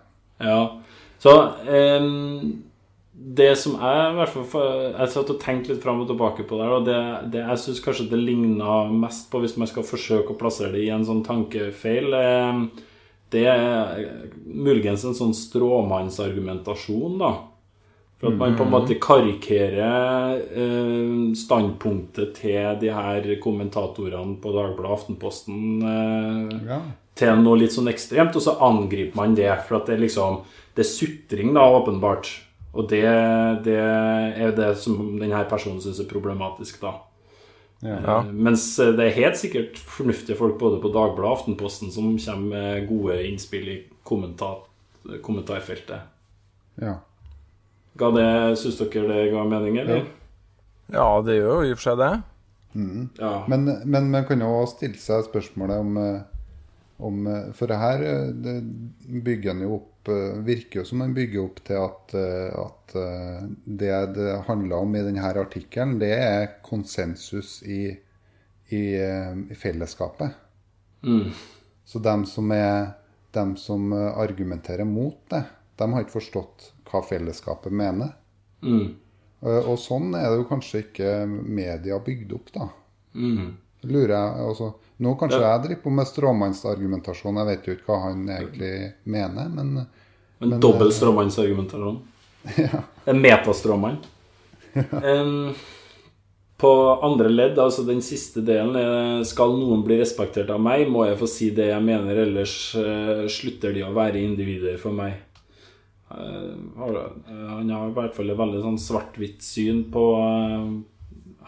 Ja. 0.42 0.58
Så 1.22 1.32
det 3.12 3.52
som 3.60 3.76
jeg 3.78 4.06
i 4.10 4.16
hvert 4.16 4.32
fall 4.50 4.70
Jeg 4.98 5.12
satt 5.12 5.28
og 5.30 5.38
tenkte 5.42 5.70
litt 5.70 5.84
fram 5.84 6.00
og 6.02 6.08
tilbake 6.10 6.42
på 6.48 6.58
der, 6.58 6.72
og 6.74 6.88
det, 6.88 6.98
det 7.30 7.44
jeg 7.44 7.60
syns 7.62 7.82
kanskje 7.84 8.08
det 8.10 8.18
ligna 8.18 8.80
mest 8.90 9.28
på, 9.30 9.38
hvis 9.44 9.54
man 9.60 9.70
skal 9.70 9.86
forsøke 9.86 10.34
å 10.34 10.38
plassere 10.40 10.72
det 10.74 10.82
i 10.86 10.90
en 10.94 11.06
sånn 11.06 11.22
tankefeil, 11.26 12.10
det 13.32 13.46
er 13.48 14.02
muligens 14.44 15.06
en 15.08 15.16
sånn 15.16 15.32
stråmannsargumentasjon, 15.36 17.18
da. 17.22 17.32
For 18.20 18.30
at 18.30 18.38
man 18.38 18.54
på 18.54 18.62
en 18.62 18.70
måte 18.70 18.94
karikerer 19.02 20.42
eh, 20.54 21.14
standpunktet 21.34 22.36
til 22.38 22.76
de 22.78 22.90
her 22.94 23.24
kommentatorene 23.42 24.36
på 24.42 24.52
Dagbladet 24.54 24.92
Aftenposten 24.94 25.62
eh, 25.82 26.52
Ja. 26.68 26.78
til 27.18 27.40
noe 27.42 27.58
litt 27.58 27.74
sånn 27.74 27.90
ekstremt, 27.90 28.36
og 28.38 28.44
så 28.44 28.54
angriper 28.62 29.18
man 29.18 29.34
det. 29.34 29.50
For 29.66 29.80
at 29.80 29.90
det 29.90 29.98
liksom 30.04 30.42
Det 30.76 30.84
er 30.84 30.88
sutring, 30.88 31.52
da, 31.56 31.66
åpenbart. 31.76 32.30
Og 32.72 32.86
det, 32.88 33.04
det 33.66 33.76
er 33.76 34.54
det 34.56 34.70
som 34.80 35.18
denne 35.20 35.42
personen 35.50 35.82
syns 35.84 36.00
er 36.00 36.08
problematisk, 36.08 36.80
da. 36.80 36.94
Ja. 37.82 37.98
Ja. 37.98 38.16
Eh, 38.22 38.32
Mens 38.32 38.64
det 38.78 39.02
er 39.02 39.16
helt 39.16 39.36
sikkert 39.40 39.78
fornuftige 39.78 40.38
folk 40.38 40.58
både 40.60 40.78
på 40.80 40.92
Dagbladet 40.94 41.26
og 41.26 41.36
Aftenposten 41.36 41.90
som 41.92 42.14
kommer 42.16 42.48
med 42.54 42.88
gode 42.88 43.18
innspill 43.26 43.68
i 43.68 43.78
kommentar, 44.06 44.62
kommentarfeltet. 45.24 46.08
Ja. 46.80 46.96
Ga 47.98 48.10
det, 48.14 48.28
Syns 48.60 48.78
dere 48.80 49.08
det 49.10 49.30
ga 49.34 49.44
mening, 49.44 49.76
eller? 49.82 50.06
Ja, 50.92 51.08
det 51.24 51.40
gjør 51.40 51.58
jo 51.58 51.66
i 51.66 51.72
og 51.74 51.80
for 51.80 51.90
seg 51.90 51.98
det. 52.00 52.12
Ja. 53.20 53.32
Men, 53.52 53.66
men 53.84 54.08
man 54.14 54.24
kan 54.28 54.40
jo 54.40 54.62
stille 54.70 54.96
seg 55.00 55.26
spørsmålet 55.26 55.82
om, 55.82 55.98
eh, 56.00 56.41
om 57.02 57.26
eh, 57.26 57.50
For 57.56 57.70
det 57.70 57.78
her 57.80 58.04
eh, 58.06 58.28
det 58.44 58.56
bygger 59.24 59.54
en 59.54 59.64
jo 59.66 59.76
opp 59.78 60.10
eh, 60.12 60.38
Virker 60.46 60.82
jo 60.82 60.86
som 60.88 61.02
en 61.04 61.14
bygger 61.16 61.44
opp 61.44 61.62
til 61.66 61.80
at, 61.80 62.14
at 62.58 62.94
det 63.64 63.98
det 64.16 64.30
handler 64.48 64.84
om 64.84 64.96
i 64.96 65.04
denne 65.06 65.32
artikkelen, 65.40 65.98
det 66.00 66.10
er 66.12 66.50
konsensus 66.66 67.60
i, 67.62 67.94
i, 68.68 68.82
i 68.98 69.56
fellesskapet. 69.56 70.34
Mm. 71.06 71.30
Så 71.84 72.02
dem 72.02 72.26
som, 72.28 72.50
er, 72.52 72.92
dem 73.32 73.54
som 73.56 73.94
argumenterer 73.94 74.84
mot 74.84 75.16
det, 75.32 75.44
de 75.78 75.88
har 75.94 76.04
ikke 76.04 76.18
forstått 76.18 76.68
hva 76.90 77.00
fellesskapet 77.06 77.72
mener. 77.72 78.12
Mm. 78.60 78.92
Og 79.62 79.78
sånn 79.80 80.12
er 80.18 80.28
det 80.28 80.42
jo 80.42 80.50
kanskje 80.50 80.84
ikke 80.84 81.14
media 81.30 81.96
bygd 82.04 82.36
opp, 82.36 82.52
da. 82.58 82.68
Mm. 83.16 83.54
Lurer 83.82 84.14
jeg, 84.14 84.46
altså, 84.46 84.72
Nå 85.02 85.16
kanskje 85.18 85.40
Ja. 85.40 85.56
jeg 85.56 85.64
driver 85.66 85.82
på 85.82 85.90
med 85.90 86.06
stråmannsargumentasjon, 86.06 87.38
jeg 87.40 87.46
vet 87.48 87.66
jo 87.66 87.74
ikke 87.74 87.88
hva 87.90 88.00
han 88.04 88.24
egentlig 88.30 88.72
mener, 89.04 89.48
men 89.48 89.86
En 90.42 90.48
Men, 90.48 90.60
dobbel 90.60 90.90
stråmannsargumentasjon? 90.92 92.00
ja. 92.58 92.82
En 93.06 93.20
metastråmann. 93.20 93.98
um, 94.74 95.54
på 96.62 97.00
andre 97.02 97.28
ledd, 97.28 97.58
altså 97.58 97.82
den 97.86 98.02
siste 98.02 98.42
delen, 98.46 98.76
er 98.78 99.24
skal 99.26 99.56
noen 99.58 99.82
bli 99.86 99.98
respektert 99.98 100.50
av 100.50 100.62
meg, 100.62 100.86
må 100.90 101.06
jeg 101.08 101.18
få 101.18 101.28
si 101.30 101.50
det 101.54 101.68
jeg 101.72 101.82
mener, 101.82 102.22
ellers 102.24 102.54
uh, 102.78 103.26
slutter 103.30 103.74
de 103.74 103.82
å 103.86 103.92
være 103.94 104.22
individer 104.22 104.78
for 104.82 104.94
meg. 104.94 105.18
Uh, 106.12 106.52
eh, 106.86 107.48
han 107.48 107.70
har 107.72 107.88
i 107.88 107.94
hvert 107.96 108.14
fall 108.14 108.30
et 108.30 108.38
veldig 108.38 108.60
sånn 108.62 108.78
svart-hvitt 108.78 109.42
syn 109.46 109.86
på 109.92 110.02
eh, 110.20 110.66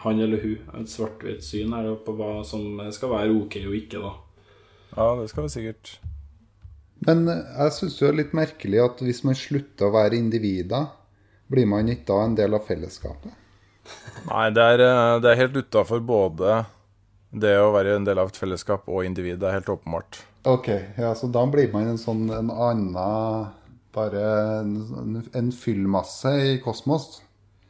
han 0.05 0.21
eller 0.23 0.41
hun. 0.43 0.57
Et 0.81 0.91
svart-hvitt 0.91 1.45
syn 1.45 1.73
her 1.75 1.91
på 2.05 2.15
hva 2.17 2.39
som 2.47 2.81
skal 2.95 3.13
være 3.13 3.33
ok 3.35 3.57
og 3.65 3.77
ikke, 3.77 4.03
da. 4.03 4.13
Ja, 4.95 5.07
det 5.19 5.29
skal 5.31 5.47
vi 5.47 5.55
sikkert. 5.55 5.95
Men 7.05 7.25
jeg 7.27 7.73
syns 7.75 7.97
det 7.99 8.07
er 8.07 8.19
litt 8.21 8.37
merkelig 8.37 8.79
at 8.81 9.01
hvis 9.03 9.23
man 9.27 9.37
slutter 9.37 9.89
å 9.89 9.95
være 9.95 10.17
individer, 10.17 10.87
blir 11.51 11.67
man 11.69 11.91
ikke 11.91 12.07
da 12.09 12.21
en 12.25 12.37
del 12.37 12.55
av 12.57 12.63
fellesskapet? 12.65 13.33
Nei, 14.29 14.47
det 14.55 14.63
er, 14.75 14.85
eh, 14.85 15.17
det 15.21 15.31
er 15.31 15.41
helt 15.43 15.59
utafor 15.59 16.01
både 16.01 16.63
det 17.35 17.57
å 17.59 17.73
være 17.75 17.99
en 17.99 18.07
del 18.07 18.21
av 18.21 18.31
et 18.31 18.39
fellesskap 18.39 18.87
og 18.89 19.05
individ. 19.05 19.37
Det 19.41 19.49
er 19.49 19.59
helt 19.59 19.69
åpenbart. 19.69 20.23
Ok, 20.45 20.69
ja, 20.97 21.11
så 21.17 21.29
da 21.33 21.43
blir 21.49 21.71
man 21.73 21.91
en 21.91 22.01
sånn 22.01 22.27
en 22.33 22.51
annen 22.53 23.53
Bare 23.95 24.21
en, 24.59 25.21
en 25.31 25.51
fyllmasse 25.55 26.33
i 26.43 26.55
kosmos. 26.59 27.21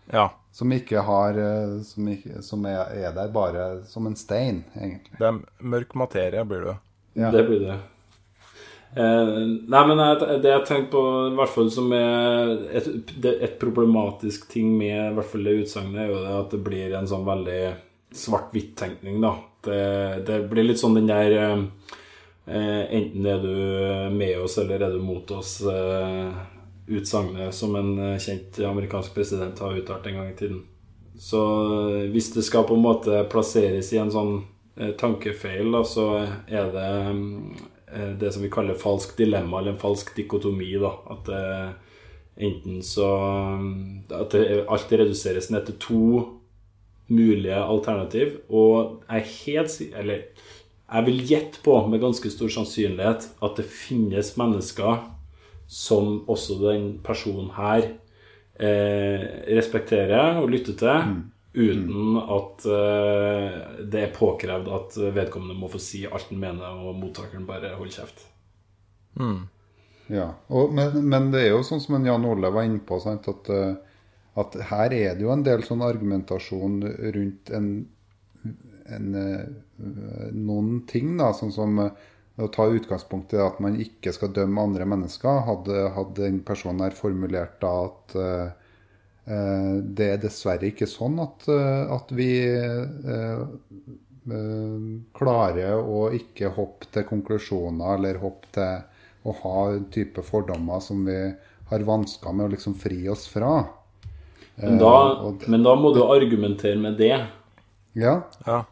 Ja. 0.09 0.31
Som 0.55 0.71
ikke 0.71 1.03
har 1.03 1.35
eh, 1.35 1.81
Som, 1.83 2.07
ikke, 2.13 2.39
som 2.45 2.63
er, 2.69 2.85
er 2.95 3.11
der 3.15 3.33
bare 3.33 3.65
som 3.91 4.07
en 4.07 4.15
stein, 4.15 4.63
egentlig. 4.77 5.17
Det 5.19 5.27
er 5.27 5.41
mørk 5.75 5.97
materie, 5.99 6.45
blir 6.47 6.69
det. 6.69 6.77
Ja. 7.19 7.31
Det 7.31 7.43
blir 7.47 7.65
det. 7.65 7.75
Eh, 8.95 9.33
nei, 9.67 9.81
men 9.89 9.99
jeg, 9.99 10.37
det 10.43 10.53
jeg 10.53 10.67
tenkte 10.69 10.93
på, 10.93 11.03
i 11.27 11.35
hvert 11.35 11.51
fall 11.51 11.67
som 11.73 11.91
er 11.95 12.53
et, 12.79 12.87
et 13.33 13.57
problematisk 13.59 14.47
ting 14.51 14.71
med 14.77 14.95
i 14.95 15.15
hvert 15.17 15.27
fall 15.33 15.43
det 15.43 15.57
utsagnet, 15.65 15.99
er 16.05 16.13
jo 16.13 16.21
det 16.23 16.37
at 16.39 16.55
det 16.55 16.61
blir 16.63 16.95
en 16.95 17.09
sånn 17.09 17.27
veldig 17.27 17.59
svart-hvitt-tenkning, 18.15 19.19
da. 19.23 19.33
Det, 19.65 19.83
det 20.27 20.39
blir 20.47 20.69
litt 20.69 20.79
sånn 20.79 20.95
den 20.95 21.09
der 21.09 21.35
eh, 21.35 21.61
eh, 22.47 22.83
Enten 23.01 23.27
er 23.27 23.43
du 23.43 23.55
med 24.15 24.45
oss, 24.45 24.59
eller 24.61 24.87
er 24.87 24.95
du 24.95 25.03
mot 25.03 25.35
oss? 25.35 25.57
Eh, 25.67 26.54
utsagnet 26.87 27.55
som 27.55 27.75
en 27.75 27.99
eh, 27.99 28.19
kjent 28.19 28.59
amerikansk 28.59 29.13
president 29.13 29.59
har 29.59 29.77
uttalt 29.77 30.05
en 30.07 30.15
gang 30.15 30.31
i 30.31 30.35
tiden. 30.35 30.63
Så 31.17 31.41
eh, 31.95 32.09
hvis 32.13 32.33
det 32.33 32.45
skal 32.45 32.67
på 32.67 32.77
en 32.77 32.85
måte 32.85 33.23
plasseres 33.31 33.93
i 33.93 34.01
en 34.01 34.13
sånn 34.13 34.35
eh, 34.77 34.93
tankefeil, 34.99 35.71
da, 35.73 35.83
så 35.87 36.09
er 36.47 36.69
det 36.75 36.91
det 38.19 38.31
som 38.33 38.43
vi 38.43 38.49
kaller 38.51 38.75
falsk 38.75 39.13
dilemma, 39.15 39.59
eller 39.61 39.75
en 39.75 39.79
falsk 39.79 40.09
dikotomi. 40.17 40.73
da, 40.81 40.89
At 41.13 41.29
det, 41.29 41.43
enten 42.35 42.81
så 42.83 43.05
At 44.09 44.33
det, 44.33 44.65
alt 44.67 44.91
reduseres 44.91 45.47
ned 45.53 45.69
til 45.69 45.77
to 45.79 46.07
mulige 47.07 47.55
alternativ. 47.55 48.41
Og 48.49 49.05
jeg 49.07 49.29
helt 49.45 49.81
Eller 49.95 50.25
jeg 50.91 51.05
vil 51.05 51.21
gjette 51.29 51.61
på 51.63 51.77
med 51.87 52.01
ganske 52.01 52.29
stor 52.29 52.51
sannsynlighet 52.51 53.29
at 53.41 53.55
det 53.57 53.65
finnes 53.65 54.35
mennesker 54.37 54.99
som 55.67 56.23
også 56.29 56.59
den 56.61 56.89
personen 57.03 57.49
her 57.55 57.87
eh, 58.59 59.23
respekterer 59.57 60.41
og 60.41 60.51
lytter 60.53 60.77
til, 60.79 61.15
uten 61.55 62.19
at 62.21 62.67
eh, 62.67 63.57
det 63.87 64.03
er 64.03 64.15
påkrevd 64.15 64.69
at 64.77 64.97
vedkommende 65.15 65.57
må 65.57 65.69
få 65.71 65.81
si 65.81 66.05
alt 66.05 66.29
han 66.29 66.41
mener, 66.41 66.79
og 66.85 66.97
mottakeren 66.99 67.47
bare 67.47 67.75
holder 67.79 67.99
kjeft. 68.01 68.25
Ja, 70.11 70.29
og, 70.53 70.73
men, 70.75 70.99
men 71.09 71.31
det 71.33 71.45
er 71.45 71.53
jo 71.55 71.63
sånn 71.65 71.81
som 71.81 71.97
en 71.97 72.05
Jan 72.05 72.25
Ole 72.29 72.51
var 72.53 72.67
inne 72.67 72.83
på, 72.85 72.99
sant, 73.01 73.27
at, 73.31 73.49
eh, 73.49 74.01
at 74.37 74.57
her 74.69 74.93
er 74.93 75.15
det 75.15 75.25
jo 75.25 75.33
en 75.33 75.45
del 75.45 75.63
sånn 75.65 75.81
argumentasjon 75.85 76.81
rundt 77.15 77.53
en, 77.55 77.69
en, 78.45 79.07
eh, 79.21 79.47
noen 80.35 80.83
ting, 80.89 81.15
da, 81.17 81.31
sånn 81.33 81.55
som 81.55 81.79
å 82.35 82.47
ta 82.51 82.67
utgangspunkt 82.67 83.33
i 83.33 83.39
at 83.39 83.61
man 83.63 83.77
ikke 83.79 84.11
skal 84.15 84.33
dømme 84.35 84.63
andre 84.67 84.87
mennesker. 84.91 85.43
Hadde, 85.47 85.85
hadde 85.95 86.25
den 86.25 86.41
personen 86.45 86.83
her 86.83 86.95
formulert 86.97 87.57
da 87.63 87.71
at 87.85 88.15
eh, 88.19 88.49
eh, 89.31 89.71
det 89.79 90.09
er 90.11 90.23
dessverre 90.25 90.67
ikke 90.71 90.89
sånn 90.89 91.21
at, 91.23 91.47
uh, 91.47 91.95
at 91.95 92.11
vi 92.15 92.29
uh, 92.51 93.45
klarer 95.15 95.79
å 95.79 96.09
ikke 96.17 96.51
hoppe 96.57 96.89
til 96.91 97.07
konklusjoner 97.07 97.95
eller 97.99 98.21
hoppe 98.23 98.51
til 98.57 98.83
å 99.25 99.33
ha 99.43 99.57
en 99.77 99.87
type 99.93 100.21
fordommer 100.25 100.83
som 100.83 101.05
vi 101.07 101.19
har 101.69 101.87
vansker 101.87 102.33
med 102.33 102.49
å 102.49 102.53
liksom 102.53 102.75
fri 102.77 103.05
oss 103.09 103.25
fra. 103.31 103.63
Men 104.59 104.77
da, 104.81 104.93
det, 105.39 105.49
men 105.51 105.65
da 105.65 105.73
må 105.77 105.91
du 105.95 106.03
argumentere 106.03 106.77
med 106.79 106.97
det. 106.99 107.15
Ja, 107.95 108.21
Ja. 108.45 108.63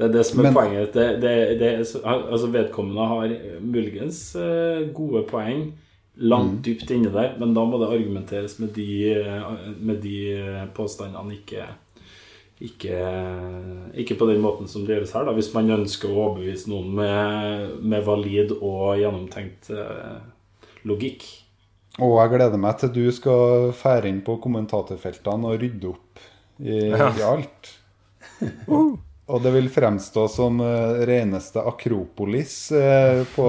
Det 0.00 0.06
er 0.08 0.12
det 0.14 0.22
som 0.24 0.38
er 0.40 0.46
Men- 0.48 0.54
poenget. 0.56 0.92
Det, 0.96 1.06
det, 1.20 1.32
det, 1.60 1.68
er 1.68 1.80
altså 2.08 2.48
Vedkommende 2.54 3.06
har 3.10 3.32
muligens 3.60 4.20
eh, 4.40 4.86
gode 4.96 5.26
poeng 5.28 5.66
langt 6.16 6.56
Mm. 6.58 6.62
dypt 6.64 6.90
inni 6.90 7.10
der, 7.12 7.34
men 7.40 7.52
da 7.56 7.62
må 7.64 7.78
det 7.80 7.90
argumenteres 7.92 8.58
med 8.60 8.72
de, 8.74 8.86
eh, 9.12 9.52
med 9.80 10.00
de 10.02 10.14
eh, 10.38 10.64
påstandene, 10.76 11.36
ikke, 11.36 11.66
ikke, 12.60 12.96
ikke 14.02 14.16
på 14.20 14.26
den 14.30 14.40
måten 14.44 14.68
som 14.68 14.86
det 14.86 14.96
gjøres 14.96 15.12
her. 15.16 15.24
Da. 15.28 15.32
Hvis 15.36 15.52
man 15.54 15.70
ønsker 15.76 16.08
å 16.10 16.24
overbevise 16.30 16.68
noen 16.72 16.90
med, 16.96 17.76
med 17.92 18.04
valid 18.08 18.56
og 18.60 18.96
gjennomtenkt 19.00 19.70
logikk. 20.88 21.24
Og 22.00 22.16
jeg 22.22 22.32
gleder 22.38 22.60
meg 22.60 22.78
til 22.80 22.92
du 22.94 23.04
skal 23.12 23.72
fære 23.76 24.08
inn 24.08 24.20
på 24.24 24.38
kommentatorfeltene 24.40 25.50
og 25.52 25.60
rydde 25.60 25.88
opp 25.92 26.24
i, 26.60 26.88
i 26.88 27.24
alt. 27.28 27.74
Og 29.30 29.42
det 29.44 29.52
vil 29.54 29.70
fremstå 29.72 30.26
som 30.30 30.60
uh, 30.62 31.00
reneste 31.06 31.62
Akropolis 31.62 32.72
eh, 32.72 33.22
på, 33.34 33.48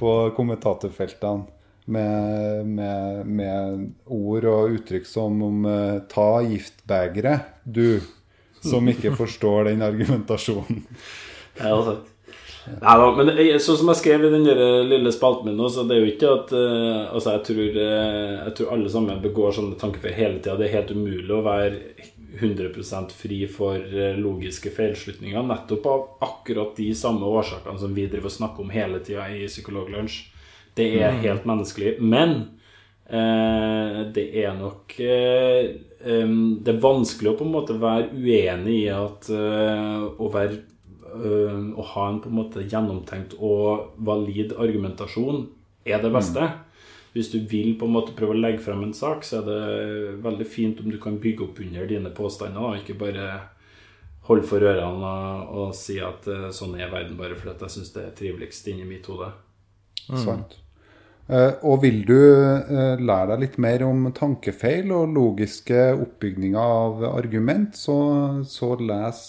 på 0.00 0.14
kommentatorfeltene. 0.36 1.50
Med, 1.86 2.64
med, 2.64 3.26
med 3.28 3.82
ord 4.08 4.46
og 4.48 4.70
uttrykk 4.72 5.04
som 5.04 5.42
om 5.44 5.66
eh, 5.68 5.98
'ta 6.08 6.40
giftbegeret', 6.48 7.50
du 7.64 8.00
som 8.64 8.88
ikke 8.88 9.12
forstår 9.20 9.68
den 9.68 9.84
argumentasjonen. 9.84 10.80
Ja, 11.60 11.76
sant. 11.84 12.08
Nei 12.64 12.94
da, 12.96 13.08
men 13.12 13.30
sånn 13.60 13.76
som 13.76 13.90
jeg 13.92 14.00
skrev 14.00 14.22
i 14.24 14.30
den 14.32 14.46
eh, 14.48 14.78
lille 14.88 15.12
spalten 15.12 15.50
min 15.50 15.58
nå, 15.60 15.68
så 15.68 15.84
det 15.84 15.98
er 15.98 16.00
jo 16.00 16.12
ikke 16.14 16.30
at 16.32 16.52
uh, 16.56 17.12
Altså, 17.12 17.34
jeg 17.34 17.42
tror, 17.50 17.76
uh, 17.76 18.30
jeg 18.46 18.54
tror 18.56 18.70
alle 18.72 18.92
sammen 18.92 19.20
begår 19.20 19.52
sånne 19.58 19.76
tanker 19.80 20.00
for 20.00 20.16
hele 20.16 20.38
tida. 20.38 20.56
Det 20.56 20.70
er 20.70 20.76
helt 20.78 20.94
umulig 20.96 21.28
å 21.28 21.42
være 21.44 21.82
100% 22.40 23.14
fri 23.14 23.40
for 23.50 23.78
eh, 23.78 24.18
logiske 24.18 24.72
feilslutninger, 24.74 25.42
nettopp 25.46 25.86
av 25.86 26.04
akkurat 26.26 26.76
de 26.76 26.90
samme 26.98 27.26
årsakene 27.26 27.80
som 27.80 27.94
vi 27.94 28.06
driver 28.10 28.30
og 28.30 28.36
snakker 28.38 28.64
om 28.64 28.72
hele 28.74 29.00
tida 29.04 29.28
i 29.30 29.46
Psykologlunsj. 29.50 30.20
Det 30.74 30.88
er 30.98 31.18
helt 31.22 31.46
menneskelig. 31.46 31.96
Men 32.02 32.34
eh, 33.06 34.00
det 34.14 34.26
er 34.42 34.54
nok 34.58 34.96
eh, 34.98 35.74
Det 36.04 36.72
er 36.72 36.82
vanskelig 36.82 37.30
å 37.30 37.36
på 37.38 37.46
en 37.46 37.54
måte 37.54 37.78
være 37.80 38.10
uenig 38.12 38.78
i 38.82 38.88
at 38.92 39.30
eh, 39.32 40.02
å 40.18 40.30
være 40.34 40.58
øh, 41.14 41.70
å 41.78 41.86
ha 41.94 42.08
en 42.10 42.20
på 42.20 42.32
en 42.32 42.38
måte 42.40 42.66
gjennomtenkt 42.66 43.38
og 43.38 43.94
valid 44.04 44.56
argumentasjon 44.58 45.46
er 45.86 46.02
det 46.02 46.10
beste. 46.12 46.50
Hvis 47.14 47.30
du 47.30 47.38
vil 47.46 47.76
på 47.78 47.86
en 47.86 47.94
måte 47.94 48.14
prøve 48.16 48.34
å 48.34 48.40
legge 48.40 48.62
frem 48.64 48.82
en 48.82 48.96
sak, 48.96 49.22
så 49.22 49.38
er 49.38 49.44
det 49.46 50.14
veldig 50.24 50.46
fint 50.50 50.80
om 50.82 50.90
du 50.90 50.98
kan 51.02 51.20
bygge 51.22 51.46
opp 51.46 51.60
under 51.62 51.86
dine 51.86 52.10
påstander, 52.14 52.58
og 52.58 52.80
ikke 52.80 52.98
bare 52.98 53.28
holde 54.26 54.46
for 54.48 54.64
ørene 54.64 55.12
og, 55.12 55.54
og 55.54 55.78
si 55.78 56.00
at 56.02 56.26
eh, 56.32 56.50
sånn 56.54 56.74
er 56.80 56.92
verden 56.92 57.18
bare 57.18 57.36
fordi 57.38 57.66
jeg 57.66 57.76
syns 57.76 57.94
det 57.94 58.06
er 58.06 58.18
triveligst 58.18 58.70
inni 58.72 58.86
mitt 58.88 59.06
hode. 59.10 59.30
Sant. 60.08 60.56
Eh, 61.24 61.52
og 61.64 61.80
vil 61.84 62.02
du 62.08 62.18
eh, 62.18 63.00
lære 63.00 63.30
deg 63.30 63.44
litt 63.44 63.54
mer 63.62 63.86
om 63.86 64.08
tankefeil 64.16 64.90
og 64.92 65.14
logiske 65.16 65.86
oppbygninger 65.94 66.60
av 66.60 67.04
argument, 67.14 67.78
så, 67.78 67.96
så 68.48 68.74
les 68.80 69.22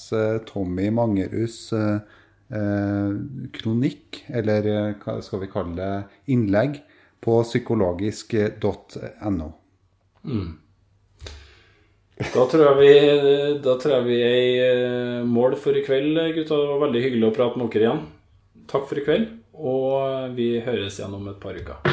Tommy 0.49 0.89
Mangerhus 0.95 1.59
eh, 1.75 2.17
eh, 2.55 3.15
kronikk, 3.55 4.25
eller 4.27 4.97
hva 5.03 5.21
skal 5.23 5.45
vi 5.45 5.51
kalle 5.53 5.77
det, 5.79 6.19
innlegg, 6.35 6.81
på 7.25 7.41
psykologisk.no. 7.43 9.49
Da 12.15 12.45
tror 12.47 12.61
jeg 12.63 12.75
vi, 12.79 12.91
da 13.65 13.73
tror 13.81 13.93
jeg 13.97 14.05
vi 14.07 14.19
er 14.23 14.35
i 14.39 14.51
eh, 14.63 15.25
mål 15.27 15.57
for 15.59 15.75
i 15.75 15.83
kveld, 15.83 16.15
gutta. 16.37 16.61
Det 16.61 16.69
var 16.69 16.79
veldig 16.85 17.01
hyggelig 17.03 17.27
å 17.27 17.35
prate 17.35 17.59
med 17.59 17.67
dere 17.73 17.89
igjen. 17.89 18.05
Takk 18.71 18.87
for 18.87 19.01
i 19.01 19.03
kveld, 19.05 19.25
og 19.57 20.31
vi 20.37 20.53
høres 20.63 21.01
igjen 21.01 21.17
om 21.17 21.27
et 21.33 21.41
par 21.43 21.59
uker. 21.59 21.83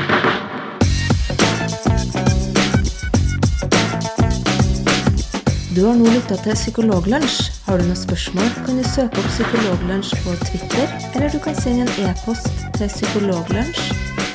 Du 5.72 5.86
har 5.86 5.94
nå 5.96 6.04
lytta 6.04 6.36
til 6.44 6.52
Psykologlunsj. 6.52 7.46
Har 7.64 7.80
du 7.80 7.86
noen 7.88 7.96
spørsmål, 7.96 8.44
kan 8.66 8.76
du 8.76 8.84
søke 8.84 9.22
opp 9.22 9.28
Psykologlunsj 9.32 10.12
på 10.20 10.34
Twitter, 10.44 10.84
eller 11.16 11.32
du 11.32 11.38
kan 11.40 11.56
sende 11.56 11.88
en 11.88 12.10
e-post 12.10 12.52
til 12.76 12.90
psykologlunsj, 12.92 14.11